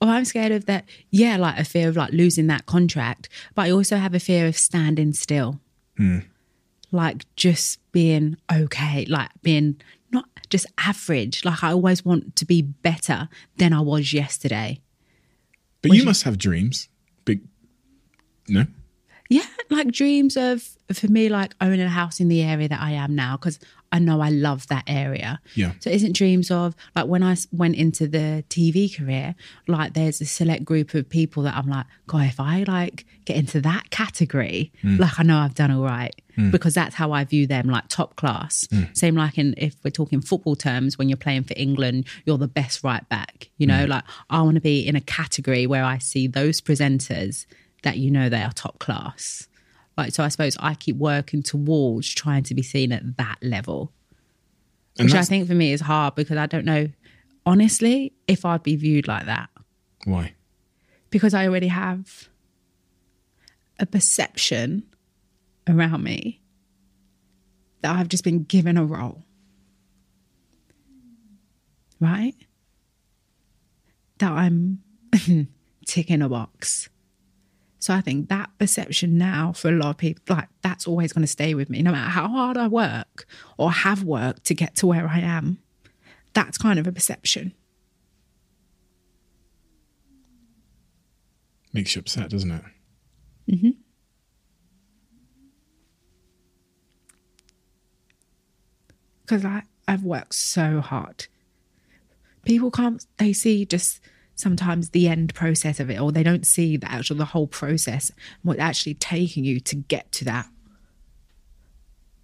[0.00, 0.84] Oh i'm scared of that.
[1.10, 4.46] Yeah like a fear of like losing that contract but i also have a fear
[4.46, 5.60] of standing still.
[5.98, 6.24] Mm.
[6.90, 9.80] like just being okay like being
[10.10, 11.44] not just average.
[11.44, 14.80] Like i always want to be better than i was yesterday.
[15.82, 16.88] But you, you must have dreams
[18.48, 18.66] no.
[19.30, 22.92] Yeah, like dreams of for me, like owning a house in the area that I
[22.92, 23.58] am now because
[23.90, 25.40] I know I love that area.
[25.54, 25.72] Yeah.
[25.78, 29.36] So isn't dreams of like when I went into the TV career,
[29.68, 33.36] like there's a select group of people that I'm like, God, if I like get
[33.36, 34.98] into that category, mm.
[34.98, 36.50] like I know I've done all right mm.
[36.50, 38.66] because that's how I view them, like top class.
[38.72, 38.96] Mm.
[38.96, 42.48] Same like in if we're talking football terms, when you're playing for England, you're the
[42.48, 43.48] best right back.
[43.58, 43.88] You know, mm.
[43.88, 47.46] like I want to be in a category where I see those presenters
[47.84, 49.48] that you know they are top class.
[49.96, 53.92] Like, so I suppose I keep working towards trying to be seen at that level,
[54.98, 56.88] and which I think for me is hard because I don't know,
[57.46, 59.50] honestly, if I'd be viewed like that.
[60.04, 60.34] Why?
[61.10, 62.28] Because I already have
[63.78, 64.82] a perception
[65.68, 66.40] around me
[67.82, 69.22] that I've just been given a role.
[72.00, 72.34] Right?
[74.18, 74.82] That I'm
[75.86, 76.88] ticking a box.
[77.84, 81.20] So I think that perception now for a lot of people, like that's always going
[81.20, 83.26] to stay with me, no matter how hard I work
[83.58, 85.58] or have worked to get to where I am.
[86.32, 87.52] That's kind of a perception.
[91.74, 92.64] Makes you upset, doesn't it?
[93.50, 93.70] Mm-hmm.
[99.26, 101.26] Because I, I've worked so hard.
[102.46, 104.00] People can't, they see just
[104.36, 108.10] sometimes the end process of it or they don't see the actual the whole process
[108.42, 110.46] what's actually taking you to get to that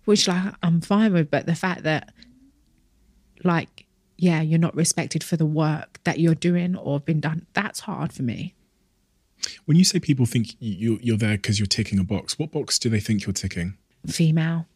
[0.05, 2.13] which like i'm fine with but the fact that
[3.45, 3.87] like
[4.19, 8.13] yeah you're not respected for the work that you're doing or been done that's hard
[8.13, 8.55] for me
[9.65, 12.79] When you say people think you, you're there because you're ticking a box, what box
[12.79, 13.75] do they think you're ticking?
[14.07, 14.67] Female,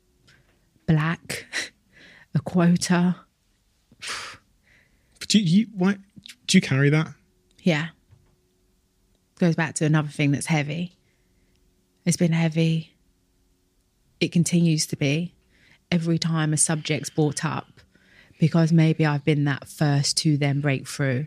[0.87, 1.47] black,
[2.35, 3.17] a quota.
[5.29, 5.97] Do you, you why
[6.47, 7.09] do you carry that?
[7.65, 7.89] Yeah.
[9.41, 10.97] Goes back to another thing that's heavy.
[12.05, 12.95] It's been heavy.
[14.21, 15.35] It continues to be
[15.91, 17.81] every time a subject's brought up
[18.39, 21.27] because maybe I've been that first to then break through.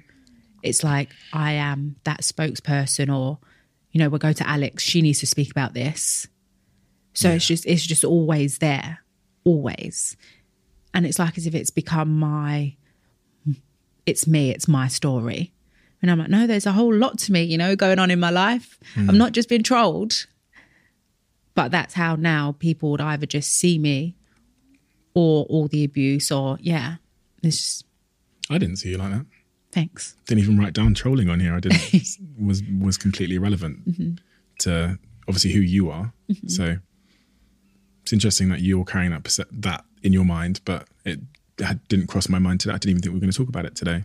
[0.61, 3.39] It's like I am that spokesperson or
[3.91, 6.27] you know, we'll go to Alex, she needs to speak about this.
[7.13, 8.99] So it's just it's just always there.
[9.43, 10.15] Always.
[10.93, 12.75] And it's like as if it's become my
[14.05, 15.51] it's me, it's my story.
[16.01, 18.19] And I'm like, no, there's a whole lot to me, you know, going on in
[18.19, 18.77] my life.
[18.93, 19.09] Hmm.
[19.09, 20.27] I'm not just being trolled.
[21.55, 24.15] But that's how now people would either just see me
[25.15, 26.97] or all the abuse or yeah.
[27.41, 27.85] It's just
[28.49, 29.25] I didn't see you like that.
[29.71, 30.15] thanks.
[30.27, 31.55] Didn't even write down trolling on here.
[31.55, 31.81] I didn't
[32.39, 34.19] was was completely irrelevant
[34.59, 36.13] to obviously who you are.
[36.47, 36.77] So
[38.03, 41.19] it's interesting that you're carrying that that in your mind, but it
[41.87, 42.73] didn't cross my mind today.
[42.73, 44.03] I didn't even think we were going to talk about it today.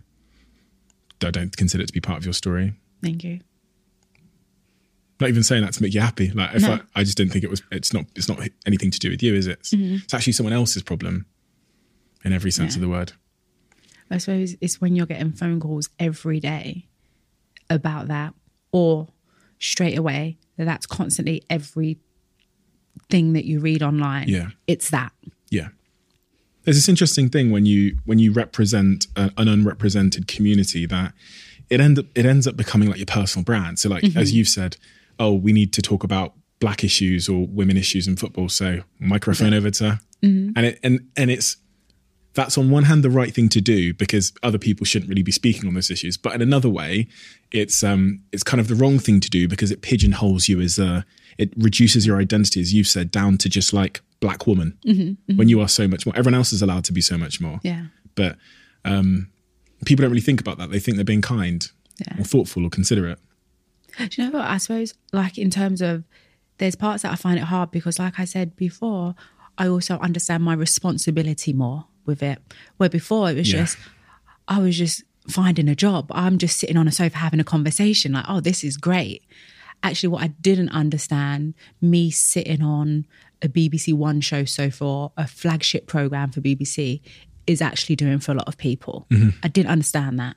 [1.27, 2.73] I don't consider it to be part of your story.
[3.01, 3.39] Thank you.
[5.19, 6.31] Not even saying that to make you happy.
[6.31, 6.73] Like if No.
[6.95, 7.61] I, I just didn't think it was.
[7.71, 8.05] It's not.
[8.15, 9.59] It's not anything to do with you, is it?
[9.59, 11.25] It's, it's actually someone else's problem,
[12.25, 12.77] in every sense Yeah.
[12.77, 13.13] of the word.
[14.09, 16.87] I suppose it's when you're getting phone calls every day
[17.69, 18.33] about that,
[18.71, 19.07] or
[19.59, 21.99] straight away that that's constantly every
[23.09, 24.27] thing that you read online.
[24.27, 24.49] Yeah.
[24.67, 25.13] It's that.
[26.63, 26.65] Yeah.
[26.65, 31.13] There's this interesting thing when you when you represent a, an unrepresented community that
[31.69, 33.79] it end up it ends up becoming like your personal brand.
[33.79, 34.77] So like as you've said,
[35.19, 38.49] oh, we need to talk about black issues or women issues in football.
[38.49, 39.99] So microphone over to
[40.55, 41.57] and it and and it's
[42.33, 45.31] that's on one hand the right thing to do because other people shouldn't really be
[45.31, 46.17] speaking on those issues.
[46.17, 47.07] But in another way,
[47.51, 50.79] it's um it's kind of the wrong thing to do because it pigeonholes you as
[50.79, 51.05] a
[51.37, 54.69] it reduces your identity, as you've said, down to just like black woman
[55.39, 56.15] when you are so much more.
[56.15, 57.57] Everyone else is allowed to be so much more.
[57.63, 57.85] Yeah.
[58.15, 58.37] But
[58.85, 59.07] um
[59.85, 60.69] people don't really think about that.
[60.71, 61.59] They think they're being kind
[62.03, 62.19] Yeah.
[62.21, 63.19] or thoughtful or considerate.
[63.97, 64.47] Do you know what?
[64.55, 66.03] I suppose, like, in terms of
[66.59, 69.13] there's parts that I find it hard because, like I said before,
[69.57, 72.39] I also understand my responsibility more with it.
[72.77, 73.61] Where before it was Yeah.
[73.61, 73.77] just,
[74.47, 76.03] I was just finding a job.
[76.11, 79.21] I'm just sitting on a sofa having a conversation, like, oh, this is great.
[79.83, 83.05] Actually, what I didn't understand, me sitting on
[83.43, 87.01] a BBC One show so far, a flagship program for BBC,
[87.45, 89.05] is actually doing for a lot of people.
[89.11, 89.29] Mm-hmm.
[89.43, 90.35] I didn't understand that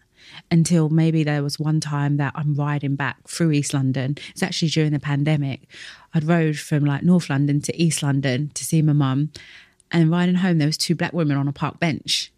[0.51, 4.17] until maybe there was one time that I'm riding back through East London.
[4.31, 5.69] It's actually during the pandemic.
[6.15, 9.31] I'd rode from like North London to East London to see my mum.
[9.93, 12.33] And riding home, there was two black women on a park bench.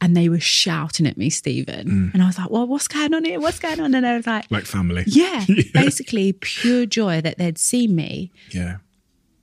[0.00, 1.86] And they were shouting at me, Steven.
[1.86, 2.14] Mm.
[2.14, 3.40] And I was like, well, what's going on here?
[3.40, 3.94] What's going on?
[3.94, 5.04] And they was like, Like family.
[5.06, 8.78] yeah, basically pure joy that they'd seen me Yeah.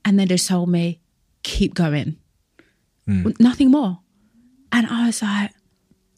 [0.05, 0.99] And they just told me,
[1.43, 2.17] keep going.
[3.05, 3.29] Hmm.
[3.39, 3.99] Nothing more.
[4.71, 5.51] And I was like,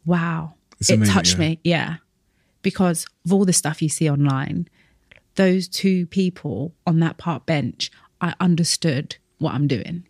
[0.06, 0.56] wow.
[0.80, 1.40] It's it amazing, touched yeah.
[1.40, 1.60] me.
[1.64, 1.96] Yeah.
[2.62, 4.68] Because of all the stuff you see online,
[5.36, 7.92] those two people on that park bench,
[8.22, 10.08] I understood what I'm doing.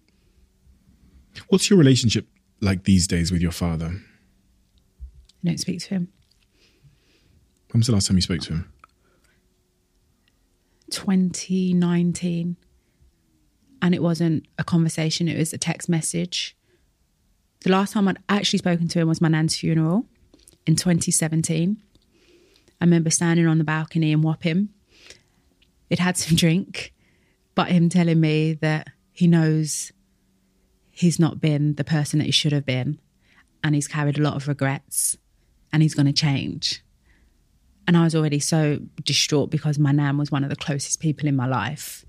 [1.47, 2.27] What's your relationship
[2.61, 4.01] like these days with your father?
[5.43, 6.07] I don't speak to him.
[7.71, 8.73] When was the last time you spoke to him?
[10.91, 12.55] 2019.
[13.83, 16.57] And it wasn't a conversation, it was a text message.
[17.61, 20.05] The last time I'd actually spoken to him was my nan's funeral
[20.65, 21.77] in 2017.
[22.81, 24.69] I remember standing on the balcony in Wapping.
[25.89, 26.93] It had some drink,
[27.55, 29.91] but him telling me that he knows
[30.89, 32.99] he's not been the person that he should have been
[33.63, 35.17] and he's carried a lot of regrets
[35.71, 36.81] and he's going to change.
[37.85, 41.27] And I was already so distraught because my nan was one of the closest people
[41.27, 42.05] in my life.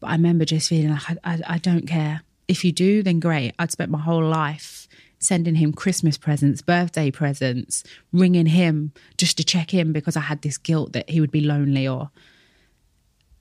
[0.00, 2.22] But I remember just feeling like, I, I, I don't care.
[2.48, 3.54] If you do, then great.
[3.58, 4.86] I'd spent my whole life
[5.18, 7.82] sending him Christmas presents, birthday presents,
[8.12, 11.40] ringing him just to check in because I had this guilt that he would be
[11.40, 12.10] lonely or.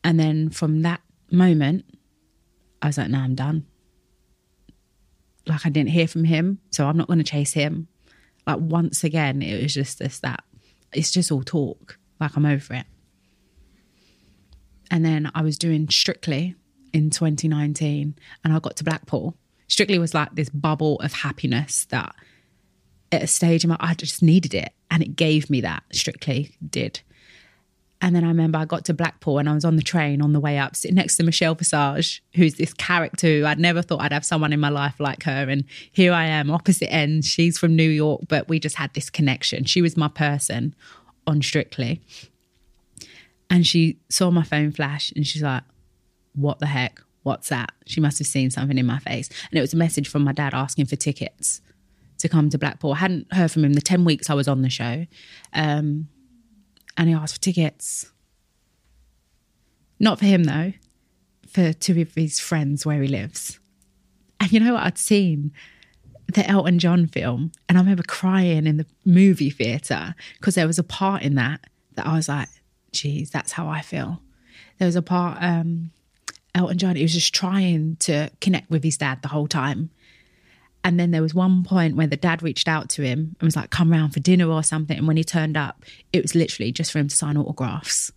[0.04, 1.02] And then from that
[1.32, 1.86] moment,
[2.82, 3.66] I was like, no, I'm done.
[5.48, 7.88] Like I didn't hear from him, so I'm not going to chase him.
[8.48, 10.44] Like once again, it was just this that
[10.94, 11.98] it's just all talk.
[12.20, 12.86] Like I'm over it.
[14.92, 16.56] And then I was doing Strictly
[16.94, 19.36] in 2019 and I got to Blackpool.
[19.68, 22.16] Strictly was like this bubble of happiness that
[23.12, 26.56] at a stage in my I just needed it and it gave me that Strictly
[26.68, 27.02] did.
[28.02, 30.34] And then I remember I got to Blackpool and I was on the train on
[30.34, 34.02] the way up, sitting next to Michelle Visage, who's this character who I'd never thought
[34.02, 35.50] I'd have someone in my life like her.
[35.50, 37.26] And here I am, opposite ends.
[37.26, 39.64] She's from New York, but we just had this connection.
[39.64, 40.76] She was my person
[41.26, 42.02] on Strictly.
[43.50, 45.64] And she saw my phone flash and she's like,
[46.34, 47.02] What the heck?
[47.24, 47.72] What's that?
[47.86, 49.30] She must have seen something in my face.
[49.50, 51.62] And it was a message from my dad asking for tickets
[52.20, 52.94] to come to Blackpool.
[52.94, 55.08] I hadn't heard from him the 10 weeks I was on the show.
[55.54, 56.08] Um,
[56.98, 58.12] and he asked for tickets.
[60.00, 60.74] Not for him, though,
[61.48, 63.60] for two of his friends where he lives.
[64.40, 64.84] And you know what?
[64.84, 65.52] I'd seen
[66.34, 70.80] the Elton John film, and I remember crying in the movie theatre because there was
[70.80, 71.62] a part in that
[71.96, 72.50] that I was like,
[72.96, 74.22] geez, that's how I feel.
[74.80, 75.92] There was a part, um,
[76.54, 79.90] Elton John, he was just trying to connect with his dad the whole time.
[80.84, 83.56] And then there was one point where the dad reached out to him and was
[83.56, 84.98] like, come round for dinner or something.
[84.98, 88.12] And when he turned up, it was literally just for him to sign autographs.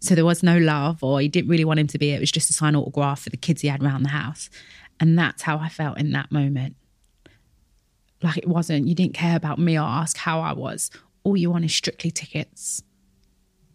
[0.00, 2.10] So there was no love, or he didn't really want him to be.
[2.10, 4.50] It was just to sign autograph for the kids he had around the house.
[4.98, 6.76] And that's how I felt in that moment.
[8.22, 10.90] Like it wasn't, you didn't care about me or ask how I was.
[11.24, 12.82] All you want is strictly tickets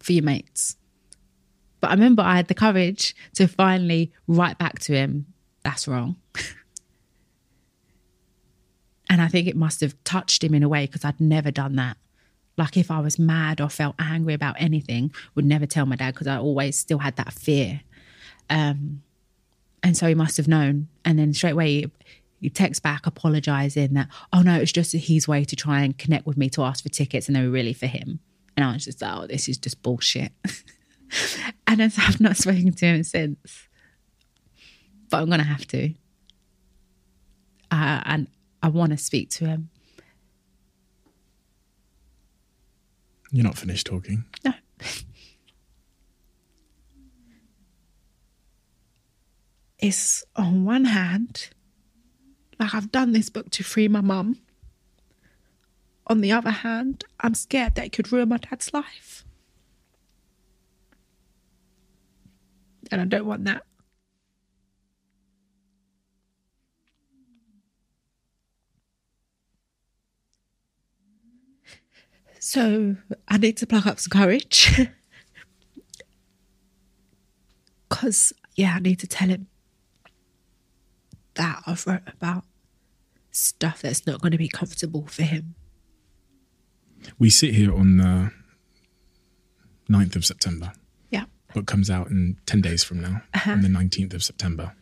[0.00, 0.76] for your mates.
[1.80, 5.26] But I remember I had the courage to finally write back to him,
[5.62, 6.16] that's wrong.
[9.10, 11.76] and I think it must have touched him in a way because I'd never done
[11.76, 11.96] that.
[12.56, 16.14] Like if I was mad or felt angry about anything, would never tell my dad
[16.14, 17.82] because I always still had that fear.
[18.50, 19.02] Um,
[19.82, 20.88] and so he must have known.
[21.04, 21.90] And then straight away he,
[22.40, 26.26] he texts back apologizing that, oh no, it's just his way to try and connect
[26.26, 28.18] with me to ask for tickets and they were really for him.
[28.58, 30.32] And I was just, like, oh, this is just bullshit.
[31.68, 33.68] and as I've not spoken to him since,
[35.08, 35.94] but I'm going to have to.
[37.70, 38.26] Uh, and
[38.60, 39.70] I want to speak to him.
[43.30, 44.24] You're not finished talking.
[44.44, 44.52] No.
[49.80, 51.50] It's on one hand,
[52.58, 54.36] like I've done this book to free my mum.
[56.08, 59.24] On the other hand, I'm scared that it could ruin my dad's life.
[62.90, 63.64] And I don't want that.
[72.40, 74.80] So I need to pluck up some courage.
[77.88, 79.48] Because, yeah, I need to tell him
[81.34, 82.44] that I've wrote about
[83.30, 85.54] stuff that's not going to be comfortable for him.
[87.18, 88.32] We sit here on the
[89.90, 90.72] 9th of September.
[91.10, 91.24] Yeah.
[91.54, 93.52] Book comes out in 10 days from now, Uh-huh.
[93.52, 94.74] on the 19th of September.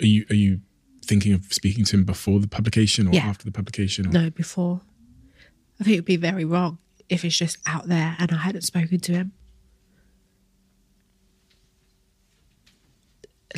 [0.00, 0.60] Are you are you
[1.04, 3.26] thinking of speaking to him before the publication or Yeah.
[3.26, 4.06] after the publication?
[4.08, 4.10] Or?
[4.10, 4.80] No, before.
[5.80, 6.78] I think it would be very wrong
[7.08, 9.32] if it's just out there and I hadn't spoken to him.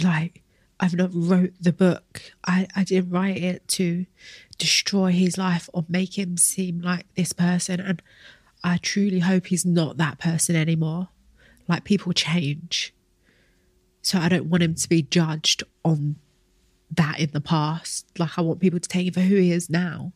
[0.02, 0.42] Like,
[0.80, 2.22] I've not wrote the book.
[2.44, 4.06] I, I didn't write it to
[4.58, 7.80] destroy his life or make him seem like this person.
[7.80, 8.02] And
[8.62, 11.08] I truly hope he's not that person anymore.
[11.68, 12.94] Like, people change.
[14.02, 16.16] So I don't want him to be judged on
[16.90, 18.06] that in the past.
[18.18, 20.12] Like, I want people to take him for who he is now.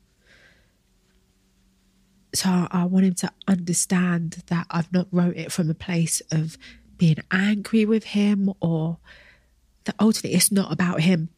[2.35, 6.59] So I, want him to understand that I've not wrote it from a place of
[6.99, 8.99] being angry with him or
[9.85, 11.31] that ultimately it's not about him.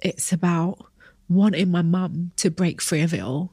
[0.00, 0.86] It's about
[1.28, 3.52] wanting my mum to break free of it all.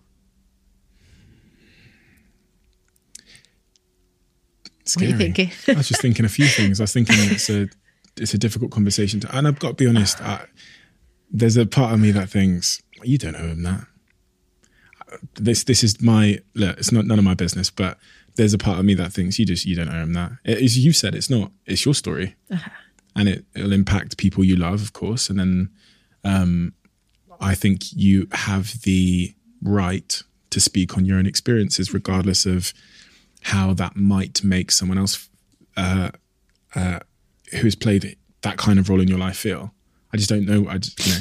[4.86, 5.12] Scary.
[5.12, 5.52] What are you thinking?
[5.68, 6.80] I was just thinking a few things.
[6.80, 7.70] I was thinking it's a
[8.18, 10.22] it's a difficult conversation to, and I've got to be honest.
[10.22, 10.45] I,
[11.32, 13.86] there's a part of me that thinks you don't owe him that.
[15.36, 16.78] This this is my look.
[16.78, 17.98] It's not none of my business, but
[18.36, 20.34] there's a part of me that thinks you just you don't owe him that.
[20.44, 21.52] It, as you said, it's not.
[21.66, 22.36] It's your story,
[23.16, 25.30] and it it'll impact people you love, of course.
[25.30, 25.70] And then
[26.24, 26.74] um,
[27.44, 32.74] I think you have the right to speak on your own experiences, regardless of
[33.41, 35.30] how that might make someone else
[35.76, 36.11] uh,
[36.76, 36.99] uh,
[37.60, 39.74] who's played that kind of role in your life feel.
[40.14, 40.68] I just don't know.
[40.70, 41.20] I just, you know,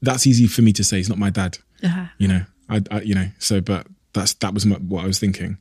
[0.00, 0.98] that's easy for me to say.
[0.98, 1.58] He's not my dad.
[1.82, 2.06] Uh-huh.
[2.18, 3.28] You know, I, I you know.
[3.38, 5.58] So, but that's that was my, what I was thinking.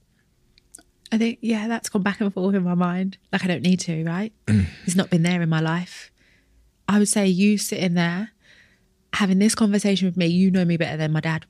[1.12, 3.18] I think, yeah, that's gone back and forth in my mind.
[3.32, 4.34] Like, I don't need to, right?
[4.48, 4.66] Mm.
[4.84, 6.12] He's not been there in my life.
[6.88, 8.32] I would say you sitting there
[9.14, 11.46] having this conversation with me, you know me better than my dad.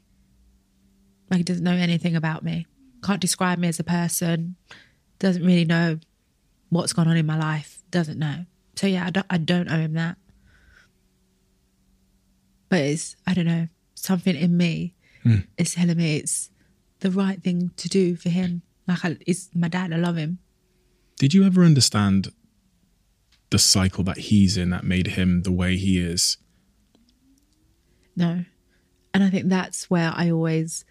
[1.29, 2.67] Like, he doesn't know anything about me,
[3.03, 4.55] can't describe me as a person,
[5.19, 5.99] doesn't really know
[6.69, 8.45] what's gone on in my life, doesn't know.
[8.75, 10.17] So, yeah, I don't, I don't owe him that.
[12.69, 15.37] But it's, I don't know, something in me hmm.
[15.57, 16.49] is telling me it's
[16.99, 18.61] the right thing to do for him.
[18.87, 20.39] Like, I, it's my dad, I love him.
[21.17, 22.33] Did you ever understand
[23.51, 26.37] the cycle that he's in that made him the way he is?
[28.15, 28.45] No.
[29.13, 30.85] And I think that's where I always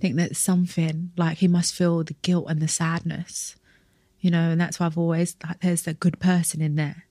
[0.00, 3.56] think that something like he must feel the guilt and the sadness,
[4.20, 7.04] you know, and that's why I've always like there's a good person in there.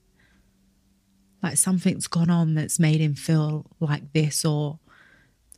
[1.42, 4.78] Like something's gone on that's made him feel like this, or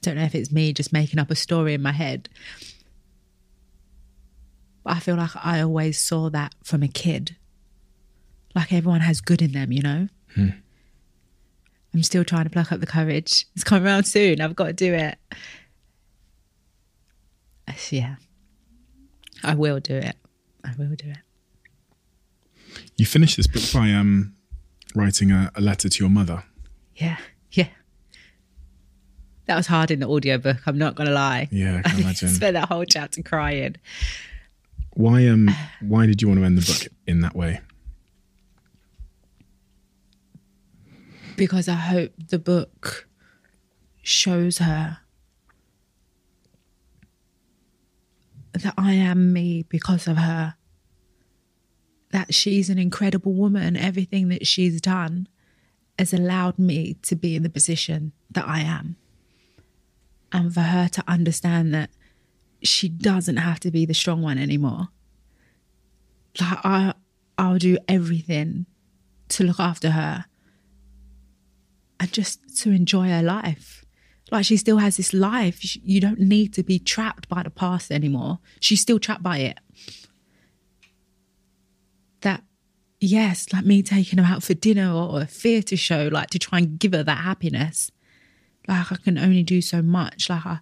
[0.00, 2.28] don't know if it's me just making up a story in my head.
[4.84, 7.36] But I feel like I always saw that from a kid.
[8.54, 10.08] Like everyone has good in them, you know?
[10.34, 10.48] Hmm.
[11.96, 13.46] I'm still trying to pluck up the courage.
[13.54, 14.42] It's coming around soon.
[14.42, 15.16] I've got to do it.
[17.88, 18.16] Yeah.
[19.42, 20.14] I will do it.
[20.62, 21.16] I will do it.
[22.96, 24.34] You finished this book by um,
[24.94, 26.44] writing a, a letter to your mother.
[26.96, 27.16] Yeah.
[27.52, 27.68] Yeah.
[29.46, 31.48] That was hard in the audiobook, I'm not gonna lie.
[31.50, 32.28] Yeah, I can imagine.
[32.28, 33.76] spent that whole chapter crying.
[34.92, 35.48] Why um
[35.80, 37.60] why did you want to end the book in that way?
[41.36, 43.08] Because I hope the book
[44.02, 44.98] shows her
[48.52, 50.54] that I am me because of her.
[52.10, 53.76] That she's an incredible woman.
[53.76, 55.28] Everything that she's done
[55.98, 58.96] has allowed me to be in the position that I am.
[60.32, 61.90] And for her to understand that
[62.62, 64.88] she doesn't have to be the strong one anymore.
[66.40, 66.94] Like I
[67.38, 68.66] I'll do everything
[69.28, 70.24] to look after her
[71.98, 73.84] and just to enjoy her life.
[74.30, 75.60] Like she still has this life.
[75.76, 78.40] You don't need to be trapped by the past anymore.
[78.60, 79.58] She's still trapped by it.
[82.22, 82.42] That,
[83.00, 86.58] yes, like me taking her out for dinner or a theatre show, like to try
[86.58, 87.92] and give her that happiness.
[88.66, 90.28] Like I can only do so much.
[90.28, 90.58] Like I,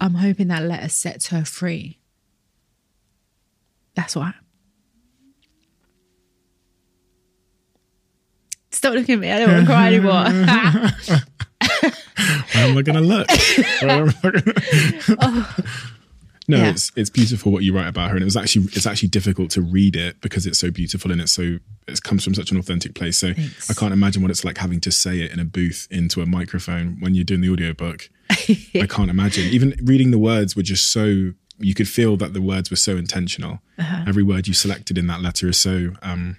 [0.00, 1.98] I'm hoping that letter sets her free.
[3.94, 4.32] That's why.
[8.76, 9.30] Stop looking at me.
[9.32, 10.24] I don't want to cry anymore.
[12.54, 13.28] Where am I going to look?
[13.80, 15.54] Where am I gonna-
[16.48, 16.70] no, Yeah.
[16.70, 19.50] it's it's beautiful what you write about her, and it was actually it's actually difficult
[19.52, 21.58] to read it because it's so beautiful and it's so
[21.88, 23.16] it comes from such an authentic place.
[23.18, 23.70] So Thanks.
[23.70, 26.26] I can't imagine what it's like having to say it in a booth into a
[26.26, 28.08] microphone when you're doing the audiobook.
[28.30, 29.44] I can't imagine.
[29.46, 32.96] Even reading the words were just so you could feel that the words were so
[32.96, 33.60] intentional.
[33.78, 34.04] Uh-huh.
[34.06, 36.36] Every word you selected in that letter is so um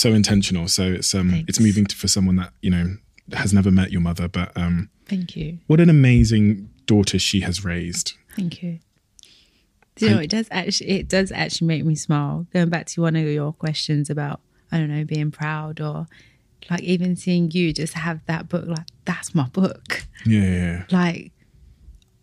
[0.00, 0.68] so intentional.
[0.68, 2.96] So it's um it's moving to, for someone that you know
[3.32, 5.58] has never met your mother, but um Thank you.
[5.66, 8.14] what an amazing daughter she has raised.
[8.36, 8.80] Thank you.
[9.96, 12.46] Do you know, it does actually it does actually make me smile.
[12.52, 14.40] Going back to one of your questions about,
[14.70, 16.06] I don't know, being proud or
[16.70, 20.04] like even seeing you just have that book, like that's my book.
[20.26, 20.84] Yeah.
[20.90, 21.32] Like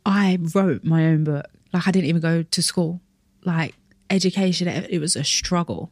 [0.06, 1.46] I wrote my own book.
[1.74, 3.02] Like I didn't even go to school.
[3.44, 3.74] Like
[4.10, 5.92] education, it was a struggle.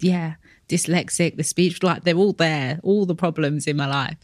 [0.00, 0.34] Yeah.
[0.68, 4.16] Dyslexic, the speech, like they're all there, all the problems in my life.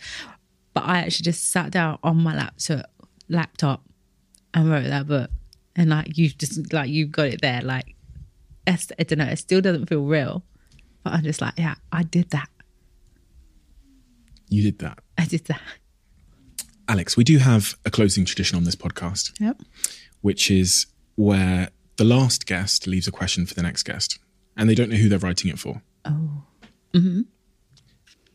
[0.74, 2.86] But I actually just sat down on my laptop
[3.28, 3.82] laptop
[4.55, 5.31] and wrote that book.
[5.77, 7.60] And like you just like you've got it there.
[7.62, 7.94] Like
[8.66, 10.44] I don't know, it still doesn't feel real.
[11.05, 12.48] But I'm just like, yeah, I did that.
[14.48, 14.98] You did that.
[15.16, 15.60] I did that.
[16.89, 19.60] Alex, we do have a closing tradition on this podcast, Yep.
[20.23, 20.86] which is
[21.16, 24.19] where the last guest leaves a question for the next guest
[24.56, 25.82] and they don't know who they're writing it for.
[26.04, 26.44] Oh.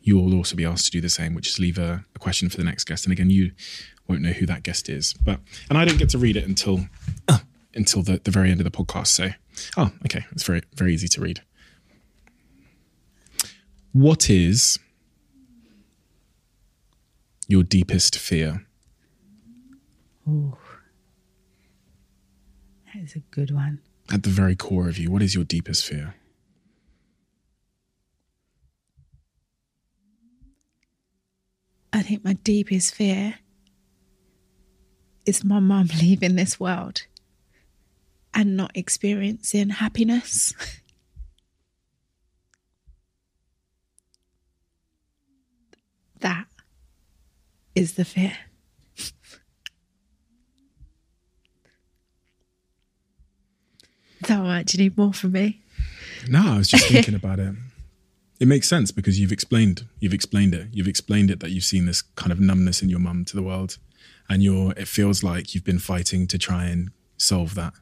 [0.01, 2.49] You will also be asked to do the same, which is leave a, a question
[2.49, 3.05] for the next guest.
[3.05, 3.51] And again, you
[4.07, 5.13] won't know who that guest is.
[5.13, 6.87] But and I don't get to read it until
[7.27, 7.39] uh,
[7.73, 9.07] until the, the very end of the podcast.
[9.07, 9.29] So
[9.77, 10.25] oh, okay.
[10.31, 11.41] It's very very easy to read.
[13.93, 14.77] What is
[17.47, 18.65] your deepest fear?
[20.27, 20.57] Oh,
[22.93, 23.79] that is a good one.
[24.11, 26.15] At the very core of you, what is your deepest fear?
[31.93, 33.35] I think my deepest fear
[35.27, 37.03] is my mum leaving this world
[38.33, 40.55] and not experiencing happiness.
[46.21, 46.47] that
[47.75, 48.33] is the fear.
[54.27, 55.61] How much you need more from me?
[56.27, 57.53] No, I was just thinking about it.
[58.39, 60.67] It makes sense because you've explained you've explained it.
[60.71, 63.43] You've explained it that you've seen this kind of numbness in your mum to the
[63.43, 63.77] world,
[64.29, 64.73] and you're.
[64.73, 67.73] It feels like you've been fighting to try and solve that.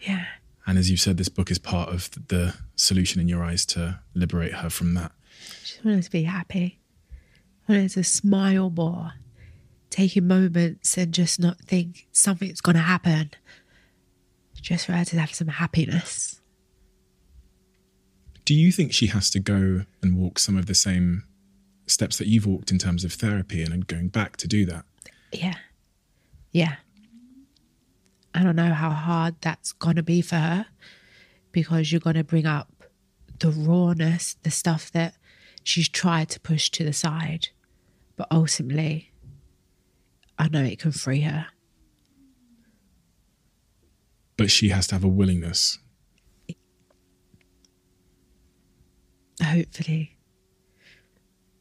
[0.00, 0.26] Yeah.
[0.66, 4.00] And as you said, this book is part of the solution in your eyes to
[4.14, 5.12] liberate her from that.
[5.62, 6.78] just wanted to be happy.
[7.68, 9.12] I wanted to smile more,
[9.88, 13.30] taking moments and just not think something's going to happen.
[14.60, 16.37] Just for her to have some happiness.
[18.48, 21.24] Do you think she has to go and walk some of the same
[21.86, 24.86] steps that you've walked in terms of therapy and going back to do that?
[25.30, 25.56] Yeah.
[26.50, 26.76] Yeah.
[28.34, 30.64] I don't know how hard that's going to be for her
[31.52, 32.84] because you're going to bring up
[33.38, 35.12] the rawness, the stuff that
[35.62, 37.48] she's tried to push to the side.
[38.16, 39.12] But ultimately,
[40.38, 41.48] I know it can free her.
[44.38, 45.80] But she has to have a willingness.
[49.42, 50.16] Hopefully.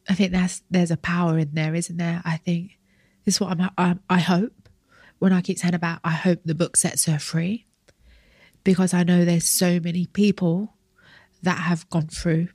[0.09, 2.21] I think that's there's a power in there, isn't there?
[2.23, 2.77] I think
[3.25, 4.69] this is what I'm, I, I hope
[5.19, 7.65] when I keep saying about I hope the book sets her free
[8.63, 10.73] because I know there's so many people
[11.43, 12.49] that have gone through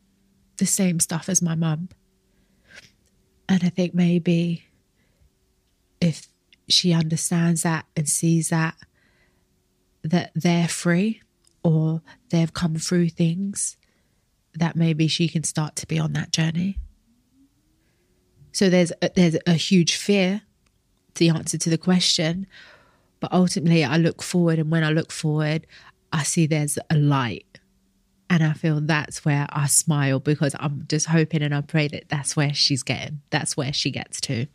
[0.56, 1.88] the same stuff as my mum.
[3.48, 4.64] And I think maybe
[6.00, 6.26] if
[6.68, 8.76] she understands that and sees that
[10.02, 11.22] that they're free
[11.62, 13.76] or they've come through things
[14.54, 16.78] that maybe she can start to be on that journey.
[18.52, 20.42] So there's a, there's a huge fear
[21.16, 22.46] the answer to the question,
[23.20, 25.66] but ultimately I look forward and when I look forward
[26.12, 27.58] I see there's a light
[28.28, 32.08] and I feel that's where I smile because I'm just hoping and I pray that
[32.08, 33.22] that's where she's getting.
[33.30, 34.46] That's where she gets to.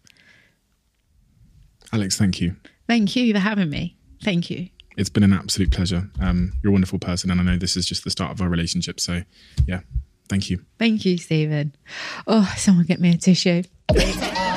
[1.91, 2.56] Alex, thank you.
[2.88, 3.98] Thank you for having me.
[4.24, 4.69] Thank you.
[4.98, 6.10] It's been an absolute pleasure.
[6.19, 8.49] Um, you're a wonderful person, and I know this is just the start of our
[8.49, 8.99] relationship.
[8.99, 9.22] So,
[9.68, 9.82] yeah,
[10.28, 10.65] thank you.
[10.80, 11.76] Thank you, Steven.
[12.26, 13.64] Oh, someone get me a tissue.